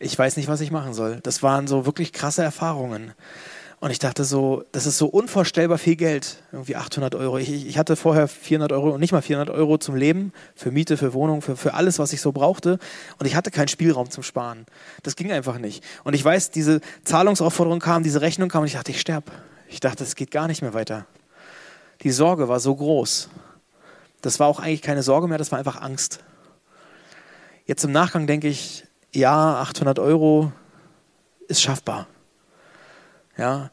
Ich 0.00 0.18
weiß 0.18 0.36
nicht, 0.36 0.48
was 0.48 0.60
ich 0.60 0.72
machen 0.72 0.94
soll. 0.94 1.20
Das 1.22 1.44
waren 1.44 1.68
so 1.68 1.86
wirklich 1.86 2.12
krasse 2.12 2.42
Erfahrungen. 2.42 3.12
Und 3.82 3.90
ich 3.90 3.98
dachte 3.98 4.22
so, 4.22 4.62
das 4.70 4.86
ist 4.86 4.96
so 4.96 5.08
unvorstellbar 5.08 5.76
viel 5.76 5.96
Geld, 5.96 6.36
irgendwie 6.52 6.76
800 6.76 7.16
Euro. 7.16 7.38
Ich, 7.38 7.66
ich, 7.66 7.78
hatte 7.78 7.96
vorher 7.96 8.28
400 8.28 8.70
Euro 8.70 8.90
und 8.90 9.00
nicht 9.00 9.10
mal 9.10 9.22
400 9.22 9.52
Euro 9.52 9.76
zum 9.76 9.96
Leben, 9.96 10.32
für 10.54 10.70
Miete, 10.70 10.96
für 10.96 11.14
Wohnung, 11.14 11.42
für, 11.42 11.56
für 11.56 11.74
alles, 11.74 11.98
was 11.98 12.12
ich 12.12 12.20
so 12.20 12.30
brauchte. 12.30 12.78
Und 13.18 13.26
ich 13.26 13.34
hatte 13.34 13.50
keinen 13.50 13.66
Spielraum 13.66 14.08
zum 14.08 14.22
Sparen. 14.22 14.66
Das 15.02 15.16
ging 15.16 15.32
einfach 15.32 15.58
nicht. 15.58 15.82
Und 16.04 16.14
ich 16.14 16.24
weiß, 16.24 16.52
diese 16.52 16.80
Zahlungsaufforderung 17.02 17.80
kam, 17.80 18.04
diese 18.04 18.20
Rechnung 18.20 18.48
kam 18.48 18.60
und 18.60 18.68
ich 18.68 18.74
dachte, 18.74 18.92
ich 18.92 19.00
sterbe. 19.00 19.32
Ich 19.66 19.80
dachte, 19.80 20.04
es 20.04 20.14
geht 20.14 20.30
gar 20.30 20.46
nicht 20.46 20.62
mehr 20.62 20.74
weiter. 20.74 21.04
Die 22.02 22.12
Sorge 22.12 22.48
war 22.48 22.60
so 22.60 22.76
groß. 22.76 23.30
Das 24.20 24.38
war 24.38 24.46
auch 24.46 24.60
eigentlich 24.60 24.82
keine 24.82 25.02
Sorge 25.02 25.26
mehr, 25.26 25.38
das 25.38 25.50
war 25.50 25.58
einfach 25.58 25.82
Angst. 25.82 26.20
Jetzt 27.66 27.82
im 27.82 27.90
Nachgang 27.90 28.28
denke 28.28 28.46
ich, 28.46 28.84
ja, 29.12 29.60
800 29.60 29.98
Euro 29.98 30.52
ist 31.48 31.60
schaffbar. 31.60 32.06
Ja, 33.36 33.70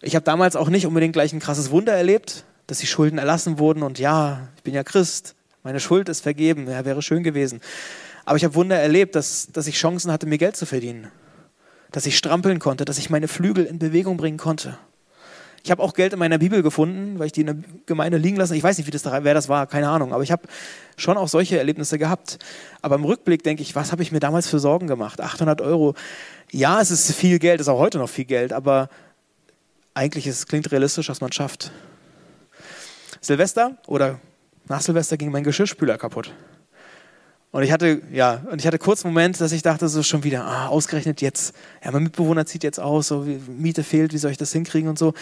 ich 0.00 0.14
habe 0.14 0.24
damals 0.24 0.56
auch 0.56 0.68
nicht 0.68 0.86
unbedingt 0.86 1.12
gleich 1.12 1.32
ein 1.32 1.40
krasses 1.40 1.70
Wunder 1.70 1.92
erlebt, 1.92 2.44
dass 2.66 2.78
die 2.78 2.86
Schulden 2.86 3.18
erlassen 3.18 3.58
wurden 3.58 3.82
und 3.82 3.98
ja, 3.98 4.48
ich 4.56 4.62
bin 4.62 4.74
ja 4.74 4.82
Christ, 4.82 5.34
meine 5.62 5.80
Schuld 5.80 6.08
ist 6.08 6.20
vergeben, 6.20 6.68
ja, 6.70 6.84
wäre 6.84 7.02
schön 7.02 7.22
gewesen. 7.22 7.60
Aber 8.24 8.36
ich 8.36 8.44
habe 8.44 8.54
Wunder 8.54 8.76
erlebt, 8.76 9.14
dass, 9.14 9.48
dass 9.52 9.66
ich 9.66 9.76
Chancen 9.76 10.12
hatte, 10.12 10.26
mir 10.26 10.38
Geld 10.38 10.56
zu 10.56 10.66
verdienen, 10.66 11.08
dass 11.90 12.06
ich 12.06 12.16
strampeln 12.16 12.58
konnte, 12.58 12.84
dass 12.84 12.98
ich 12.98 13.10
meine 13.10 13.28
Flügel 13.28 13.64
in 13.64 13.78
Bewegung 13.78 14.16
bringen 14.16 14.38
konnte. 14.38 14.78
Ich 15.64 15.70
habe 15.70 15.82
auch 15.82 15.94
Geld 15.94 16.12
in 16.12 16.18
meiner 16.18 16.36
Bibel 16.36 16.62
gefunden, 16.62 17.18
weil 17.18 17.26
ich 17.26 17.32
die 17.32 17.40
in 17.40 17.46
der 17.46 17.56
Gemeinde 17.86 18.18
liegen 18.18 18.36
lasse. 18.36 18.54
Ich 18.54 18.62
weiß 18.62 18.76
nicht, 18.76 18.86
wie 18.86 18.90
das 18.90 19.02
da, 19.02 19.24
wer 19.24 19.32
das 19.32 19.48
war, 19.48 19.66
keine 19.66 19.88
Ahnung. 19.88 20.12
Aber 20.12 20.22
ich 20.22 20.30
habe 20.30 20.42
schon 20.98 21.16
auch 21.16 21.26
solche 21.26 21.56
Erlebnisse 21.56 21.98
gehabt. 21.98 22.38
Aber 22.82 22.96
im 22.96 23.04
Rückblick 23.04 23.42
denke 23.42 23.62
ich, 23.62 23.74
was 23.74 23.90
habe 23.90 24.02
ich 24.02 24.12
mir 24.12 24.20
damals 24.20 24.46
für 24.46 24.58
Sorgen 24.58 24.86
gemacht? 24.86 25.22
800 25.22 25.62
Euro. 25.62 25.94
Ja, 26.52 26.82
es 26.82 26.90
ist 26.90 27.10
viel 27.12 27.38
Geld, 27.38 27.62
ist 27.62 27.68
auch 27.68 27.78
heute 27.78 27.96
noch 27.96 28.10
viel 28.10 28.26
Geld, 28.26 28.52
aber 28.52 28.90
eigentlich 29.94 30.26
ist, 30.26 30.48
klingt 30.48 30.70
realistisch, 30.70 31.06
dass 31.06 31.22
man 31.22 31.30
es 31.30 31.36
schafft. 31.36 31.72
Silvester 33.22 33.78
oder 33.86 34.20
nach 34.68 34.82
Silvester 34.82 35.16
ging 35.16 35.30
mein 35.30 35.44
Geschirrspüler 35.44 35.96
kaputt. 35.96 36.34
Und 37.54 37.62
ich 37.62 37.70
hatte, 37.70 38.02
ja, 38.10 38.42
und 38.50 38.60
ich 38.60 38.66
hatte 38.66 38.80
kurz 38.80 39.04
einen 39.04 39.14
Moment, 39.14 39.40
dass 39.40 39.52
ich 39.52 39.62
dachte, 39.62 39.86
so 39.86 40.02
schon 40.02 40.24
wieder, 40.24 40.44
ah, 40.44 40.66
ausgerechnet 40.66 41.20
jetzt. 41.20 41.54
Ja, 41.84 41.92
mein 41.92 42.02
Mitbewohner 42.02 42.46
zieht 42.46 42.64
jetzt 42.64 42.80
aus, 42.80 43.06
so 43.06 43.24
Miete 43.46 43.84
fehlt, 43.84 44.12
wie 44.12 44.18
soll 44.18 44.32
ich 44.32 44.36
das 44.36 44.50
hinkriegen 44.50 44.88
und 44.88 44.98
so. 44.98 45.14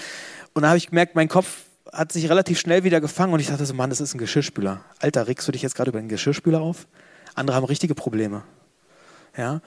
Und 0.55 0.63
da 0.63 0.69
habe 0.69 0.79
ich 0.79 0.89
gemerkt, 0.89 1.15
mein 1.15 1.29
Kopf 1.29 1.67
hat 1.93 2.11
sich 2.11 2.31
relativ 2.31 2.59
schnell 2.59 2.85
wieder 2.85 3.03
gefangen 3.03 3.35
und 3.35 3.41
ich 3.41 3.49
dachte 3.49 3.67
so, 3.67 3.75
Mann, 3.75 3.91
das 3.91 4.01
ist 4.01 4.15
ein 4.15 4.19
Geschirrspüler. 4.19 4.81
Alter, 4.99 5.29
regst 5.29 5.47
du 5.47 5.53
dich 5.53 5.61
jetzt 5.61 5.75
gerade 5.75 5.91
über 5.91 5.99
einen 5.99 6.09
Geschirrspüler 6.09 6.63
auf? 6.63 6.87
Andere 7.35 7.55
haben 7.55 7.67
richtige 7.67 7.95
Probleme. 7.95 8.45
Ja? 9.37 9.61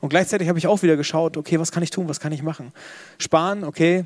Und 0.00 0.10
gleichzeitig 0.10 0.48
habe 0.48 0.60
ich 0.60 0.68
auch 0.68 0.80
wieder 0.84 0.96
geschaut, 0.96 1.36
okay, 1.36 1.58
was 1.58 1.72
kann 1.72 1.82
ich 1.82 1.90
tun, 1.90 2.08
was 2.08 2.20
kann 2.20 2.30
ich 2.30 2.44
machen? 2.44 2.72
Sparen, 3.18 3.64
okay, 3.64 4.04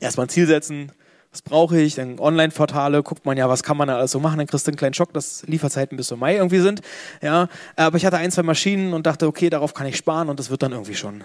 erstmal 0.00 0.24
ein 0.24 0.30
Ziel 0.30 0.46
setzen, 0.46 0.92
was 1.30 1.42
brauche 1.42 1.80
ich? 1.80 1.94
Dann 1.94 2.18
Online-Portale, 2.18 3.02
guckt 3.02 3.26
man 3.26 3.36
ja, 3.36 3.48
was 3.48 3.62
kann 3.62 3.76
man 3.76 3.88
da 3.88 3.96
alles 3.98 4.10
so 4.10 4.20
machen, 4.20 4.38
dann 4.38 4.46
kriegst 4.46 4.66
du 4.66 4.70
einen 4.70 4.76
kleinen 4.76 4.94
Schock, 4.94 5.12
dass 5.12 5.42
Lieferzeiten 5.46 5.96
bis 5.96 6.08
zum 6.08 6.20
Mai 6.20 6.36
irgendwie 6.36 6.60
sind. 6.60 6.80
Ja, 7.22 7.48
aber 7.76 7.96
ich 7.96 8.06
hatte 8.06 8.16
ein, 8.16 8.30
zwei 8.30 8.42
Maschinen 8.42 8.94
und 8.94 9.06
dachte, 9.06 9.26
okay, 9.26 9.50
darauf 9.50 9.74
kann 9.74 9.86
ich 9.86 9.96
sparen 9.96 10.28
und 10.28 10.38
das 10.38 10.50
wird 10.50 10.62
dann 10.62 10.72
irgendwie 10.72 10.94
schon. 10.94 11.22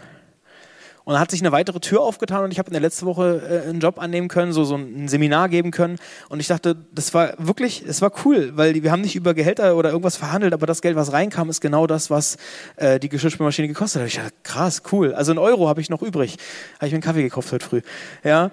Und 1.06 1.14
dann 1.14 1.20
hat 1.20 1.32
sich 1.32 1.42
eine 1.42 1.52
weitere 1.52 1.80
Tür 1.80 2.02
aufgetan 2.02 2.44
und 2.46 2.52
ich 2.52 2.60
habe 2.60 2.68
in 2.68 2.74
der 2.74 2.82
letzten 2.82 3.06
Woche 3.06 3.64
äh, 3.66 3.70
einen 3.70 3.82
Job 3.82 4.00
annehmen 4.00 4.30
können, 4.30 4.54
so, 4.54 4.64
so 4.64 4.76
ein 4.76 5.08
Seminar 5.10 5.50
geben 5.50 5.72
können. 5.72 5.98
Und 6.30 6.40
ich 6.40 6.48
dachte, 6.48 6.78
das 6.94 7.14
war 7.14 7.34
wirklich, 7.38 7.84
es 7.86 8.02
war 8.02 8.12
cool, 8.26 8.52
weil 8.56 8.74
die, 8.74 8.84
wir 8.84 8.92
haben 8.92 9.02
nicht 9.02 9.16
über 9.16 9.34
Gehälter 9.34 9.76
oder 9.76 9.90
irgendwas 9.90 10.16
verhandelt, 10.16 10.54
aber 10.54 10.66
das 10.66 10.82
Geld, 10.82 10.96
was 10.96 11.12
reinkam, 11.12 11.50
ist 11.50 11.60
genau 11.60 11.88
das, 11.88 12.10
was 12.10 12.38
äh, 12.78 13.00
die 13.00 13.10
Geschirrspülmaschine 13.10 13.68
gekostet 13.68 14.02
hat. 14.02 14.08
Ich 14.08 14.16
dachte, 14.16 14.34
krass, 14.44 14.82
cool. 14.92 15.14
Also 15.14 15.34
ein 15.34 15.38
Euro 15.38 15.68
habe 15.68 15.82
ich 15.82 15.90
noch 15.90 16.02
übrig. 16.02 16.38
Habe 16.78 16.88
ich 16.88 16.94
mir 16.94 16.98
einen 16.98 17.04
Kaffee 17.04 17.24
gekauft 17.24 17.52
heute 17.52 17.66
früh. 17.66 17.82
Ja, 18.24 18.52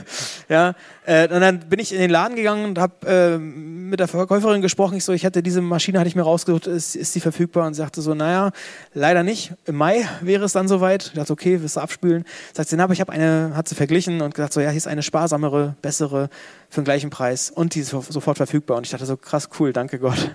ja. 0.48 0.74
Äh, 1.04 1.24
und 1.24 1.40
dann 1.40 1.60
bin 1.68 1.80
ich 1.80 1.92
in 1.92 2.00
den 2.00 2.10
Laden 2.10 2.36
gegangen 2.36 2.64
und 2.64 2.78
habe 2.78 3.06
äh, 3.06 3.38
mit 3.38 3.98
der 3.98 4.06
Verkäuferin 4.06 4.62
gesprochen. 4.62 4.96
Ich 4.96 5.04
so, 5.04 5.12
ich 5.12 5.26
hatte 5.26 5.42
diese 5.42 5.60
Maschine, 5.60 5.98
hatte 5.98 6.08
ich 6.08 6.14
mir 6.14 6.22
rausgesucht, 6.22 6.66
ist, 6.68 6.94
ist 6.94 7.14
die 7.14 7.20
verfügbar? 7.20 7.66
Und 7.66 7.74
sie 7.74 7.78
sagte 7.78 8.00
so, 8.02 8.14
naja, 8.14 8.52
leider 8.94 9.22
nicht. 9.22 9.52
Im 9.64 9.76
Mai 9.76 10.06
wäre 10.20 10.44
es 10.44 10.52
dann 10.52 10.68
soweit. 10.68 11.06
Ich 11.06 11.12
dachte, 11.14 11.32
okay, 11.32 11.60
wirst 11.60 11.76
du 11.76 11.80
abspülen? 11.80 12.24
Sagt 12.52 12.68
sie, 12.68 12.76
na, 12.76 12.84
aber 12.84 12.92
ich 12.92 13.00
habe 13.00 13.12
eine, 13.12 13.52
hat 13.54 13.68
sie 13.68 13.74
verglichen 13.74 14.20
und 14.20 14.34
gesagt 14.34 14.52
so, 14.52 14.60
ja, 14.60 14.70
hier 14.70 14.76
ist 14.76 14.86
eine 14.86 15.02
sparsamere, 15.02 15.74
bessere 15.82 16.30
für 16.70 16.80
den 16.80 16.84
gleichen 16.84 17.10
Preis 17.10 17.50
und 17.50 17.74
die 17.74 17.80
ist 17.80 17.90
sofort 17.90 18.36
verfügbar. 18.36 18.76
Und 18.76 18.86
ich 18.86 18.92
dachte 18.92 19.06
so, 19.06 19.16
krass, 19.16 19.48
cool, 19.58 19.72
danke 19.72 19.98
Gott. 19.98 20.30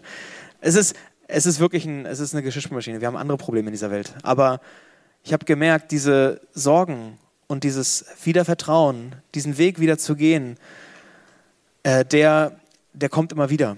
Es 0.60 0.76
ist, 0.76 0.96
es 1.28 1.46
ist 1.46 1.60
wirklich 1.60 1.86
ein, 1.86 2.06
es 2.06 2.20
ist 2.20 2.34
eine 2.34 2.44
Geschirrspülmaschine. 2.44 3.00
Wir 3.00 3.08
haben 3.08 3.16
andere 3.16 3.38
Probleme 3.38 3.68
in 3.68 3.74
dieser 3.74 3.92
Welt. 3.92 4.14
Aber 4.24 4.60
ich 5.24 5.34
habe 5.34 5.46
gemerkt, 5.46 5.92
diese 5.92 6.42
Sorgen 6.54 7.18
und 7.48 7.64
dieses 7.64 8.06
Wiedervertrauen, 8.24 9.16
diesen 9.34 9.58
Weg 9.58 9.80
wieder 9.80 9.98
zu 9.98 10.16
gehen, 10.16 10.58
äh, 11.84 12.06
der, 12.06 12.60
der 12.94 13.10
kommt 13.10 13.32
immer 13.32 13.50
wieder. 13.50 13.78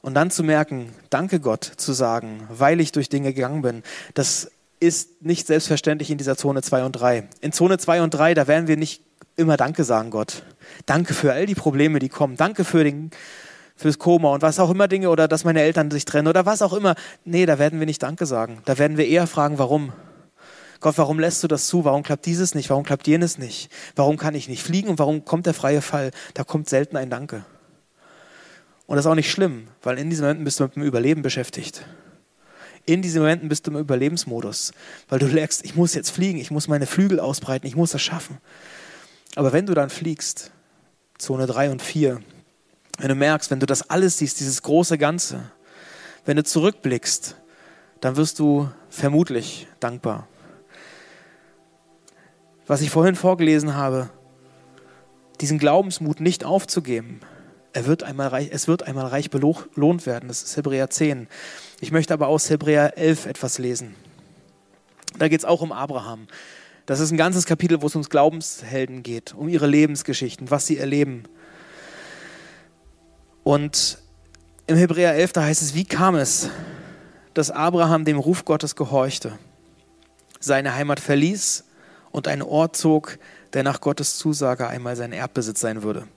Und 0.00 0.14
dann 0.14 0.30
zu 0.30 0.44
merken, 0.44 0.92
danke 1.10 1.40
Gott 1.40 1.64
zu 1.64 1.92
sagen, 1.92 2.46
weil 2.48 2.80
ich 2.80 2.92
durch 2.92 3.08
Dinge 3.08 3.34
gegangen 3.34 3.62
bin, 3.62 3.82
das 4.14 4.50
ist 4.78 5.22
nicht 5.22 5.46
selbstverständlich 5.46 6.10
in 6.10 6.18
dieser 6.18 6.36
Zone 6.36 6.62
2 6.62 6.84
und 6.84 6.92
3. 6.92 7.28
In 7.40 7.52
Zone 7.52 7.78
2 7.78 8.02
und 8.02 8.10
3, 8.10 8.34
da 8.34 8.46
werden 8.46 8.68
wir 8.68 8.76
nicht 8.76 9.02
immer 9.36 9.56
Danke 9.56 9.84
sagen, 9.84 10.10
Gott. 10.10 10.42
Danke 10.84 11.14
für 11.14 11.32
all 11.32 11.46
die 11.46 11.54
Probleme, 11.54 11.98
die 11.98 12.08
kommen. 12.08 12.36
Danke 12.36 12.64
für 12.64 12.84
den, 12.84 13.10
fürs 13.74 13.98
Koma 13.98 14.32
und 14.32 14.42
was 14.42 14.60
auch 14.60 14.70
immer 14.70 14.86
Dinge 14.86 15.10
oder 15.10 15.28
dass 15.28 15.44
meine 15.44 15.62
Eltern 15.62 15.90
sich 15.90 16.04
trennen 16.04 16.28
oder 16.28 16.46
was 16.46 16.62
auch 16.62 16.72
immer. 16.72 16.94
Nee, 17.24 17.46
da 17.46 17.58
werden 17.58 17.78
wir 17.78 17.86
nicht 17.86 18.02
Danke 18.02 18.26
sagen. 18.26 18.60
Da 18.64 18.78
werden 18.78 18.96
wir 18.96 19.06
eher 19.06 19.26
fragen, 19.26 19.58
warum. 19.58 19.92
Gott, 20.80 20.98
warum 20.98 21.18
lässt 21.18 21.42
du 21.42 21.48
das 21.48 21.66
zu? 21.66 21.84
Warum 21.84 22.02
klappt 22.02 22.26
dieses 22.26 22.54
nicht? 22.54 22.70
Warum 22.70 22.84
klappt 22.84 23.06
jenes 23.06 23.38
nicht? 23.38 23.70
Warum 23.94 24.16
kann 24.16 24.34
ich 24.34 24.48
nicht 24.48 24.62
fliegen 24.62 24.88
und 24.88 24.98
warum 24.98 25.24
kommt 25.24 25.46
der 25.46 25.54
freie 25.54 25.80
Fall? 25.80 26.10
Da 26.34 26.44
kommt 26.44 26.68
selten 26.68 26.96
ein 26.96 27.10
Danke. 27.10 27.44
Und 28.86 28.96
das 28.96 29.04
ist 29.04 29.10
auch 29.10 29.16
nicht 29.16 29.30
schlimm, 29.30 29.68
weil 29.82 29.98
in 29.98 30.10
diesen 30.10 30.22
Momenten 30.22 30.44
bist 30.44 30.60
du 30.60 30.64
mit 30.64 30.76
dem 30.76 30.82
Überleben 30.82 31.22
beschäftigt. 31.22 31.84
In 32.84 33.02
diesen 33.02 33.20
Momenten 33.20 33.48
bist 33.48 33.66
du 33.66 33.72
im 33.72 33.78
Überlebensmodus, 33.78 34.72
weil 35.08 35.18
du 35.18 35.26
merkst, 35.26 35.64
ich 35.64 35.74
muss 35.74 35.94
jetzt 35.94 36.10
fliegen, 36.10 36.38
ich 36.38 36.52
muss 36.52 36.68
meine 36.68 36.86
Flügel 36.86 37.18
ausbreiten, 37.18 37.66
ich 37.66 37.74
muss 37.74 37.90
das 37.90 38.02
schaffen. 38.02 38.38
Aber 39.34 39.52
wenn 39.52 39.66
du 39.66 39.74
dann 39.74 39.90
fliegst, 39.90 40.52
Zone 41.18 41.46
3 41.46 41.70
und 41.70 41.82
4, 41.82 42.20
wenn 42.98 43.08
du 43.08 43.14
merkst, 43.16 43.50
wenn 43.50 43.60
du 43.60 43.66
das 43.66 43.90
alles 43.90 44.18
siehst, 44.18 44.38
dieses 44.38 44.62
große 44.62 44.98
Ganze, 44.98 45.50
wenn 46.24 46.36
du 46.36 46.44
zurückblickst, 46.44 47.36
dann 48.00 48.16
wirst 48.16 48.38
du 48.38 48.70
vermutlich 48.88 49.66
dankbar 49.80 50.28
was 52.66 52.80
ich 52.80 52.90
vorhin 52.90 53.14
vorgelesen 53.14 53.74
habe, 53.74 54.10
diesen 55.40 55.58
Glaubensmut 55.58 56.20
nicht 56.20 56.44
aufzugeben. 56.44 57.20
Er 57.72 57.86
wird 57.86 58.02
einmal 58.02 58.28
reich, 58.28 58.48
es 58.52 58.68
wird 58.68 58.84
einmal 58.84 59.06
reich 59.06 59.30
belohnt 59.30 60.06
werden. 60.06 60.28
Das 60.28 60.42
ist 60.42 60.56
Hebräer 60.56 60.88
10. 60.88 61.28
Ich 61.80 61.92
möchte 61.92 62.14
aber 62.14 62.28
aus 62.28 62.48
Hebräer 62.48 62.96
11 62.96 63.26
etwas 63.26 63.58
lesen. 63.58 63.94
Da 65.18 65.28
geht 65.28 65.40
es 65.40 65.44
auch 65.44 65.60
um 65.60 65.72
Abraham. 65.72 66.26
Das 66.86 67.00
ist 67.00 67.10
ein 67.10 67.16
ganzes 67.16 67.46
Kapitel, 67.46 67.82
wo 67.82 67.86
es 67.86 67.94
ums 67.94 68.10
Glaubenshelden 68.10 69.02
geht, 69.02 69.34
um 69.34 69.48
ihre 69.48 69.66
Lebensgeschichten, 69.66 70.50
was 70.50 70.66
sie 70.66 70.78
erleben. 70.78 71.24
Und 73.44 73.98
im 74.66 74.76
Hebräer 74.76 75.14
11, 75.14 75.32
da 75.32 75.42
heißt 75.42 75.62
es, 75.62 75.74
wie 75.74 75.84
kam 75.84 76.14
es, 76.14 76.48
dass 77.34 77.50
Abraham 77.50 78.04
dem 78.04 78.18
Ruf 78.18 78.44
Gottes 78.44 78.74
gehorchte, 78.76 79.38
seine 80.40 80.74
Heimat 80.74 81.00
verließ 81.00 81.64
und 82.16 82.28
einen 82.28 82.42
Ort 82.42 82.76
zog, 82.76 83.18
der 83.52 83.62
nach 83.62 83.82
Gottes 83.82 84.16
Zusage 84.16 84.66
einmal 84.66 84.96
sein 84.96 85.12
Erbbesitz 85.12 85.60
sein 85.60 85.82
würde. 85.82 86.08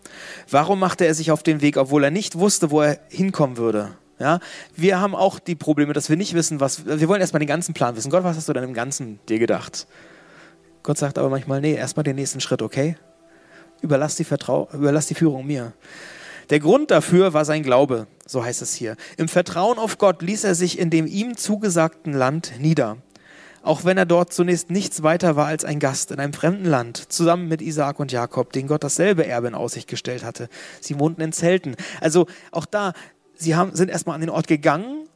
Warum 0.49 0.79
machte 0.79 1.05
er 1.05 1.13
sich 1.13 1.29
auf 1.29 1.43
den 1.43 1.59
Weg, 1.59 1.75
obwohl 1.75 2.05
er 2.05 2.09
nicht 2.09 2.39
wusste, 2.39 2.71
wo 2.71 2.81
er 2.81 3.01
hinkommen 3.09 3.57
würde? 3.57 3.91
Ja, 4.17 4.39
wir 4.77 5.01
haben 5.01 5.13
auch 5.13 5.39
die 5.39 5.55
Probleme, 5.55 5.91
dass 5.91 6.09
wir 6.09 6.15
nicht 6.15 6.33
wissen, 6.33 6.61
was. 6.61 6.85
Wir 6.85 7.09
wollen 7.09 7.19
erstmal 7.19 7.41
den 7.41 7.49
ganzen 7.49 7.73
Plan 7.73 7.97
wissen. 7.97 8.11
Gott, 8.11 8.23
was 8.23 8.37
hast 8.37 8.47
du 8.47 8.53
denn 8.53 8.63
im 8.63 8.73
Ganzen 8.73 9.19
dir 9.27 9.39
gedacht? 9.39 9.87
Gott 10.83 10.97
sagt 10.97 11.17
aber 11.17 11.29
manchmal, 11.29 11.59
nee, 11.59 11.73
erstmal 11.73 12.05
den 12.05 12.15
nächsten 12.15 12.39
Schritt, 12.39 12.61
okay? 12.61 12.95
Überlass 13.81 14.15
die, 14.15 14.23
Vertrau 14.23 14.69
überlass 14.71 15.07
die 15.07 15.15
Führung 15.15 15.45
mir. 15.45 15.73
Der 16.49 16.61
Grund 16.61 16.91
dafür 16.91 17.33
war 17.33 17.43
sein 17.43 17.61
Glaube, 17.61 18.07
so 18.25 18.43
heißt 18.43 18.61
es 18.61 18.73
hier. 18.73 18.95
Im 19.17 19.27
Vertrauen 19.27 19.77
auf 19.77 19.97
Gott 19.97 20.21
ließ 20.21 20.45
er 20.45 20.55
sich 20.55 20.79
in 20.79 20.89
dem 20.89 21.07
ihm 21.07 21.35
zugesagten 21.35 22.13
Land 22.13 22.53
nieder 22.59 22.97
auch 23.69 23.85
wenn 23.85 23.99
er 23.99 24.07
dort 24.07 24.33
zunächst 24.33 24.71
nichts 24.71 25.03
weiter 25.03 25.35
war 25.35 25.45
als 25.45 25.63
ein 25.63 25.79
Gast 25.79 26.09
in 26.09 26.19
einem 26.19 26.33
fremden 26.33 26.65
Land, 26.65 27.11
zusammen 27.13 27.47
mit 27.47 27.61
Isaak 27.61 27.99
und 27.99 28.11
Jakob, 28.11 28.51
denen 28.51 28.67
Gott 28.67 28.83
dasselbe 28.83 29.27
Erbe 29.27 29.47
in 29.47 29.53
Aussicht 29.53 29.87
gestellt 29.87 30.23
hatte. 30.23 30.49
Sie 30.81 30.97
wohnten 30.97 31.21
in 31.21 31.31
Zelten. 31.31 31.75
Also 32.01 32.25
auch 32.51 32.65
da, 32.65 32.93
sie 33.35 33.55
haben, 33.55 33.75
sind 33.75 33.89
erstmal 33.89 34.15
an 34.15 34.21
den 34.21 34.31
Ort 34.31 34.47
gegangen, 34.47 35.07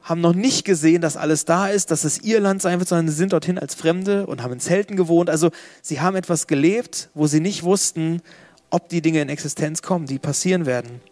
haben 0.00 0.22
noch 0.22 0.32
nicht 0.32 0.64
gesehen, 0.64 1.02
dass 1.02 1.18
alles 1.18 1.44
da 1.44 1.68
ist, 1.68 1.90
dass 1.90 2.04
es 2.04 2.22
ihr 2.22 2.40
Land 2.40 2.62
sein 2.62 2.78
wird, 2.78 2.88
sondern 2.88 3.08
sie 3.08 3.14
sind 3.14 3.34
dorthin 3.34 3.58
als 3.58 3.74
Fremde 3.74 4.26
und 4.26 4.42
haben 4.42 4.54
in 4.54 4.60
Zelten 4.60 4.96
gewohnt. 4.96 5.28
Also 5.28 5.50
sie 5.82 6.00
haben 6.00 6.16
etwas 6.16 6.46
gelebt, 6.46 7.10
wo 7.12 7.26
sie 7.26 7.40
nicht 7.40 7.62
wussten, 7.62 8.22
ob 8.70 8.88
die 8.88 9.02
Dinge 9.02 9.20
in 9.20 9.28
Existenz 9.28 9.82
kommen, 9.82 10.06
die 10.06 10.18
passieren 10.18 10.64
werden. 10.64 11.02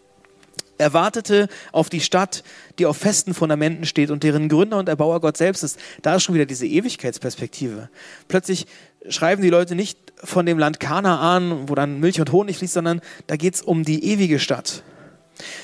Er 0.78 0.92
wartete 0.92 1.48
auf 1.72 1.88
die 1.88 2.00
Stadt, 2.00 2.44
die 2.78 2.86
auf 2.86 2.96
festen 2.96 3.34
Fundamenten 3.34 3.86
steht 3.86 4.10
und 4.10 4.22
deren 4.22 4.48
Gründer 4.48 4.78
und 4.78 4.88
Erbauer 4.88 5.20
Gott 5.20 5.36
selbst 5.36 5.62
ist. 5.62 5.78
Da 6.02 6.16
ist 6.16 6.22
schon 6.22 6.34
wieder 6.34 6.46
diese 6.46 6.66
Ewigkeitsperspektive. 6.66 7.88
Plötzlich 8.28 8.66
schreiben 9.08 9.42
die 9.42 9.50
Leute 9.50 9.74
nicht 9.74 9.98
von 10.22 10.46
dem 10.46 10.58
Land 10.58 10.80
Kanaan, 10.80 11.68
wo 11.68 11.74
dann 11.74 12.00
Milch 12.00 12.20
und 12.20 12.32
Honig 12.32 12.58
fließt, 12.58 12.74
sondern 12.74 13.00
da 13.26 13.36
geht 13.36 13.54
es 13.54 13.62
um 13.62 13.84
die 13.84 14.04
ewige 14.04 14.38
Stadt. 14.38 14.82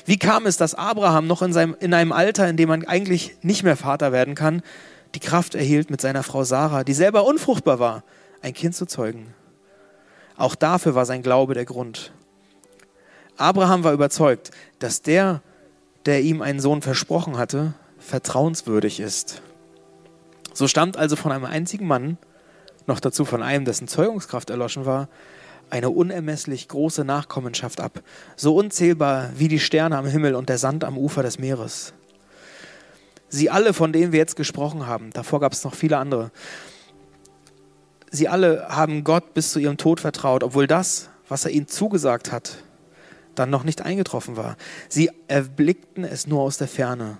Wie 0.05 0.17
kam 0.17 0.45
es, 0.45 0.57
dass 0.57 0.75
Abraham 0.75 1.27
noch 1.27 1.41
in, 1.41 1.53
seinem, 1.53 1.75
in 1.79 1.93
einem 1.93 2.11
Alter, 2.11 2.47
in 2.47 2.57
dem 2.57 2.69
man 2.69 2.85
eigentlich 2.85 3.37
nicht 3.41 3.63
mehr 3.63 3.75
Vater 3.75 4.11
werden 4.11 4.35
kann, 4.35 4.61
die 5.15 5.19
Kraft 5.19 5.55
erhielt, 5.55 5.89
mit 5.89 6.01
seiner 6.01 6.23
Frau 6.23 6.43
Sarah, 6.43 6.83
die 6.83 6.93
selber 6.93 7.25
unfruchtbar 7.25 7.79
war, 7.79 8.03
ein 8.41 8.53
Kind 8.53 8.75
zu 8.75 8.85
zeugen? 8.85 9.33
Auch 10.37 10.55
dafür 10.55 10.95
war 10.95 11.05
sein 11.05 11.21
Glaube 11.21 11.53
der 11.53 11.65
Grund. 11.65 12.11
Abraham 13.37 13.83
war 13.83 13.93
überzeugt, 13.93 14.51
dass 14.79 15.01
der, 15.01 15.41
der 16.05 16.21
ihm 16.21 16.41
einen 16.41 16.59
Sohn 16.59 16.81
versprochen 16.81 17.37
hatte, 17.37 17.73
vertrauenswürdig 17.97 18.99
ist. 18.99 19.41
So 20.53 20.67
stammt 20.67 20.97
also 20.97 21.15
von 21.15 21.31
einem 21.31 21.45
einzigen 21.45 21.87
Mann, 21.87 22.17
noch 22.85 22.99
dazu 22.99 23.25
von 23.25 23.41
einem, 23.41 23.65
dessen 23.65 23.87
Zeugungskraft 23.87 24.49
erloschen 24.49 24.85
war, 24.85 25.07
eine 25.69 25.89
unermesslich 25.89 26.67
große 26.67 27.03
Nachkommenschaft 27.03 27.81
ab, 27.81 28.03
so 28.35 28.55
unzählbar 28.55 29.31
wie 29.35 29.47
die 29.47 29.59
Sterne 29.59 29.97
am 29.97 30.05
Himmel 30.05 30.35
und 30.35 30.49
der 30.49 30.59
Sand 30.59 30.83
am 30.83 30.97
Ufer 30.97 31.23
des 31.23 31.39
Meeres. 31.39 31.93
Sie 33.29 33.49
alle, 33.49 33.73
von 33.73 33.91
denen 33.91 34.11
wir 34.11 34.19
jetzt 34.19 34.35
gesprochen 34.35 34.85
haben, 34.85 35.09
davor 35.11 35.39
gab 35.39 35.53
es 35.53 35.63
noch 35.63 35.73
viele 35.73 35.97
andere, 35.97 36.29
sie 38.11 38.27
alle 38.27 38.67
haben 38.69 39.03
Gott 39.03 39.33
bis 39.33 39.51
zu 39.51 39.59
ihrem 39.59 39.77
Tod 39.77 39.99
vertraut, 39.99 40.43
obwohl 40.43 40.67
das, 40.67 41.09
was 41.27 41.45
er 41.45 41.51
ihnen 41.51 41.67
zugesagt 41.67 42.31
hat, 42.31 42.57
dann 43.35 43.49
noch 43.49 43.63
nicht 43.63 43.81
eingetroffen 43.81 44.37
war. 44.37 44.57
Sie 44.89 45.09
erblickten 45.27 46.03
es 46.03 46.27
nur 46.27 46.41
aus 46.41 46.57
der 46.57 46.67
Ferne, 46.67 47.17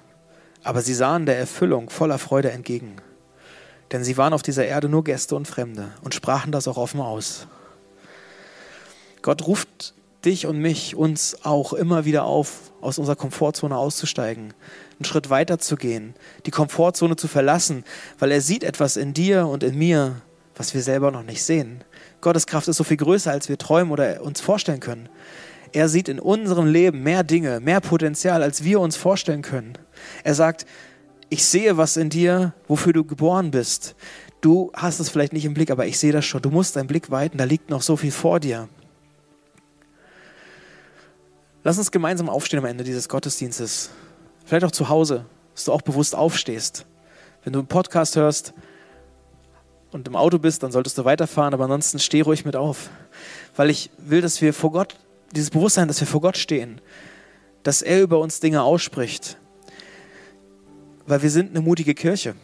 aber 0.63 0.81
sie 0.81 0.93
sahen 0.93 1.25
der 1.25 1.37
Erfüllung 1.37 1.89
voller 1.89 2.19
Freude 2.19 2.51
entgegen. 2.51 2.95
Denn 3.91 4.03
sie 4.03 4.17
waren 4.17 4.33
auf 4.33 4.41
dieser 4.41 4.65
Erde 4.65 4.89
nur 4.89 5.03
Gäste 5.03 5.35
und 5.35 5.47
Fremde 5.47 5.91
und 6.01 6.15
sprachen 6.15 6.51
das 6.51 6.67
auch 6.67 6.77
offen 6.77 7.01
aus. 7.01 7.47
Gott 9.21 9.45
ruft 9.47 9.93
dich 10.25 10.45
und 10.45 10.59
mich, 10.59 10.95
uns 10.95 11.37
auch 11.43 11.73
immer 11.73 12.05
wieder 12.05 12.23
auf, 12.25 12.71
aus 12.81 12.97
unserer 12.97 13.15
Komfortzone 13.15 13.75
auszusteigen, 13.75 14.53
einen 14.97 15.05
Schritt 15.05 15.29
weiter 15.29 15.59
zu 15.59 15.75
gehen, 15.75 16.13
die 16.45 16.51
Komfortzone 16.51 17.15
zu 17.15 17.27
verlassen, 17.27 17.83
weil 18.19 18.31
er 18.31 18.41
sieht 18.41 18.63
etwas 18.63 18.97
in 18.97 19.13
dir 19.13 19.47
und 19.47 19.63
in 19.63 19.77
mir, 19.77 20.21
was 20.55 20.73
wir 20.73 20.81
selber 20.81 21.11
noch 21.11 21.23
nicht 21.23 21.43
sehen. 21.43 21.83
Gottes 22.21 22.47
Kraft 22.47 22.67
ist 22.67 22.77
so 22.77 22.83
viel 22.83 22.97
größer, 22.97 23.31
als 23.31 23.49
wir 23.49 23.57
träumen 23.57 23.91
oder 23.91 24.21
uns 24.21 24.39
vorstellen 24.39 24.79
können. 24.79 25.09
Er 25.73 25.89
sieht 25.89 26.07
in 26.07 26.19
unserem 26.19 26.67
Leben 26.67 27.01
mehr 27.01 27.23
Dinge, 27.23 27.59
mehr 27.59 27.81
Potenzial, 27.81 28.43
als 28.43 28.63
wir 28.63 28.79
uns 28.79 28.95
vorstellen 28.95 29.41
können. 29.41 29.73
Er 30.23 30.35
sagt, 30.35 30.67
ich 31.29 31.43
sehe 31.45 31.77
was 31.77 31.97
in 31.97 32.11
dir, 32.11 32.53
wofür 32.67 32.93
du 32.93 33.03
geboren 33.03 33.49
bist. 33.49 33.95
Du 34.39 34.71
hast 34.75 34.99
es 34.99 35.09
vielleicht 35.09 35.33
nicht 35.33 35.45
im 35.45 35.55
Blick, 35.55 35.71
aber 35.71 35.87
ich 35.87 35.97
sehe 35.97 36.11
das 36.11 36.25
schon. 36.25 36.43
Du 36.43 36.51
musst 36.51 36.75
deinen 36.75 36.85
Blick 36.85 37.09
weiten, 37.09 37.39
da 37.39 37.43
liegt 37.43 37.71
noch 37.71 37.81
so 37.81 37.97
viel 37.97 38.11
vor 38.11 38.39
dir. 38.39 38.69
Lass 41.63 41.79
uns 41.79 41.89
gemeinsam 41.89 42.29
aufstehen 42.29 42.59
am 42.59 42.65
Ende 42.65 42.83
dieses 42.83 43.09
Gottesdienstes. 43.09 43.89
Vielleicht 44.45 44.65
auch 44.65 44.71
zu 44.71 44.89
Hause, 44.89 45.25
dass 45.55 45.63
du 45.63 45.71
auch 45.71 45.81
bewusst 45.81 46.13
aufstehst. 46.13 46.85
Wenn 47.43 47.53
du 47.53 47.59
einen 47.59 47.67
Podcast 47.67 48.15
hörst 48.15 48.53
und 49.91 50.07
im 50.07 50.15
Auto 50.15 50.37
bist, 50.37 50.61
dann 50.61 50.71
solltest 50.71 50.99
du 50.99 51.05
weiterfahren, 51.05 51.53
aber 51.53 51.63
ansonsten 51.63 51.97
steh 51.99 52.21
ruhig 52.21 52.45
mit 52.45 52.55
auf. 52.55 52.89
Weil 53.55 53.71
ich 53.71 53.89
will, 53.97 54.21
dass 54.21 54.41
wir 54.41 54.53
vor 54.53 54.71
Gott, 54.71 54.97
dieses 55.35 55.49
Bewusstsein, 55.49 55.87
dass 55.87 55.99
wir 55.99 56.07
vor 56.07 56.21
Gott 56.21 56.37
stehen, 56.37 56.81
dass 57.63 57.81
er 57.81 58.01
über 58.01 58.19
uns 58.19 58.39
Dinge 58.39 58.63
ausspricht. 58.63 59.37
Weil 61.05 61.21
wir 61.21 61.29
sind 61.29 61.49
eine 61.49 61.61
mutige 61.61 61.93
Kirche. 61.93 62.35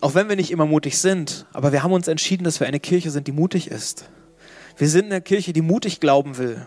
Auch 0.00 0.14
wenn 0.14 0.28
wir 0.28 0.36
nicht 0.36 0.50
immer 0.50 0.66
mutig 0.66 0.98
sind, 0.98 1.46
aber 1.52 1.72
wir 1.72 1.82
haben 1.82 1.92
uns 1.92 2.08
entschieden, 2.08 2.44
dass 2.44 2.58
wir 2.58 2.66
eine 2.66 2.80
Kirche 2.80 3.10
sind, 3.10 3.26
die 3.28 3.32
mutig 3.32 3.70
ist. 3.70 4.10
Wir 4.76 4.88
sind 4.88 5.06
eine 5.06 5.20
Kirche, 5.20 5.52
die 5.52 5.62
mutig 5.62 6.00
glauben 6.00 6.38
will, 6.38 6.66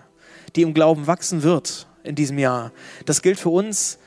die 0.55 0.61
im 0.61 0.73
Glauben 0.73 1.07
wachsen 1.07 1.43
wird 1.43 1.87
in 2.03 2.15
diesem 2.15 2.39
Jahr. 2.39 2.71
Das 3.05 3.21
gilt 3.21 3.39
für 3.39 3.49
uns 3.49 3.97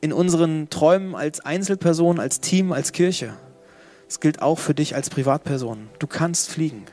in 0.00 0.12
unseren 0.12 0.70
Träumen 0.70 1.14
als 1.14 1.40
Einzelperson, 1.40 2.18
als 2.18 2.40
Team, 2.40 2.72
als 2.72 2.92
Kirche. 2.92 3.34
Es 4.08 4.20
gilt 4.20 4.42
auch 4.42 4.58
für 4.58 4.74
dich 4.74 4.94
als 4.94 5.10
Privatperson. 5.10 5.88
Du 5.98 6.06
kannst 6.06 6.50
fliegen. 6.50 6.84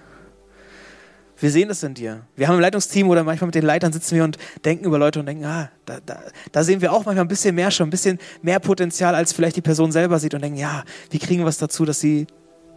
Wir 1.39 1.51
sehen 1.51 1.69
es 1.69 1.83
in 1.83 1.93
dir. 1.93 2.21
Wir 2.35 2.47
haben 2.47 2.55
im 2.55 2.61
Leitungsteam 2.61 3.09
oder 3.09 3.23
manchmal 3.23 3.47
mit 3.47 3.55
den 3.55 3.63
Leitern 3.65 3.93
sitzen 3.93 4.15
wir 4.15 4.23
und 4.23 4.37
denken 4.65 4.85
über 4.85 4.97
Leute 4.97 5.19
und 5.21 5.25
denken, 5.25 5.45
ah, 5.45 5.69
da, 5.85 5.99
da, 6.05 6.21
da 6.51 6.63
sehen 6.63 6.81
wir 6.81 6.91
auch 6.91 7.05
manchmal 7.05 7.25
ein 7.25 7.29
bisschen 7.29 7.55
mehr 7.55 7.71
schon, 7.71 7.87
ein 7.87 7.91
bisschen 7.91 8.19
mehr 8.41 8.59
Potenzial, 8.59 9.15
als 9.15 9.31
vielleicht 9.31 9.55
die 9.55 9.61
Person 9.61 9.91
selber 9.91 10.19
sieht 10.19 10.33
und 10.33 10.41
denken, 10.41 10.59
ja, 10.59 10.83
wie 11.11 11.19
kriegen 11.19 11.43
wir 11.43 11.47
es 11.47 11.57
dazu, 11.57 11.85
dass 11.85 11.99
sie 11.99 12.27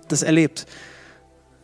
das 0.09 0.23
erlebt? 0.23 0.67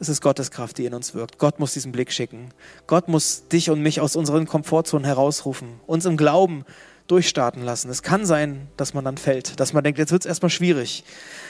Es 0.00 0.08
ist 0.08 0.20
Gottes 0.20 0.50
Kraft, 0.50 0.78
die 0.78 0.86
in 0.86 0.94
uns 0.94 1.14
wirkt. 1.14 1.38
Gott 1.38 1.58
muss 1.58 1.72
diesen 1.72 1.90
Blick 1.90 2.12
schicken. 2.12 2.50
Gott 2.86 3.08
muss 3.08 3.48
dich 3.48 3.70
und 3.70 3.80
mich 3.80 4.00
aus 4.00 4.14
unseren 4.14 4.46
Komfortzonen 4.46 5.04
herausrufen, 5.04 5.80
uns 5.86 6.04
im 6.04 6.16
Glauben 6.16 6.64
durchstarten 7.08 7.62
lassen. 7.62 7.90
Es 7.90 8.02
kann 8.02 8.26
sein, 8.26 8.68
dass 8.76 8.94
man 8.94 9.04
dann 9.04 9.16
fällt, 9.16 9.58
dass 9.58 9.72
man 9.72 9.82
denkt, 9.82 9.98
jetzt 9.98 10.12
wird 10.12 10.22
es 10.22 10.28
erstmal 10.28 10.50
schwierig. 10.50 11.04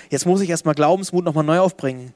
Jetzt 0.08 0.24
muss 0.24 0.40
ich 0.40 0.48
erstmal 0.48 0.74
Glaubensmut 0.74 1.24
nochmal 1.24 1.44
neu 1.44 1.58
aufbringen. 1.58 2.14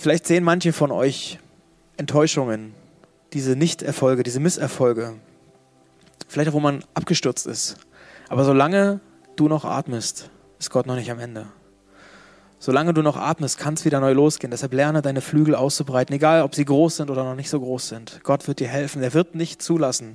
Vielleicht 0.00 0.28
sehen 0.28 0.44
manche 0.44 0.72
von 0.72 0.92
euch 0.92 1.40
Enttäuschungen, 1.96 2.72
diese 3.32 3.56
Nichterfolge, 3.56 4.22
diese 4.22 4.38
Misserfolge. 4.38 5.14
Vielleicht 6.28 6.50
auch, 6.50 6.54
wo 6.54 6.60
man 6.60 6.84
abgestürzt 6.94 7.48
ist. 7.48 7.78
Aber 8.28 8.44
solange 8.44 9.00
du 9.34 9.48
noch 9.48 9.64
atmest, 9.64 10.30
ist 10.60 10.70
Gott 10.70 10.86
noch 10.86 10.94
nicht 10.94 11.10
am 11.10 11.18
Ende. 11.18 11.46
Solange 12.60 12.94
du 12.94 13.02
noch 13.02 13.16
atmest, 13.16 13.58
kann 13.58 13.74
es 13.74 13.84
wieder 13.84 13.98
neu 13.98 14.12
losgehen. 14.12 14.52
Deshalb 14.52 14.72
lerne 14.72 15.02
deine 15.02 15.20
Flügel 15.20 15.56
auszubreiten, 15.56 16.14
egal 16.14 16.42
ob 16.42 16.54
sie 16.54 16.64
groß 16.64 16.98
sind 16.98 17.10
oder 17.10 17.24
noch 17.24 17.34
nicht 17.34 17.50
so 17.50 17.58
groß 17.58 17.88
sind. 17.88 18.20
Gott 18.22 18.46
wird 18.46 18.60
dir 18.60 18.68
helfen. 18.68 19.02
Er 19.02 19.14
wird 19.14 19.34
nicht 19.34 19.60
zulassen, 19.60 20.14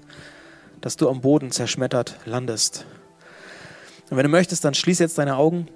dass 0.79 0.95
du 0.95 1.09
am 1.09 1.19
Boden 1.19 1.51
zerschmettert 1.51 2.19
landest. 2.23 2.85
Und 4.09 4.15
wenn 4.15 4.23
du 4.23 4.29
möchtest, 4.29 4.63
dann 4.63 4.75
schließ 4.75 4.99
jetzt 4.99 5.17
deine 5.17 5.35
Augen 5.35 5.67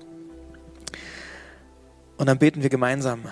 und 2.16 2.28
dann 2.28 2.40
beten 2.40 2.64
wir 2.64 2.70
gemeinsam. 2.70 3.26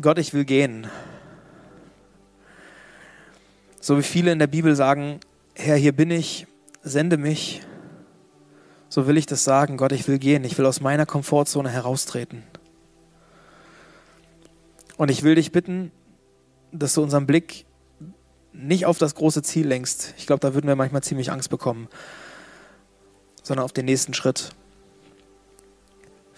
Gott, 0.00 0.18
ich 0.18 0.34
will 0.34 0.44
gehen. 0.44 0.86
So 3.80 3.98
wie 3.98 4.02
viele 4.02 4.32
in 4.32 4.38
der 4.38 4.46
Bibel 4.46 4.74
sagen, 4.76 5.20
Herr, 5.54 5.76
hier 5.76 5.92
bin 5.92 6.10
ich, 6.10 6.46
sende 6.82 7.16
mich 7.16 7.62
so 8.88 9.06
will 9.06 9.18
ich 9.18 9.26
das 9.26 9.44
sagen, 9.44 9.76
Gott, 9.76 9.92
ich 9.92 10.08
will 10.08 10.18
gehen, 10.18 10.44
ich 10.44 10.56
will 10.56 10.66
aus 10.66 10.80
meiner 10.80 11.06
Komfortzone 11.06 11.68
heraustreten. 11.68 12.42
Und 14.96 15.10
ich 15.10 15.22
will 15.22 15.34
dich 15.34 15.52
bitten, 15.52 15.92
dass 16.72 16.94
du 16.94 17.02
unseren 17.02 17.26
Blick 17.26 17.66
nicht 18.52 18.86
auf 18.86 18.98
das 18.98 19.14
große 19.14 19.42
Ziel 19.42 19.68
lenkst. 19.68 20.14
Ich 20.16 20.26
glaube, 20.26 20.40
da 20.40 20.54
würden 20.54 20.66
wir 20.66 20.74
manchmal 20.74 21.02
ziemlich 21.02 21.30
Angst 21.30 21.50
bekommen, 21.50 21.88
sondern 23.42 23.64
auf 23.64 23.72
den 23.72 23.84
nächsten 23.84 24.14
Schritt. 24.14 24.50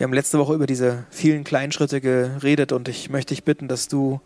Wir 0.01 0.05
haben 0.07 0.15
letzte 0.15 0.39
Woche 0.39 0.55
über 0.55 0.67
diese 0.67 1.05
vielen 1.11 1.45
kleinen 1.45 1.73
Schritte 1.73 2.01
geredet 2.01 2.73
und 2.73 2.89
ich 2.89 3.11
möchte 3.11 3.35
dich 3.35 3.45
bitten, 3.45 3.69
dass 3.69 3.87
du 3.87 4.23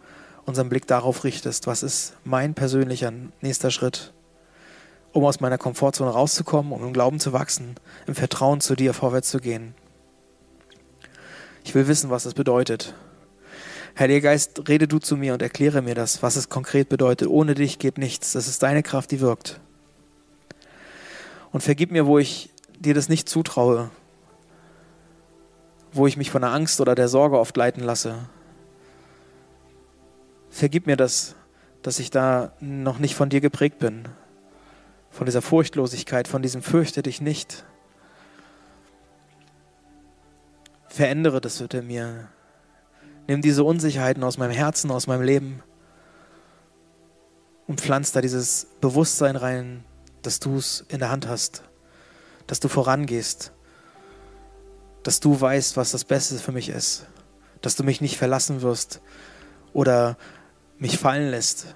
unseren 0.46 0.68
Blick 0.68 0.86
darauf 0.86 1.24
richtest. 1.24 1.66
Was 1.66 1.82
ist 1.82 2.14
mein 2.22 2.54
persönlicher 2.54 3.12
nächster 3.40 3.72
Schritt? 3.72 4.12
um 5.10 5.24
aus 5.24 5.40
meiner 5.40 5.58
Komfortzone 5.58 6.10
rauszukommen, 6.10 6.70
um 6.72 6.84
im 6.84 6.92
Glauben 6.92 7.18
zu 7.18 7.32
wachsen, 7.32 7.74
im 8.06 8.14
Vertrauen 8.14 8.60
zu 8.60 8.76
dir 8.76 8.94
vorwärts 8.94 9.30
zu 9.30 9.40
gehen. 9.40 9.74
Ich 11.64 11.74
will 11.74 11.88
wissen, 11.88 12.08
was 12.08 12.22
das 12.22 12.34
bedeutet. 12.34 12.94
Heiliger 13.98 14.20
Geist, 14.20 14.68
rede 14.68 14.86
du 14.86 15.00
zu 15.00 15.16
mir 15.16 15.34
und 15.34 15.42
erkläre 15.42 15.82
mir 15.82 15.96
das, 15.96 16.22
was 16.22 16.36
es 16.36 16.48
konkret 16.48 16.88
bedeutet. 16.88 17.26
Ohne 17.26 17.54
dich 17.54 17.80
geht 17.80 17.98
nichts. 17.98 18.32
Das 18.32 18.46
ist 18.46 18.62
deine 18.62 18.84
Kraft, 18.84 19.10
die 19.10 19.20
wirkt. 19.20 19.58
Und 21.50 21.62
vergib 21.62 21.90
mir, 21.90 22.06
wo 22.06 22.18
ich 22.20 22.50
dir 22.78 22.94
das 22.94 23.08
nicht 23.08 23.28
zutraue, 23.28 23.90
wo 25.94 26.06
ich 26.06 26.16
mich 26.16 26.30
von 26.30 26.42
der 26.42 26.52
Angst 26.52 26.80
oder 26.80 26.94
der 26.94 27.08
Sorge 27.08 27.38
oft 27.38 27.56
leiten 27.56 27.82
lasse. 27.82 28.28
Vergib 30.50 30.86
mir 30.86 30.96
das, 30.96 31.36
dass 31.82 31.98
ich 31.98 32.10
da 32.10 32.52
noch 32.60 32.98
nicht 32.98 33.14
von 33.14 33.28
dir 33.28 33.40
geprägt 33.40 33.78
bin, 33.78 34.08
von 35.10 35.26
dieser 35.26 35.42
Furchtlosigkeit, 35.42 36.28
von 36.28 36.42
diesem 36.42 36.62
Fürchte 36.62 37.02
dich 37.02 37.20
nicht. 37.20 37.64
Verändere 40.88 41.40
das 41.40 41.58
bitte 41.58 41.82
mir. 41.82 42.28
Nimm 43.26 43.40
diese 43.40 43.64
Unsicherheiten 43.64 44.22
aus 44.22 44.36
meinem 44.36 44.52
Herzen, 44.52 44.90
aus 44.90 45.06
meinem 45.06 45.22
Leben 45.22 45.62
und 47.66 47.80
pflanz 47.80 48.12
da 48.12 48.20
dieses 48.20 48.66
Bewusstsein 48.80 49.36
rein, 49.36 49.84
dass 50.22 50.40
du 50.40 50.56
es 50.56 50.84
in 50.88 50.98
der 50.98 51.10
Hand 51.10 51.28
hast, 51.28 51.62
dass 52.46 52.60
du 52.60 52.68
vorangehst, 52.68 53.52
dass 55.04 55.20
du 55.20 55.40
weißt, 55.40 55.76
was 55.76 55.92
das 55.92 56.04
Beste 56.04 56.36
für 56.36 56.52
mich 56.52 56.68
ist, 56.68 57.06
dass 57.60 57.76
du 57.76 57.84
mich 57.84 58.00
nicht 58.00 58.16
verlassen 58.16 58.62
wirst 58.62 59.00
oder 59.72 60.16
mich 60.78 60.98
fallen 60.98 61.30
lässt, 61.30 61.74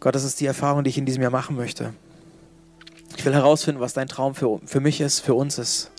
Gott, 0.00 0.16
das 0.16 0.24
ist 0.24 0.40
die 0.40 0.46
Erfahrung, 0.46 0.82
die 0.82 0.90
ich 0.90 0.98
in 0.98 1.06
diesem 1.06 1.22
Jahr 1.22 1.30
machen 1.30 1.54
möchte. 1.54 1.94
Ich 3.16 3.24
will 3.24 3.34
herausfinden, 3.34 3.80
was 3.80 3.92
dein 3.92 4.08
Traum 4.08 4.34
für, 4.34 4.60
für 4.66 4.80
mich 4.80 5.00
ist, 5.00 5.20
für 5.20 5.34
uns 5.34 5.58
ist. 5.58 5.92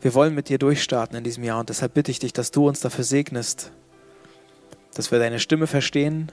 Wir 0.00 0.14
wollen 0.14 0.32
mit 0.32 0.48
dir 0.48 0.58
durchstarten 0.58 1.16
in 1.16 1.24
diesem 1.24 1.42
Jahr 1.42 1.58
und 1.58 1.70
deshalb 1.70 1.94
bitte 1.94 2.12
ich 2.12 2.20
dich, 2.20 2.32
dass 2.32 2.52
du 2.52 2.68
uns 2.68 2.78
dafür 2.78 3.02
segnest, 3.02 3.72
dass 4.94 5.10
wir 5.10 5.18
deine 5.18 5.40
Stimme 5.40 5.66
verstehen 5.66 6.30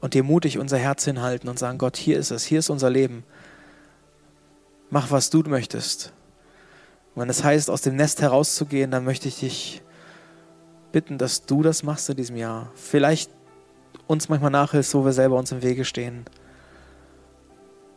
und 0.00 0.14
dir 0.14 0.22
mutig 0.22 0.56
unser 0.58 0.78
Herz 0.78 1.04
hinhalten 1.04 1.50
und 1.50 1.58
sagen, 1.58 1.76
Gott, 1.76 1.98
hier 1.98 2.18
ist 2.18 2.30
es, 2.30 2.44
hier 2.44 2.60
ist 2.60 2.70
unser 2.70 2.88
Leben. 2.88 3.22
Mach, 4.88 5.10
was 5.10 5.28
du 5.28 5.40
möchtest. 5.40 6.14
Und 7.18 7.22
wenn 7.22 7.30
es 7.30 7.42
heißt, 7.42 7.68
aus 7.68 7.82
dem 7.82 7.96
Nest 7.96 8.22
herauszugehen, 8.22 8.92
dann 8.92 9.04
möchte 9.04 9.26
ich 9.26 9.40
dich 9.40 9.82
bitten, 10.92 11.18
dass 11.18 11.46
du 11.46 11.64
das 11.64 11.82
machst 11.82 12.08
in 12.08 12.16
diesem 12.16 12.36
Jahr. 12.36 12.70
Vielleicht 12.76 13.32
uns 14.06 14.28
manchmal 14.28 14.52
nachhilfst, 14.52 14.94
wo 14.94 15.04
wir 15.04 15.12
selber 15.12 15.36
uns 15.36 15.50
im 15.50 15.60
Wege 15.60 15.84
stehen. 15.84 16.26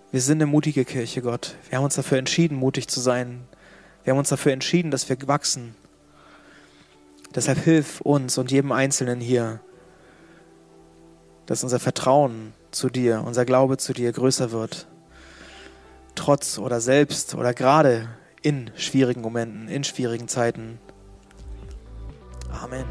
Wir 0.09 0.21
sind 0.21 0.39
eine 0.39 0.47
mutige 0.47 0.85
Kirche, 0.85 1.21
Gott. 1.21 1.55
Wir 1.69 1.77
haben 1.77 1.85
uns 1.85 1.93
dafür 1.93 2.17
entschieden, 2.17 2.57
mutig 2.57 2.87
zu 2.87 2.99
sein. 2.99 3.43
Wir 4.03 4.13
haben 4.13 4.17
uns 4.17 4.29
dafür 4.29 4.53
entschieden, 4.53 4.89
dass 4.89 5.07
wir 5.07 5.17
wachsen. 5.27 5.75
Deshalb 7.35 7.59
hilf 7.59 8.01
uns 8.01 8.39
und 8.39 8.49
jedem 8.49 8.71
Einzelnen 8.71 9.21
hier, 9.21 9.59
dass 11.45 11.63
unser 11.63 11.79
Vertrauen 11.79 12.53
zu 12.71 12.89
dir, 12.89 13.23
unser 13.23 13.45
Glaube 13.45 13.77
zu 13.77 13.93
dir 13.93 14.11
größer 14.11 14.51
wird. 14.51 14.87
Trotz 16.15 16.57
oder 16.57 16.81
selbst 16.81 17.35
oder 17.35 17.53
gerade 17.53 18.09
in 18.41 18.71
schwierigen 18.75 19.21
Momenten, 19.21 19.67
in 19.67 19.83
schwierigen 19.83 20.27
Zeiten. 20.27 20.79
Amen. 22.51 22.85